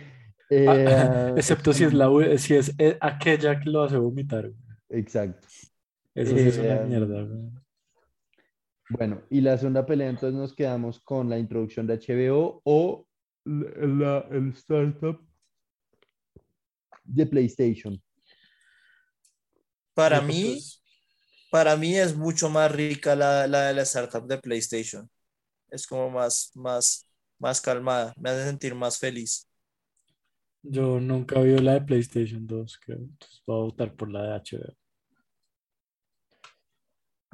Eh, 0.51 0.69
Ah, 0.69 1.33
excepto 1.39 1.73
si 1.73 1.85
es, 1.85 1.95
la, 1.95 2.11
u- 2.11 2.37
si 2.37 2.55
es 2.55 2.75
eh, 2.79 2.99
aquella 3.01 3.59
que 3.59 3.71
lo 3.71 3.83
hace 3.83 3.97
vomitar. 3.97 4.51
Exacto. 4.91 5.49
Eso 6.15 6.37
sí 6.37 6.49
es 6.49 6.59
una 6.59 6.75
Eh, 6.75 6.87
mierda. 6.87 7.23
güey. 7.23 7.51
Bueno, 8.91 9.23
y 9.31 9.41
la 9.41 9.57
segunda 9.57 9.87
pelea, 9.87 10.11
entonces 10.11 10.39
nos 10.39 10.55
quedamos 10.55 11.01
con 11.01 11.31
la 11.31 11.39
introducción 11.39 11.87
de 11.87 11.95
HBO 11.95 12.61
o 12.65 13.07
la- 13.47 14.27
el 14.31 14.51
startup 14.51 15.27
de 17.05 17.27
PlayStation. 17.27 18.01
Para 19.95 20.21
mí, 20.21 20.43
pues, 20.45 20.83
para 21.51 21.77
mí 21.77 21.97
es 21.97 22.15
mucho 22.15 22.51
más 22.51 22.71
rica 22.71 23.17
la, 23.17 23.47
la 23.47 23.69
de 23.69 23.75
la 23.75 23.83
startup 23.83 24.27
de 24.27 24.39
PlayStation. 24.39 25.09
Es 25.75 25.87
como 25.89 26.09
más, 26.09 26.53
más, 26.55 27.07
más 27.39 27.61
calmada. 27.61 28.15
Me 28.17 28.31
hace 28.31 28.45
sentir 28.45 28.75
más 28.75 28.97
feliz. 28.99 29.49
yo 30.63 31.01
nunca 31.01 31.41
vi 31.41 31.59
la 31.59 31.75
de 31.75 31.81
PlayStation 31.83 32.47
2, 32.47 32.79
creo. 32.85 32.99
Entonces 32.99 33.43
voy 33.45 33.57
a 33.57 33.65
votar 33.65 33.95
por 33.95 34.09
la 34.11 34.23
de 34.23 34.31
HBO. 34.35 34.77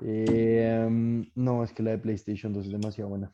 Eh, 0.02 0.84
um, 0.86 1.24
no, 1.34 1.62
es 1.62 1.72
que 1.72 1.82
la 1.82 1.90
de 1.90 1.98
PlayStation 1.98 2.52
2 2.52 2.64
es 2.64 2.72
demasiado 2.72 3.10
buena. 3.10 3.30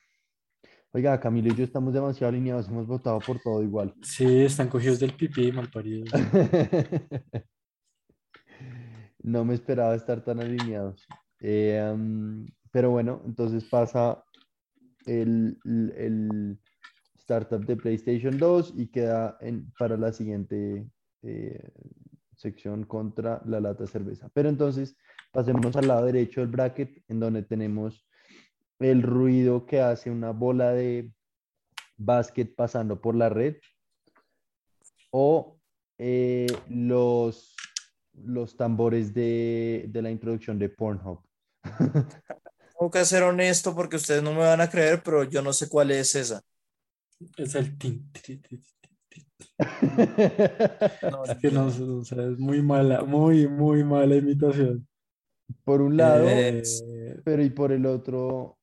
Oiga, 0.93 1.21
Camilo 1.21 1.53
y 1.53 1.57
yo 1.57 1.63
estamos 1.63 1.95
demasiado 1.95 2.31
alineados, 2.31 2.69
hemos 2.69 2.87
votado 2.89 3.21
por 3.21 3.39
todo 3.41 3.63
igual. 3.63 3.95
Sí, 4.03 4.43
están 4.43 4.69
cogidos 4.69 4.99
del 4.99 5.15
pipí, 5.15 5.53
malparidos. 5.53 6.11
No 9.27 9.45
me 9.45 9.55
esperaba 9.55 9.97
estar 9.97 10.23
tan 10.23 10.39
alineados. 10.39 11.05
Eh, 11.41 11.83
um, 11.93 12.47
pero 12.71 12.91
bueno, 12.91 13.23
entonces 13.27 13.65
pasa 13.65 14.23
el, 15.07 15.59
el- 15.65 16.59
startup 17.19 17.65
de 17.67 17.77
PlayStation 17.77 18.39
2 18.39 18.75
y 18.77 18.87
queda 18.87 19.37
en, 19.41 19.73
para 19.79 19.97
la 19.97 20.13
siguiente 20.13 20.87
eh, 21.23 21.71
sección 22.37 22.85
contra 22.85 23.43
la 23.47 23.59
lata 23.59 23.85
cerveza. 23.89 24.29
Pero 24.33 24.49
entonces 24.49 24.97
pasemos 25.33 25.75
al 25.75 25.89
lado 25.89 26.07
derecho 26.07 26.41
del 26.41 26.51
bracket, 26.51 27.03
en 27.09 27.19
donde 27.19 27.43
tenemos 27.43 28.07
el 28.79 29.03
ruido 29.03 29.67
que 29.67 29.81
hace 29.81 30.09
una 30.09 30.31
bola 30.31 30.73
de 30.73 31.11
básquet 31.97 32.55
pasando 32.55 33.01
por 33.01 33.17
la 33.17 33.29
red 33.29 33.57
o 35.11 35.59
eh, 35.99 36.47
los, 36.69 37.57
los 38.13 38.57
tambores 38.57 39.15
de, 39.15 39.87
de 39.89 40.03
la 40.03 40.11
introducción 40.11 40.59
de 40.59 40.69
Pornhub. 40.69 41.21
Tengo 42.79 42.91
que 42.91 43.05
ser 43.05 43.23
honesto 43.23 43.75
porque 43.75 43.97
ustedes 43.97 44.23
no 44.23 44.33
me 44.33 44.41
van 44.41 44.61
a 44.61 44.71
creer, 44.71 45.03
pero 45.03 45.25
yo 45.25 45.43
no 45.43 45.53
sé 45.53 45.69
cuál 45.69 45.91
es 45.91 46.15
esa. 46.15 46.43
Es 47.37 47.55
el 47.55 47.79
tin, 47.79 48.11
tin, 48.13 48.43
tin, 48.43 48.63
tin, 48.81 48.87
tin. 49.09 49.49
No, 51.07 51.25
Es 51.25 51.37
que 51.37 51.51
no, 51.51 51.71
sé, 51.71 51.83
o 51.83 52.05
sea, 52.05 52.25
es 52.27 52.39
muy 52.39 52.63
mala, 52.63 53.03
muy, 53.05 53.49
muy 53.49 53.85
mala 53.85 54.17
imitación. 54.17 54.87
por 55.65 55.83
un 55.83 55.97
lado, 55.97 56.55
Eh, 56.89 57.17
pero 57.25 57.43
y 57.45 57.51
por 57.51 57.73
el 57.73 57.87
otro, 57.87 58.59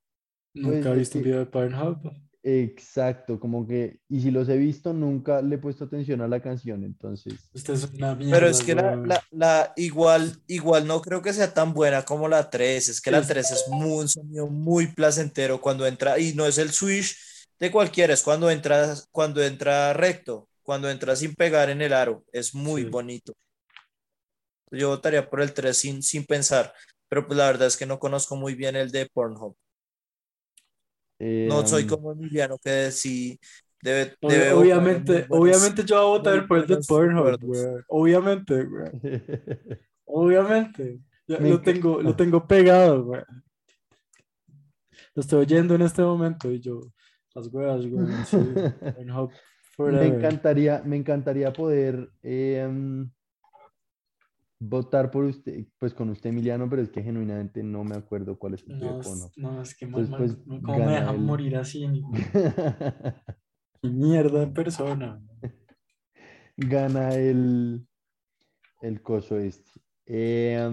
Nunca 0.55 0.89
pues, 0.89 0.93
he 0.93 0.95
es 0.95 0.97
visto 0.97 1.19
un 1.19 1.23
video 1.25 1.39
de 1.41 1.45
Pornhub. 1.45 2.11
Exacto, 2.43 3.39
como 3.39 3.65
que, 3.65 3.99
y 4.09 4.19
si 4.21 4.29
los 4.31 4.49
he 4.49 4.57
visto, 4.57 4.93
nunca 4.93 5.41
le 5.41 5.55
he 5.55 5.57
puesto 5.57 5.85
atención 5.85 6.21
a 6.21 6.27
la 6.27 6.41
canción, 6.41 6.83
entonces, 6.83 7.49
Usted 7.53 7.73
es 7.73 7.85
una 7.93 8.15
mierda. 8.15 8.33
Pero 8.35 8.47
es 8.49 8.61
que 8.61 8.75
la, 8.75 8.83
weón. 8.83 9.07
la, 9.07 9.23
la 9.31 9.73
igual, 9.77 10.41
igual 10.47 10.85
no 10.85 11.01
creo 11.01 11.21
que 11.21 11.31
sea 11.33 11.53
tan 11.53 11.73
buena 11.73 12.03
como 12.03 12.27
la 12.27 12.49
3. 12.49 12.89
Es 12.89 13.01
que 13.01 13.11
la 13.11 13.21
Sí. 13.21 13.29
3 13.29 13.51
es 13.51 13.65
muy, 13.69 14.01
un 14.01 14.09
sonido 14.09 14.47
muy 14.47 14.87
placentero 14.87 15.61
cuando 15.61 15.87
entra, 15.87 16.19
y 16.19 16.33
no 16.33 16.45
es 16.45 16.57
el 16.57 16.71
switch 16.71 17.15
de 17.59 17.71
cualquiera, 17.71 18.13
es 18.13 18.21
cuando 18.23 18.51
entra, 18.51 18.93
cuando 19.11 19.41
entra 19.41 19.93
recto, 19.93 20.49
cuando 20.63 20.89
entra 20.89 21.15
sin 21.15 21.33
pegar 21.35 21.69
en 21.69 21.81
el 21.81 21.93
aro. 21.93 22.23
Es 22.33 22.53
muy 22.53 22.83
Sí. 22.83 22.89
bonito. 22.89 23.33
Yo 24.71 24.89
votaría 24.89 25.29
por 25.29 25.41
el 25.41 25.53
3 25.53 25.77
sin, 25.77 26.01
sin 26.03 26.25
pensar, 26.25 26.73
pero 27.07 27.25
pues 27.27 27.37
la 27.37 27.45
verdad 27.47 27.67
es 27.67 27.77
que 27.77 27.85
no 27.85 27.99
conozco 27.99 28.35
muy 28.35 28.55
bien 28.55 28.75
el 28.75 28.91
de 28.91 29.05
Pornhub. 29.13 29.55
Eh, 31.23 31.47
No 31.49 31.65
soy 31.65 31.83
um, 31.83 31.89
como 31.89 32.11
Emiliano 32.11 32.57
que 32.57 32.91
sí 32.91 33.39
debe, 33.81 34.15
Ob- 34.21 34.29
debe 34.29 34.53
obviamente, 34.53 35.25
obviamente 35.29 35.83
yo 35.83 35.95
voy 35.95 36.03
a 36.05 36.17
votar 36.17 36.47
por 36.47 36.57
el 36.59 36.67
de 36.67 36.77
Pornhub. 36.77 37.83
Obviamente, 37.87 38.63
weón. 38.63 39.01
Obviamente. 40.05 40.99
Ya 41.27 41.39
lo 41.39 41.61
tengo, 41.61 42.01
lo 42.01 42.15
tengo 42.15 42.45
pegado, 42.45 43.03
weón. 43.03 43.43
Lo 45.15 45.21
estoy 45.21 45.41
oyendo 45.41 45.75
en 45.75 45.81
este 45.83 46.01
momento 46.01 46.51
y 46.51 46.59
yo, 46.59 46.81
las 47.35 47.47
weas. 47.53 47.81
Sí, 48.27 48.37
Pornhub 48.97 49.31
me 49.77 50.05
encantaría, 50.07 50.81
me 50.85 50.97
encantaría 50.97 51.51
poder 51.51 52.09
eh, 52.21 52.65
um, 52.67 53.09
votar 54.65 55.11
por 55.11 55.25
usted, 55.25 55.65
pues 55.77 55.93
con 55.93 56.09
usted, 56.09 56.29
Emiliano, 56.29 56.69
pero 56.69 56.81
es 56.81 56.89
que 56.89 57.03
genuinamente 57.03 57.61
no 57.63 57.83
me 57.83 57.95
acuerdo 57.95 58.37
cuál 58.39 58.53
es 58.53 58.63
el 58.67 58.79
No, 58.79 59.01
Pornhub. 59.01 59.31
no, 59.35 59.61
es 59.61 59.75
que 59.75 59.85
Entonces, 59.85 60.09
mal, 60.09 60.19
pues, 60.19 60.61
¿cómo 60.63 60.77
me 60.85 60.91
dejan 60.91 61.25
morir 61.25 61.57
así? 61.57 61.87
Ni, 61.87 62.01
mierda 63.83 64.39
de 64.39 64.47
persona. 64.47 65.21
Gana 66.55 67.15
el, 67.15 67.85
el 68.81 69.01
coso 69.01 69.37
este. 69.37 69.71
Eh, 70.05 70.69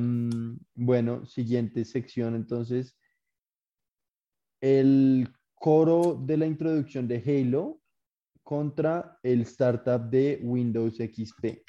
bueno, 0.75 1.27
siguiente 1.27 1.85
sección 1.85 2.37
entonces. 2.37 2.97
El 4.61 5.29
coro 5.55 6.21
de 6.23 6.37
la 6.37 6.47
introducción 6.47 7.09
de 7.09 7.23
Halo 7.27 7.81
contra 8.43 9.19
el 9.23 9.41
startup 9.43 10.11
de 10.11 10.39
Windows 10.43 10.97
XP. 10.97 11.63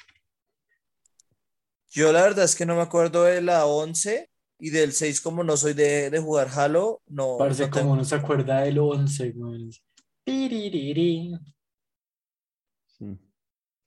Yo 1.92 2.10
la 2.10 2.22
verdad 2.22 2.46
es 2.46 2.56
que 2.56 2.64
no 2.64 2.74
me 2.74 2.80
acuerdo 2.82 3.24
de 3.24 3.42
la 3.42 3.66
11 3.66 4.30
y 4.58 4.70
del 4.70 4.92
6 4.92 5.20
como 5.20 5.44
no 5.44 5.56
soy 5.58 5.74
de, 5.74 6.08
de 6.08 6.18
jugar 6.20 6.48
Halo, 6.54 7.02
no, 7.06 7.36
Parece 7.38 7.66
no 7.66 7.70
como 7.70 7.96
no 7.96 8.04
se 8.04 8.14
acuerda 8.14 8.62
del 8.62 8.78
11, 8.78 9.32
güey. 9.32 9.70
Sí. 12.86 13.18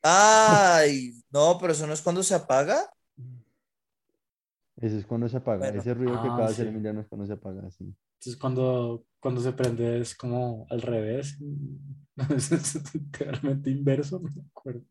Ay, 0.04 1.14
no, 1.32 1.58
pero 1.60 1.74
eso 1.74 1.88
no 1.88 1.94
es 1.94 2.02
cuando 2.02 2.22
se 2.22 2.36
apaga. 2.36 2.88
Ese 4.78 5.00
es 5.00 5.06
cuando 5.06 5.28
se 5.28 5.38
apaga. 5.38 5.60
Bueno. 5.60 5.82
Ese 5.82 5.94
ruido 5.96 6.14
que 6.22 6.28
Ah, 6.28 6.34
acaba 6.34 6.46
de 6.48 6.54
hacer 6.54 6.66
sí. 6.66 6.70
Emiliano 6.70 7.02
es 7.02 7.08
cuando 7.08 7.26
se 7.26 7.34
apaga, 7.34 7.72
sí. 7.72 7.86
Entonces 8.20 8.38
cuando, 8.40 9.06
cuando 9.20 9.42
se 9.42 9.54
prende 9.54 10.00
es 10.02 10.16
como 10.16 10.68
al 10.70 10.82
revés. 10.82 11.38
Es 12.36 12.94
literalmente 12.94 13.70
inverso, 13.70 14.20
no 14.20 14.30
me 14.32 14.42
acuerdo. 14.50 14.84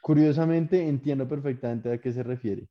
Curiosamente, 0.00 0.88
entiendo 0.88 1.28
perfectamente 1.28 1.92
a 1.92 2.00
qué 2.00 2.12
se 2.12 2.22
refiere. 2.22 2.68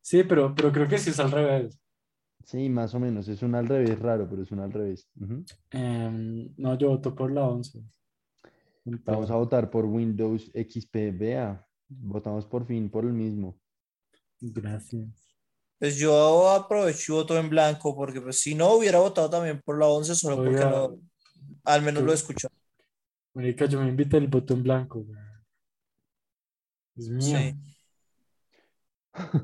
Sí, 0.00 0.22
pero, 0.24 0.54
pero 0.54 0.70
creo 0.72 0.86
que 0.86 0.98
sí 0.98 1.10
es 1.10 1.18
al 1.18 1.30
revés. 1.30 1.80
Sí, 2.44 2.68
más 2.68 2.94
o 2.94 3.00
menos. 3.00 3.26
Es 3.28 3.42
un 3.42 3.54
al 3.54 3.66
revés 3.66 3.98
raro, 3.98 4.28
pero 4.28 4.42
es 4.42 4.52
un 4.52 4.60
al 4.60 4.70
revés. 4.72 5.08
Em, 5.70 6.52
no, 6.58 6.76
yo 6.78 6.88
voto 6.90 7.14
por 7.14 7.32
la 7.32 7.48
11. 7.48 7.82
Vamos 8.84 9.30
a 9.30 9.36
votar 9.36 9.70
por 9.70 9.86
Windows 9.86 10.50
XP. 10.54 11.10
Vea, 11.10 11.66
votamos 11.88 12.44
por 12.44 12.66
fin 12.66 12.90
por 12.90 13.04
el 13.04 13.14
mismo. 13.14 13.58
Gracias. 14.40 15.08
Pues 15.78 15.96
yo 15.96 16.50
aprovecho 16.50 17.12
y 17.12 17.16
voto 17.16 17.38
en 17.38 17.48
blanco 17.48 17.96
porque 17.96 18.20
pues 18.20 18.40
si 18.40 18.54
no 18.54 18.74
hubiera 18.74 18.98
votado 19.00 19.28
también 19.30 19.60
por 19.64 19.78
la 19.78 19.86
11 19.86 20.14
solo 20.14 20.36
porque 20.36 20.62
al 21.64 21.82
menos 21.82 22.02
yo- 22.02 22.06
lo 22.06 22.12
escucho. 22.12 22.48
Marica, 23.34 23.64
yo 23.66 23.80
me 23.80 23.88
invité 23.88 24.18
el 24.18 24.28
voto 24.28 24.54
en 24.54 24.62
blanco, 24.62 25.02
güey. 25.02 25.18
Es 26.96 27.08
mío. 27.08 27.38
Sí. 27.38 27.54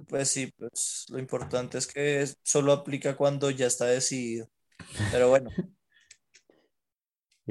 Pues 0.09 0.28
sí, 0.28 0.53
pues 0.59 1.07
lo 1.11 1.18
importante 1.18 1.78
es 1.78 1.86
que 1.86 2.26
solo 2.42 2.72
aplica 2.72 3.16
cuando 3.16 3.51
ya 3.51 3.66
está 3.66 3.86
decidido. 3.86 4.48
Pero 5.12 5.28
bueno, 5.28 5.48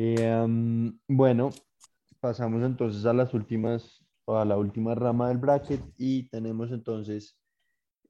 Eh, 0.02 0.48
bueno, 1.10 1.50
pasamos 2.22 2.64
entonces 2.64 3.06
a 3.06 3.12
las 3.12 3.34
últimas, 3.34 4.06
o 4.24 4.38
a 4.38 4.46
la 4.46 4.58
última 4.58 4.96
rama 4.96 5.28
del 5.28 5.40
bracket 5.40 5.82
y 5.98 6.30
tenemos 6.30 6.72
entonces 6.72 7.38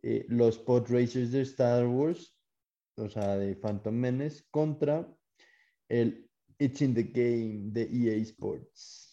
eh, 0.04 0.24
los 0.30 0.60
pod 0.60 0.88
racers 0.90 1.32
de 1.32 1.42
Star 1.42 1.88
Wars, 1.88 2.38
o 2.96 3.10
sea, 3.10 3.38
de 3.38 3.56
Phantom 3.56 3.96
Menace 3.96 4.44
contra 4.52 5.12
el 5.88 6.30
It's 6.60 6.80
in 6.84 6.94
the 6.94 7.04
Game 7.04 7.72
de 7.72 7.90
EA 7.92 8.22
Sports. 8.22 9.09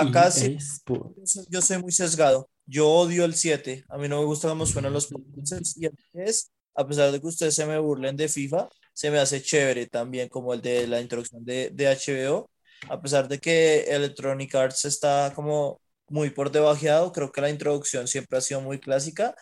Acá 0.00 0.24
EA 0.26 0.30
sí 0.30 0.56
Sports. 0.58 1.46
yo 1.48 1.60
soy 1.62 1.78
muy 1.82 1.92
sesgado. 1.92 2.48
Yo 2.66 2.88
odio 2.88 3.24
el 3.24 3.34
7. 3.34 3.84
A 3.88 3.98
mí 3.98 4.08
no 4.08 4.18
me 4.20 4.26
gusta 4.26 4.48
cómo 4.48 4.66
suenan 4.66 4.92
los 4.92 5.06
podcasts. 5.06 5.76
Y 5.76 5.86
el 5.86 5.96
3, 6.12 6.52
a 6.74 6.86
pesar 6.86 7.12
de 7.12 7.20
que 7.20 7.26
ustedes 7.26 7.54
se 7.54 7.64
me 7.66 7.78
burlen 7.78 8.16
de 8.16 8.28
FIFA, 8.28 8.68
se 8.92 9.10
me 9.10 9.18
hace 9.18 9.42
chévere 9.42 9.86
también, 9.86 10.28
como 10.28 10.52
el 10.54 10.60
de 10.62 10.86
la 10.86 11.00
introducción 11.00 11.44
de, 11.44 11.70
de 11.72 11.86
HBO. 11.86 12.50
A 12.88 13.00
pesar 13.00 13.28
de 13.28 13.38
que 13.38 13.84
Electronic 13.84 14.54
Arts 14.54 14.84
está 14.84 15.32
como 15.34 15.80
muy 16.08 16.30
por 16.30 16.50
debajeado, 16.50 17.12
creo 17.12 17.32
que 17.32 17.40
la 17.40 17.50
introducción 17.50 18.06
siempre 18.06 18.38
ha 18.38 18.40
sido 18.40 18.60
muy 18.60 18.78
clásica 18.78 19.34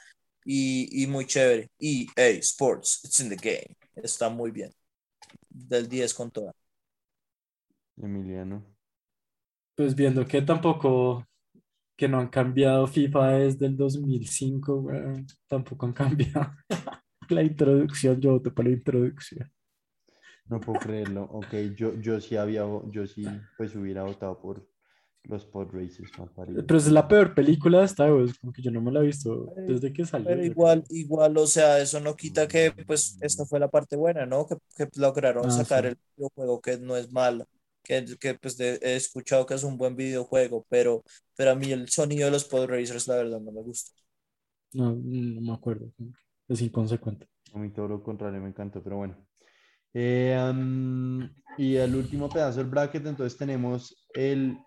y, 0.45 1.03
y 1.03 1.07
muy 1.07 1.27
chévere. 1.27 1.71
EA 1.79 2.29
Sports, 2.41 3.01
it's 3.05 3.21
in 3.21 3.29
the 3.29 3.37
game. 3.37 3.77
Está 3.97 4.29
muy 4.29 4.51
bien. 4.51 4.71
Del 5.49 5.89
10 5.89 6.15
con 6.15 6.31
toda. 6.31 6.53
Emiliano. 7.97 8.74
Pues 9.77 9.95
viendo 9.95 10.25
que 10.27 10.43
tampoco, 10.43 11.25
que 11.97 12.09
no 12.09 12.19
han 12.21 12.29
cambiado 12.29 12.87
FIFA 12.87 13.31
desde 13.39 13.67
el 13.67 13.77
2005, 13.77 14.83
güey, 14.83 15.27
tampoco 15.49 15.87
han 15.87 15.93
cambiado 15.93 16.53
la 17.31 17.43
introducción, 17.43 18.21
yo 18.21 18.33
voto 18.33 18.55
por 18.55 18.65
la 18.67 18.73
introducción. 18.73 19.51
No 20.47 20.61
puedo 20.61 20.79
creerlo. 20.79 21.25
Ok, 21.25 21.55
yo, 21.75 21.95
yo 22.01 22.21
sí 22.21 22.37
había, 22.37 22.65
yo 22.91 23.07
sí, 23.07 23.25
pues 23.57 23.75
hubiera 23.77 24.03
votado 24.03 24.39
por 24.41 24.67
los 25.25 25.47
pod 25.47 25.69
racers. 25.73 26.13
mal 26.19 26.29
parido. 26.31 26.67
Pero 26.67 26.79
es 26.79 26.91
la 26.91 27.09
peor 27.09 27.35
película 27.35 27.79
de 27.81 27.87
Star 27.87 28.13
Wars, 28.13 28.39
como 28.39 28.53
que 28.53 28.61
yo 28.61 28.71
no 28.71 28.83
me 28.83 28.93
la 28.93 29.01
he 29.01 29.07
visto 29.07 29.55
desde 29.67 29.93
que 29.93 30.05
salió. 30.05 30.27
Pero 30.29 30.45
igual, 30.45 30.85
igual, 30.91 31.37
o 31.39 31.47
sea, 31.47 31.79
eso 31.81 31.99
no 32.01 32.15
quita 32.15 32.47
que, 32.47 32.73
pues, 32.87 33.17
esta 33.23 33.47
fue 33.47 33.59
la 33.59 33.71
parte 33.71 33.97
buena, 33.97 34.27
¿no? 34.27 34.47
Que, 34.47 34.57
que 34.77 34.89
lograron 35.01 35.51
Ah, 35.51 35.51
sacar 35.51 35.85
sí. 35.85 35.89
el 35.89 35.99
videojuego, 36.17 36.61
que 36.61 36.77
no 36.79 36.97
es 36.97 37.11
malo, 37.11 37.47
que, 37.85 38.05
que 38.19 38.35
pues, 38.35 38.57
de- 38.57 38.79
he 38.83 38.97
escuchado 38.97 39.47
que 39.47 39.55
es 39.55 39.63
un 39.63 39.77
buen 39.77 39.95
videojuego, 39.95 40.67
pero, 40.69 41.05
pero 41.37 41.53
a 41.53 41.55
mí 41.55 41.71
el 41.71 41.89
sonido 41.89 42.25
de 42.27 42.33
los 42.33 42.45
Pod 42.45 42.67
Racers, 42.67 43.07
la 43.07 43.17
verdad, 43.17 43.41
no 43.41 43.53
me 43.53 43.63
gusta. 43.63 43.93
No, 44.73 44.93
no 44.93 45.41
me 45.41 45.53
acuerdo. 45.53 45.93
Es 46.49 46.61
inconsecuente. 46.61 47.29
A 47.53 47.59
mí 47.59 47.71
todo 47.71 47.87
lo 47.87 48.03
contrario 48.03 48.41
me 48.41 48.49
encantó, 48.49 48.83
pero 48.83 48.97
bueno. 48.97 49.17
Eh, 49.93 50.35
am, 50.35 51.33
y 51.57 51.77
el 51.77 51.95
último 51.95 52.29
pedazo 52.29 52.59
del 52.59 52.69
bracket, 52.69 53.07
entonces 53.07 53.39
tenemos 53.39 54.09
el 54.15 54.59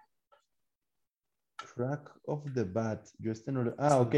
Crack 1.76 2.20
of 2.24 2.45
the 2.53 2.63
Bat. 2.63 3.09
Yo 3.20 3.34
este 3.34 3.51
no 3.51 3.63
lo... 3.63 3.76
Ah, 3.78 3.99
ok. 3.99 4.15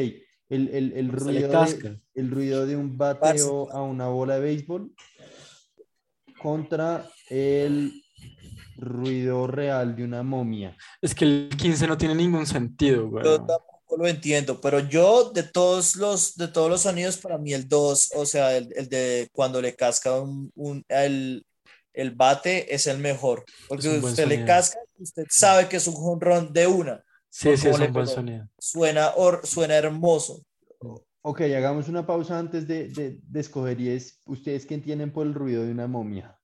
El, 0.50 0.68
el, 0.70 0.94
el 0.94 1.12
ruido 1.12 1.50
de, 1.66 1.98
el 2.16 2.32
ruido 2.32 2.66
de 2.66 2.76
un 2.76 2.98
bateo 2.98 3.72
a 3.72 3.82
una 3.82 4.08
bola 4.08 4.36
de 4.36 4.42
béisbol 4.42 4.94
contra 6.42 7.08
el 7.30 7.92
ruido 8.80 9.48
real 9.48 9.96
de 9.96 10.04
una 10.04 10.24
momia. 10.24 10.76
Es 11.02 11.14
que 11.14 11.26
el 11.26 11.50
15 11.58 11.88
no 11.88 11.98
tiene 11.98 12.16
ningún 12.16 12.46
sentido, 12.46 13.10
güey. 13.10 13.24
Yo 13.26 13.38
tampoco 13.38 13.98
lo 13.98 14.08
entiendo, 14.08 14.62
pero 14.62 14.80
yo, 14.80 15.32
de 15.32 15.44
todos 15.44 15.96
los, 15.96 16.36
de 16.36 16.48
todos 16.48 16.70
los 16.70 16.82
sonidos, 16.82 17.18
para 17.18 17.38
mí 17.38 17.54
el 17.54 17.68
2, 17.68 18.12
o 18.16 18.26
sea, 18.26 18.56
el, 18.56 18.70
el 18.76 18.88
de 18.90 19.28
cuando 19.32 19.62
le 19.62 19.76
casca 19.76 20.20
un, 20.22 20.52
un- 20.56 20.84
el, 20.88 21.46
el 21.94 22.12
bate 22.12 22.74
es 22.74 22.88
el 22.88 23.00
mejor, 23.00 23.44
porque 23.68 23.90
usted 24.00 24.28
le 24.28 24.46
casca, 24.46 24.80
usted 25.00 25.26
sabe 25.30 25.68
que 25.68 25.78
es 25.78 25.88
un 25.88 25.96
jonrón 25.96 26.54
de 26.54 26.68
una, 26.68 27.04
Sí, 27.32 27.56
sí, 27.58 27.66
¿Cómo 27.70 27.76
es 27.78 27.88
un 27.88 27.94
buen 27.94 28.08
sonido. 28.08 28.48
suena, 28.58 29.14
hor- 29.16 29.46
suena 29.46 29.76
hermoso. 29.76 30.44
Ok, 31.22 31.42
hagamos 31.42 31.88
una 31.90 32.08
pausa 32.08 32.40
antes 32.40 32.68
de, 32.68 32.88
de, 32.88 33.20
de 33.22 33.40
escoger 33.40 33.80
y 33.82 33.90
es, 33.90 34.22
¿ustedes 34.26 34.66
qué 34.66 34.74
entienden 34.74 35.12
por 35.12 35.28
el 35.28 35.34
ruido 35.34 35.64
de 35.64 35.72
una 35.72 35.86
momia? 35.86 36.39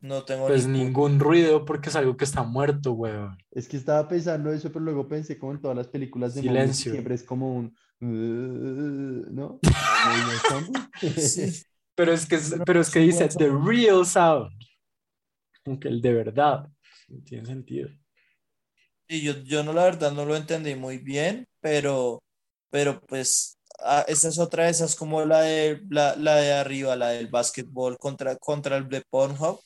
No 0.00 0.24
tengo 0.24 0.46
Pues 0.46 0.66
ni 0.66 0.84
ningún 0.84 1.18
ruido 1.20 1.64
porque 1.64 1.88
es 1.88 1.96
algo 1.96 2.16
que 2.16 2.24
está 2.24 2.42
muerto, 2.42 2.92
güey. 2.92 3.12
Es 3.50 3.68
que 3.68 3.76
estaba 3.76 4.06
pensando 4.06 4.52
eso, 4.52 4.70
pero 4.72 4.84
luego 4.84 5.08
pensé 5.08 5.38
como 5.38 5.52
en 5.52 5.60
todas 5.60 5.76
las 5.76 5.88
películas 5.88 6.34
de 6.34 6.42
Silencio. 6.42 6.92
siempre 6.92 7.14
es 7.14 7.22
como 7.24 7.54
un... 7.54 7.74
"Uh", 8.00 9.30
¿No? 9.32 9.58
Sí. 11.16 11.62
Pero 11.94 12.12
es 12.12 12.26
que, 12.26 12.36
es- 12.36 12.54
Pero 12.64 12.80
es 12.80 12.90
que 12.90 13.00
es 13.00 13.06
dice 13.06 13.28
the 13.28 13.48
real 13.50 14.04
sound. 14.06 14.52
Como 15.64 15.78
que 15.78 15.88
el 15.88 16.00
de 16.02 16.12
verdad. 16.14 16.68
No 17.08 17.22
tiene 17.24 17.46
sentido. 17.46 17.88
Y 19.08 19.22
yo, 19.22 19.32
yo 19.44 19.64
no, 19.64 19.72
la 19.72 19.84
verdad, 19.84 20.12
no 20.12 20.24
lo 20.24 20.36
entendí 20.36 20.74
muy 20.74 20.98
bien, 20.98 21.46
pero, 21.60 22.22
pero 22.70 23.00
pues, 23.00 23.58
ah, 23.80 24.04
esa 24.08 24.28
es 24.28 24.38
otra 24.38 24.64
de 24.64 24.70
esas 24.70 24.94
como 24.96 25.24
la 25.24 25.40
de, 25.40 25.80
la, 25.88 26.14
la 26.16 26.36
de 26.36 26.52
arriba, 26.52 26.94
la 26.96 27.08
del 27.10 27.28
básquetbol 27.28 27.96
contra, 27.98 28.36
contra 28.36 28.76
el 28.76 28.88
de 28.88 29.02
Pornhub. 29.10 29.60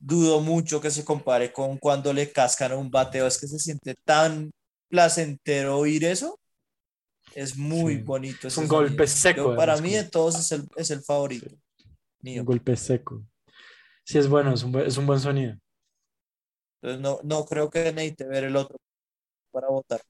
Dudo 0.00 0.40
mucho 0.40 0.80
que 0.80 0.90
se 0.90 1.04
compare 1.04 1.52
con 1.52 1.78
cuando 1.78 2.12
le 2.12 2.32
cascan 2.32 2.72
a 2.72 2.76
un 2.76 2.90
bateo, 2.90 3.26
es 3.26 3.38
que 3.38 3.46
se 3.48 3.58
siente 3.58 3.94
tan 4.04 4.50
placentero 4.88 5.78
oír 5.78 6.04
eso. 6.04 6.38
Es 7.34 7.56
muy 7.56 7.96
Sí. 7.96 8.02
bonito. 8.02 8.48
Es 8.48 8.56
un 8.58 8.68
sonido. 8.68 8.76
golpe 8.88 9.06
seco. 9.06 9.50
Yo, 9.52 9.56
para 9.56 9.76
mí 9.78 9.92
de 9.92 10.04
todos 10.04 10.38
es 10.38 10.52
el, 10.52 10.68
es 10.76 10.90
el 10.90 11.02
favorito 11.02 11.50
mío. 12.22 12.42
Un 12.42 12.46
golpe 12.46 12.76
seco. 12.76 13.24
Sí, 14.04 14.18
es 14.18 14.28
bueno, 14.28 14.52
es 14.54 14.62
un, 14.64 14.72
buen- 14.72 14.86
es 14.86 14.96
un 14.98 15.06
buen 15.06 15.20
sonido. 15.20 15.56
Entonces 16.82 17.00
no, 17.02 17.20
no 17.24 17.44
creo 17.46 17.70
que 17.70 17.92
necesite 17.92 18.26
ver 18.26 18.44
el 18.44 18.56
otro 18.56 18.76
para 19.52 19.68
votar. 19.68 20.00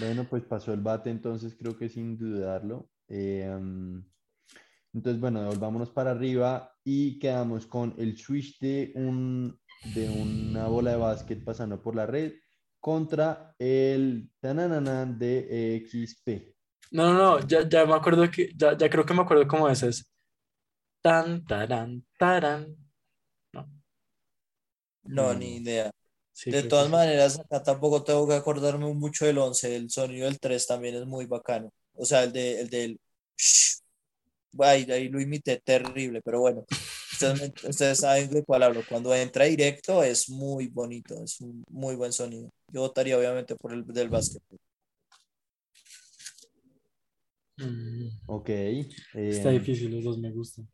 Bueno, 0.00 0.28
pues 0.28 0.44
pasó 0.44 0.72
el 0.72 0.80
bate, 0.80 1.10
entonces 1.10 1.54
creo 1.58 1.76
que 1.76 1.88
sin 1.88 2.16
dudarlo. 2.18 2.88
Eh, 3.08 3.48
um, 3.54 4.02
entonces, 4.94 5.20
bueno, 5.20 5.44
volvámonos 5.46 5.90
para 5.90 6.12
arriba 6.12 6.72
y 6.84 7.18
quedamos 7.18 7.66
con 7.66 7.94
el 7.98 8.16
switch 8.18 8.58
de, 8.60 8.92
un, 8.96 9.58
de 9.94 10.08
una 10.10 10.66
bola 10.68 10.92
de 10.92 10.96
básquet 10.96 11.44
pasando 11.44 11.80
por 11.82 11.94
la 11.94 12.06
red 12.06 12.32
contra 12.80 13.54
el 13.58 14.30
tanananan 14.40 15.18
de 15.18 15.76
XP. 15.86 16.54
No, 16.90 17.12
no, 17.12 17.18
no, 17.40 17.46
ya, 17.46 17.68
ya 17.68 17.84
me 17.86 17.94
acuerdo 17.94 18.30
que, 18.30 18.50
ya, 18.56 18.76
ya 18.76 18.88
creo 18.90 19.04
que 19.04 19.14
me 19.14 19.22
acuerdo 19.22 19.46
cómo 19.46 19.68
es. 19.68 19.82
Es 19.82 20.10
tan, 21.02 21.44
tarán, 21.46 22.06
tarán. 22.18 22.76
No, 25.04 25.34
Mm. 25.34 25.38
ni 25.38 25.56
idea. 25.56 25.90
Sí, 26.32 26.50
De 26.50 26.62
todas 26.62 26.86
que 26.86 26.92
maneras, 26.92 27.38
acá 27.38 27.62
tampoco 27.62 28.04
tengo 28.04 28.28
que 28.28 28.34
acordarme 28.34 28.92
mucho 28.94 29.26
del 29.26 29.38
11. 29.38 29.76
El 29.76 29.90
sonido 29.90 30.26
del 30.26 30.38
3 30.40 30.66
también 30.66 30.96
es 30.96 31.06
muy 31.06 31.26
bacano. 31.26 31.70
O 31.94 32.04
sea, 32.04 32.24
el, 32.24 32.32
de, 32.32 32.60
el 32.60 32.70
del... 32.70 33.00
Ay, 34.58 34.90
ahí 34.90 35.08
lo 35.08 35.20
imité 35.20 35.60
terrible, 35.60 36.22
pero 36.22 36.40
bueno. 36.40 36.64
Ustedes, 37.68 37.98
saben 37.98 38.30
de 38.30 38.44
cuál 38.44 38.62
hablo. 38.62 38.82
Cuando 38.88 39.14
entra 39.14 39.44
directo 39.44 40.02
es 40.02 40.30
muy 40.30 40.68
bonito, 40.68 41.22
es 41.22 41.40
un 41.40 41.64
muy 41.70 41.96
buen 41.96 42.12
sonido. 42.12 42.50
Yo 42.72 42.82
votaría 42.82 43.18
obviamente 43.18 43.56
por 43.56 43.72
el 43.72 43.84
del 43.86 44.08
básquet. 44.08 44.42
Mm, 47.56 48.08
Ok. 48.26 48.48
Está 49.14 49.50
eh, 49.50 49.58
difícil, 49.58 49.90
los 49.90 50.04
dos 50.04 50.18
me 50.18 50.30
gustan. 50.30 50.68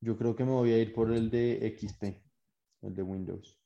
Yo 0.00 0.16
creo 0.16 0.34
que 0.34 0.44
me 0.44 0.52
voy 0.52 0.72
a 0.72 0.78
ir 0.78 0.92
por 0.92 1.12
el 1.12 1.30
de 1.30 1.76
XP, 1.76 2.22
el 2.82 2.94
de 2.94 3.02
Windows. 3.02 3.58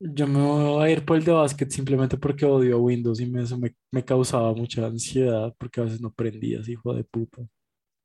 Yo 0.00 0.26
me 0.26 0.40
voy 0.40 0.84
a 0.84 0.90
ir 0.90 1.04
por 1.04 1.16
el 1.16 1.24
de 1.24 1.32
básquet 1.32 1.70
simplemente 1.70 2.16
porque 2.18 2.44
odio 2.44 2.78
Windows 2.80 3.20
y 3.20 3.26
me, 3.26 3.42
eso 3.42 3.56
me, 3.58 3.74
me 3.90 4.04
causaba 4.04 4.52
mucha 4.52 4.86
ansiedad 4.86 5.54
porque 5.58 5.80
a 5.80 5.84
veces 5.84 6.00
no 6.00 6.12
prendías, 6.12 6.68
hijo 6.68 6.92
de 6.94 7.04
puta. 7.04 7.42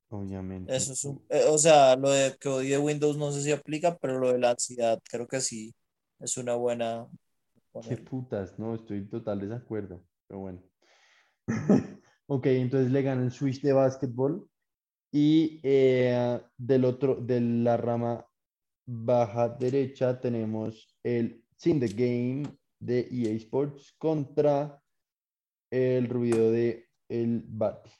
Obviamente. 0.08 0.74
Eso 0.74 0.92
es 0.92 1.04
un- 1.04 1.22
eh, 1.28 1.44
o 1.48 1.58
sea, 1.58 1.96
lo 1.96 2.10
de 2.10 2.36
que 2.40 2.48
odie 2.48 2.78
Windows 2.78 3.16
no 3.16 3.30
sé 3.32 3.42
si 3.42 3.52
aplica, 3.52 3.96
pero 3.98 4.18
lo 4.18 4.32
de 4.32 4.38
la 4.38 4.50
ansiedad 4.50 5.00
creo 5.10 5.26
que 5.28 5.40
sí 5.40 5.74
es 6.18 6.36
una 6.36 6.54
buena. 6.54 7.06
Qué 7.82 7.96
putas, 7.96 8.58
no, 8.58 8.74
estoy 8.74 8.98
en 8.98 9.10
total 9.10 9.40
desacuerdo, 9.40 10.02
pero 10.26 10.40
bueno. 10.40 10.62
Ok, 12.26 12.46
entonces 12.46 12.92
le 12.92 13.02
gana 13.02 13.24
el 13.24 13.32
Switch 13.32 13.60
de 13.60 13.72
básquetbol 13.72 14.48
y 15.12 15.60
eh, 15.64 16.40
del 16.56 16.84
otro, 16.84 17.16
de 17.16 17.40
la 17.40 17.76
rama 17.76 18.24
baja 18.86 19.48
derecha 19.48 20.20
tenemos 20.20 20.96
el 21.02 21.44
Sin 21.60 21.78
the 21.78 21.88
Game 21.88 22.56
de 22.78 23.06
EA 23.10 23.36
Sports 23.36 23.94
contra 23.98 24.82
el 25.70 26.08
ruido 26.08 26.50
de 26.50 26.88
el 27.06 27.44
Bati. 27.46 27.90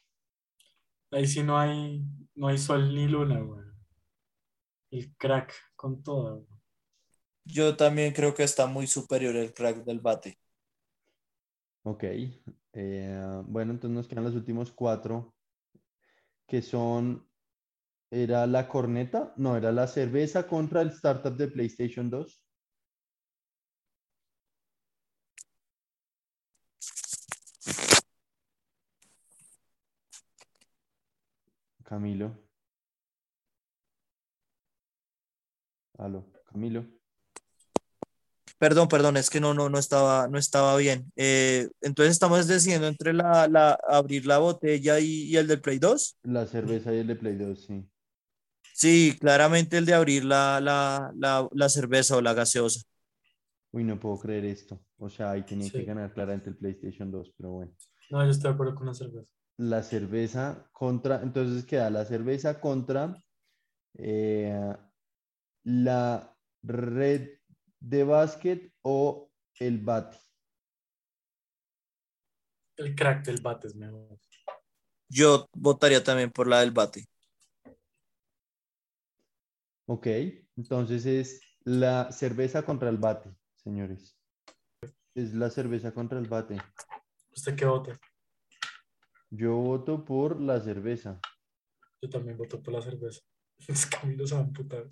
Ahí 1.11 1.27
sí 1.27 1.43
no 1.43 1.59
hay, 1.59 2.03
no 2.35 2.49
hay 2.49 2.57
sol 2.57 2.95
ni 2.95 3.07
luna, 3.07 3.39
güey. 3.41 3.67
El 4.91 5.15
crack 5.17 5.53
con 5.77 6.03
todo. 6.03 6.47
güey. 6.47 6.61
Yo 7.45 7.77
también 7.77 8.15
creo 8.15 8.33
que 8.35 8.45
está 8.45 8.67
muy 8.67 8.87
superior 8.87 9.37
el 9.37 9.53
crack 9.53 9.85
del 9.85 10.01
bate. 10.01 10.39
Ok, 11.83 12.05
eh, 12.73 13.43
bueno, 13.47 13.73
entonces 13.73 13.95
nos 13.95 14.09
quedan 14.09 14.25
los 14.25 14.35
últimos 14.35 14.73
cuatro, 14.73 15.35
que 16.47 16.63
son, 16.63 17.29
¿era 18.11 18.47
la 18.47 18.69
corneta? 18.69 19.35
No, 19.37 19.57
era 19.57 19.71
la 19.71 19.87
cerveza 19.87 20.47
contra 20.47 20.81
el 20.81 20.89
startup 20.89 21.37
de 21.37 21.49
PlayStation 21.49 22.09
2. 22.09 22.43
Camilo. 31.91 32.39
Aló, 35.99 36.25
Camilo. 36.47 36.87
Perdón, 38.59 38.87
perdón, 38.87 39.17
es 39.17 39.29
que 39.29 39.41
no, 39.41 39.55
no, 39.55 39.69
no 39.69 39.77
estaba, 39.77 40.29
no 40.29 40.39
estaba 40.39 40.77
bien. 40.77 41.11
Eh, 41.17 41.69
entonces 41.81 42.13
estamos 42.13 42.47
decidiendo 42.47 42.87
entre 42.87 43.13
la, 43.13 43.49
la 43.49 43.77
abrir 43.89 44.25
la 44.25 44.39
botella 44.39 45.01
y, 45.01 45.25
y 45.25 45.37
el 45.37 45.49
del 45.49 45.61
Play 45.61 45.81
2. 45.81 46.19
La 46.23 46.47
cerveza 46.47 46.95
y 46.95 46.99
el 46.99 47.09
de 47.09 47.17
Play 47.17 47.35
2, 47.37 47.61
sí. 47.61 47.85
Sí, 48.73 49.17
claramente 49.19 49.77
el 49.77 49.85
de 49.85 49.95
abrir 49.95 50.25
la, 50.25 50.61
la, 50.61 51.11
la, 51.17 51.49
la 51.51 51.69
cerveza 51.69 52.17
o 52.17 52.21
la 52.21 52.35
gaseosa. 52.35 52.83
Uy, 53.73 53.83
no 53.83 53.99
puedo 53.99 54.17
creer 54.21 54.45
esto. 54.45 54.81
O 54.97 55.11
sea, 55.11 55.33
ahí 55.33 55.43
tenía 55.43 55.69
que 55.69 55.83
ganar 55.83 56.13
claramente 56.15 56.51
el 56.51 56.57
PlayStation 56.57 57.11
2, 57.11 57.35
pero 57.37 57.51
bueno. 57.51 57.73
No, 58.11 58.25
yo 58.25 58.31
estoy 58.31 58.51
de 58.51 58.55
acuerdo 58.55 58.77
con 58.77 58.87
la 58.87 58.95
cerveza. 58.95 59.29
La 59.61 59.83
cerveza 59.83 60.67
contra, 60.73 61.21
entonces 61.21 61.67
queda 61.67 61.91
la 61.91 62.07
cerveza 62.07 62.61
contra 62.61 63.15
eh, 63.99 64.75
la 65.65 66.35
red 66.63 67.29
de 67.79 68.05
básquet 68.05 68.73
o 68.81 69.31
el 69.59 69.79
bate. 69.79 70.17
El 72.77 72.95
crack 72.95 73.27
del 73.27 73.43
bate 73.43 73.67
es 73.67 73.75
mejor. 73.75 74.19
Yo 75.11 75.47
votaría 75.53 76.03
también 76.03 76.31
por 76.31 76.47
la 76.47 76.61
del 76.61 76.71
bate. 76.71 77.07
Ok, 79.85 80.07
entonces 80.57 81.05
es 81.05 81.43
la 81.65 82.11
cerveza 82.13 82.63
contra 82.63 82.89
el 82.89 82.97
bate, 82.97 83.31
señores. 83.57 84.17
Es 85.15 85.35
la 85.35 85.51
cerveza 85.51 85.93
contra 85.93 86.19
el 86.19 86.29
bate. 86.29 86.57
¿Usted 87.37 87.57
qué 87.57 87.67
vota? 87.67 88.01
Yo 89.31 89.55
voto 89.55 90.05
por 90.05 90.41
la 90.41 90.61
cerveza. 90.61 91.21
Yo 92.03 92.09
también 92.11 92.37
voto 92.37 92.63
por 92.63 92.75
la 92.75 92.83
cerveza. 92.83 93.21
Es 93.69 93.87
Camilo 93.87 94.27
se 94.27 94.35
va 94.35 94.41
a 94.41 94.45
amputar. 94.45 94.91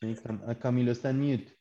Sí, 0.00 0.14
Cam- 0.22 0.42
ah, 0.46 0.54
Camilo 0.58 0.92
está 0.92 1.10
en 1.10 1.20
mute. 1.20 1.58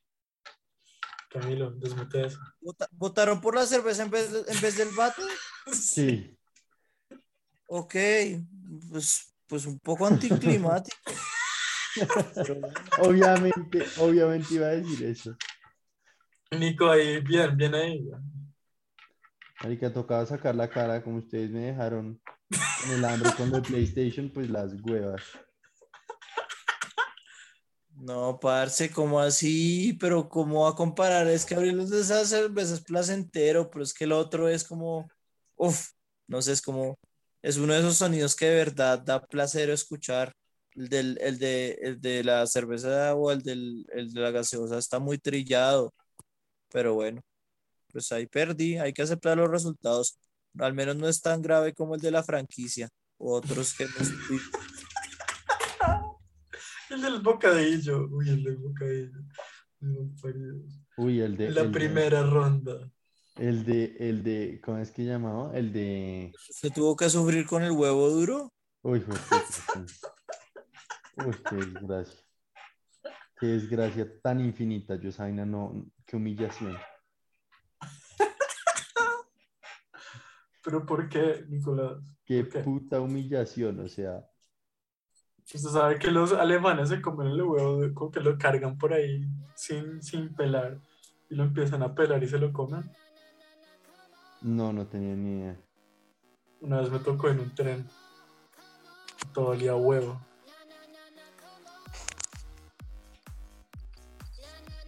Camilo, 1.30 1.72
desmute 1.72 2.26
eso. 2.26 2.39
¿Vota- 2.62 2.88
¿Votaron 2.91 3.41
por 3.41 3.53
la 3.55 3.66
cerveza 3.66 4.03
en 4.03 4.10
vez, 4.12 4.32
de- 4.32 4.51
en 4.51 4.62
vez 4.62 4.78
del 4.78 4.89
bate? 4.95 5.22
Sí, 5.74 6.34
Ok, 7.70 7.95
pues, 8.89 9.34
pues 9.45 9.66
un 9.66 9.78
poco 9.80 10.08
anticlimático. 10.08 10.95
Obviamente, 12.99 13.86
obviamente 13.97 14.53
iba 14.53 14.68
a 14.68 14.70
decir 14.70 15.05
eso. 15.05 15.36
Nico, 16.51 16.89
ahí, 16.89 17.20
bien, 17.20 17.58
bien 17.58 17.76
ahí. 17.76 18.08
Marica, 19.64 19.91
tocaba 19.91 20.26
sacar 20.26 20.55
la 20.55 20.70
cara 20.70 21.03
como 21.03 21.18
ustedes 21.18 21.49
me 21.49 21.62
dejaron 21.62 22.22
en 22.86 22.91
el 22.91 23.05
hambre 23.05 23.32
con 23.36 23.53
el 23.53 23.62
PlayStation, 23.62 24.30
pues 24.30 24.49
las 24.49 24.74
huevas. 24.84 25.22
No, 27.95 28.39
parce, 28.39 28.91
¿cómo 28.91 29.20
así? 29.20 29.97
Pero 29.99 30.30
¿cómo 30.30 30.64
va 30.64 30.70
a 30.70 30.76
comparar? 30.76 31.28
Es 31.28 31.45
que 31.45 31.55
abrirlos 31.55 31.89
de 31.89 32.01
esas 32.01 32.30
cervezas 32.30 32.80
es 32.80 32.84
placentero, 32.86 33.70
pero 33.72 33.84
es 33.84 33.93
que 33.93 34.03
el 34.03 34.12
otro 34.12 34.47
es 34.47 34.64
como, 34.64 35.10
uff, 35.55 35.89
no 36.28 36.41
sé, 36.43 36.51
es 36.51 36.62
como, 36.62 36.99
es 37.41 37.58
uno 37.58 37.74
de 37.74 37.80
esos 37.80 37.97
sonidos 37.97 38.36
que 38.36 38.45
de 38.45 38.55
verdad 38.55 38.99
da 38.99 39.26
placer 39.26 39.70
escuchar. 39.72 40.32
El, 40.76 40.89
del, 40.89 41.18
el, 41.22 41.39
de, 41.39 41.72
el 41.82 41.99
de 41.99 42.24
la 42.24 42.45
cerveza 42.45 43.16
o 43.16 43.32
el, 43.32 43.41
del, 43.41 43.88
el 43.93 44.14
de 44.14 44.22
la 44.22 44.30
gaseosa 44.30 44.78
está 44.78 44.99
muy 44.99 45.18
trillado, 45.18 45.91
pero 46.70 46.93
bueno, 46.93 47.22
pues 47.98 48.12
ahí 48.12 48.28
perdí, 48.28 48.78
hay 48.78 48.93
que 48.93 49.02
aceptar 49.02 49.36
los 49.36 49.50
resultados. 49.50 50.20
Al 50.60 50.76
menos 50.76 50.95
no 50.98 51.08
es 51.08 51.20
tan 51.20 51.41
grave 51.41 51.74
como 51.74 51.95
el 51.95 52.02
de 52.02 52.12
la 52.12 52.22
franquicia, 52.22 52.89
otros 53.18 53.74
que 53.76 53.86
no 53.86 53.89
estoy- 54.00 54.39
El 56.91 57.02
del 57.02 57.22
bocadillo. 57.22 58.08
Uy, 58.12 58.30
el 58.30 58.43
del 58.43 58.58
bocadillo. 58.58 59.20
Uy, 60.98 61.22
el 61.22 61.36
de. 61.36 61.50
La 61.50 61.62
el 61.62 61.68
de- 61.68 61.74
primera 61.74 62.22
ronda. 62.24 62.88
el 63.38 63.66
de, 63.66 63.95
el 64.00 64.24
de, 64.24 64.62
¿cómo 64.64 64.78
es 64.78 64.91
que 64.91 65.04
llamaba? 65.04 65.58
El 65.58 65.74
de. 65.74 66.32
¿Usted 66.52 66.72
tuvo 66.72 66.95
que 66.95 67.10
sufrir 67.10 67.48
con 67.48 67.64
el 67.64 67.72
huevo 67.72 68.10
duro? 68.10 68.54
Uy. 68.84 69.04
Uy, 71.18 71.36
qué 71.50 71.56
desgracia. 71.56 72.20
Qué 73.39 73.48
desgracia 73.48 74.08
tan 74.22 74.39
infinita, 74.39 74.98
Josaina, 75.02 75.45
no, 75.45 75.84
qué 76.06 76.16
humillación. 76.16 76.78
¿Pero 80.68 80.86
por 80.86 81.07
qué, 81.07 81.45
Nicolás? 81.47 81.93
Qué 82.26 82.43
puta 82.43 82.99
humillación, 82.99 83.80
o 83.80 83.88
sea. 83.88 84.30
Usted 85.45 85.70
sabe 85.70 85.97
que 85.97 86.11
los 86.11 86.34
alemanes 86.34 86.89
se 86.89 87.01
comen 87.01 87.28
el 87.28 87.41
huevo, 87.41 87.80
como 87.93 88.11
que 88.11 88.20
lo 88.20 88.38
cargan 88.38 88.78
por 88.78 88.91
ahí 88.91 89.26
sin, 89.55 90.03
sin 90.03 90.36
pelar 90.36 90.78
y 91.30 91.36
lo 91.36 91.43
empiezan 91.43 91.84
a 91.84 91.95
pelar 91.95 92.22
y 92.22 92.28
se 92.28 92.38
lo 92.38 92.51
comen. 92.51 92.84
No, 94.41 94.74
no 94.74 94.86
tenía 94.86 95.15
ni 95.15 95.39
idea. 95.39 95.57
Una 96.59 96.82
vez 96.82 96.91
me 96.91 96.99
tocó 96.99 97.30
en 97.30 97.39
un 97.39 97.55
tren. 97.55 97.88
Todo 99.34 99.51
olía 99.51 99.74
huevo. 99.74 100.20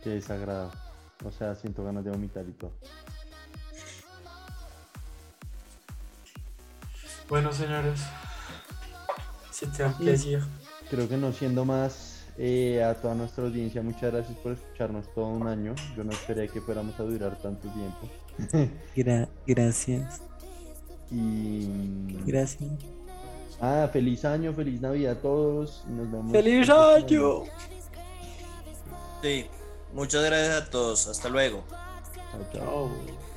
Qué 0.04 0.10
desagrado. 0.10 0.74
O 1.24 1.32
sea, 1.32 1.56
siento 1.56 1.86
ganas 1.86 2.04
de 2.04 2.12
vomitar 2.12 2.46
y 2.50 2.52
todo. 2.52 2.74
Bueno, 7.30 7.54
señores. 7.54 8.02
C'était 9.52 9.84
un 9.84 9.94
plaisir. 9.94 10.42
Creo 10.90 11.08
que 11.08 11.16
no 11.16 11.32
siendo 11.32 11.64
más 11.64 12.26
eh, 12.38 12.84
a 12.84 12.96
toda 12.96 13.14
nuestra 13.14 13.44
audiencia, 13.44 13.84
muchas 13.84 14.12
gracias 14.12 14.36
por 14.40 14.54
escucharnos 14.54 15.14
todo 15.14 15.28
un 15.28 15.48
año. 15.48 15.76
Yo 15.96 16.04
no 16.04 16.12
esperé 16.12 16.48
que 16.48 16.60
fuéramos 16.60 17.00
a 17.00 17.04
durar 17.04 17.38
tanto 17.38 17.70
tiempo. 17.70 18.74
gracias. 19.46 20.22
Y. 21.12 21.68
Gracias. 22.26 22.72
Ah, 23.62 23.90
feliz 23.92 24.26
año, 24.26 24.54
feliz 24.54 24.82
Navidad 24.82 25.18
a 25.18 25.22
todos. 25.22 25.84
Nos 25.88 26.12
vemos. 26.12 26.32
¡Feliz 26.32 26.70
año! 26.70 27.44
Sí, 29.22 29.46
muchas 29.94 30.24
gracias 30.24 30.64
a 30.64 30.70
todos. 30.70 31.08
Hasta 31.08 31.30
luego. 31.30 31.64
Chao, 32.32 32.48
chao. 32.54 33.29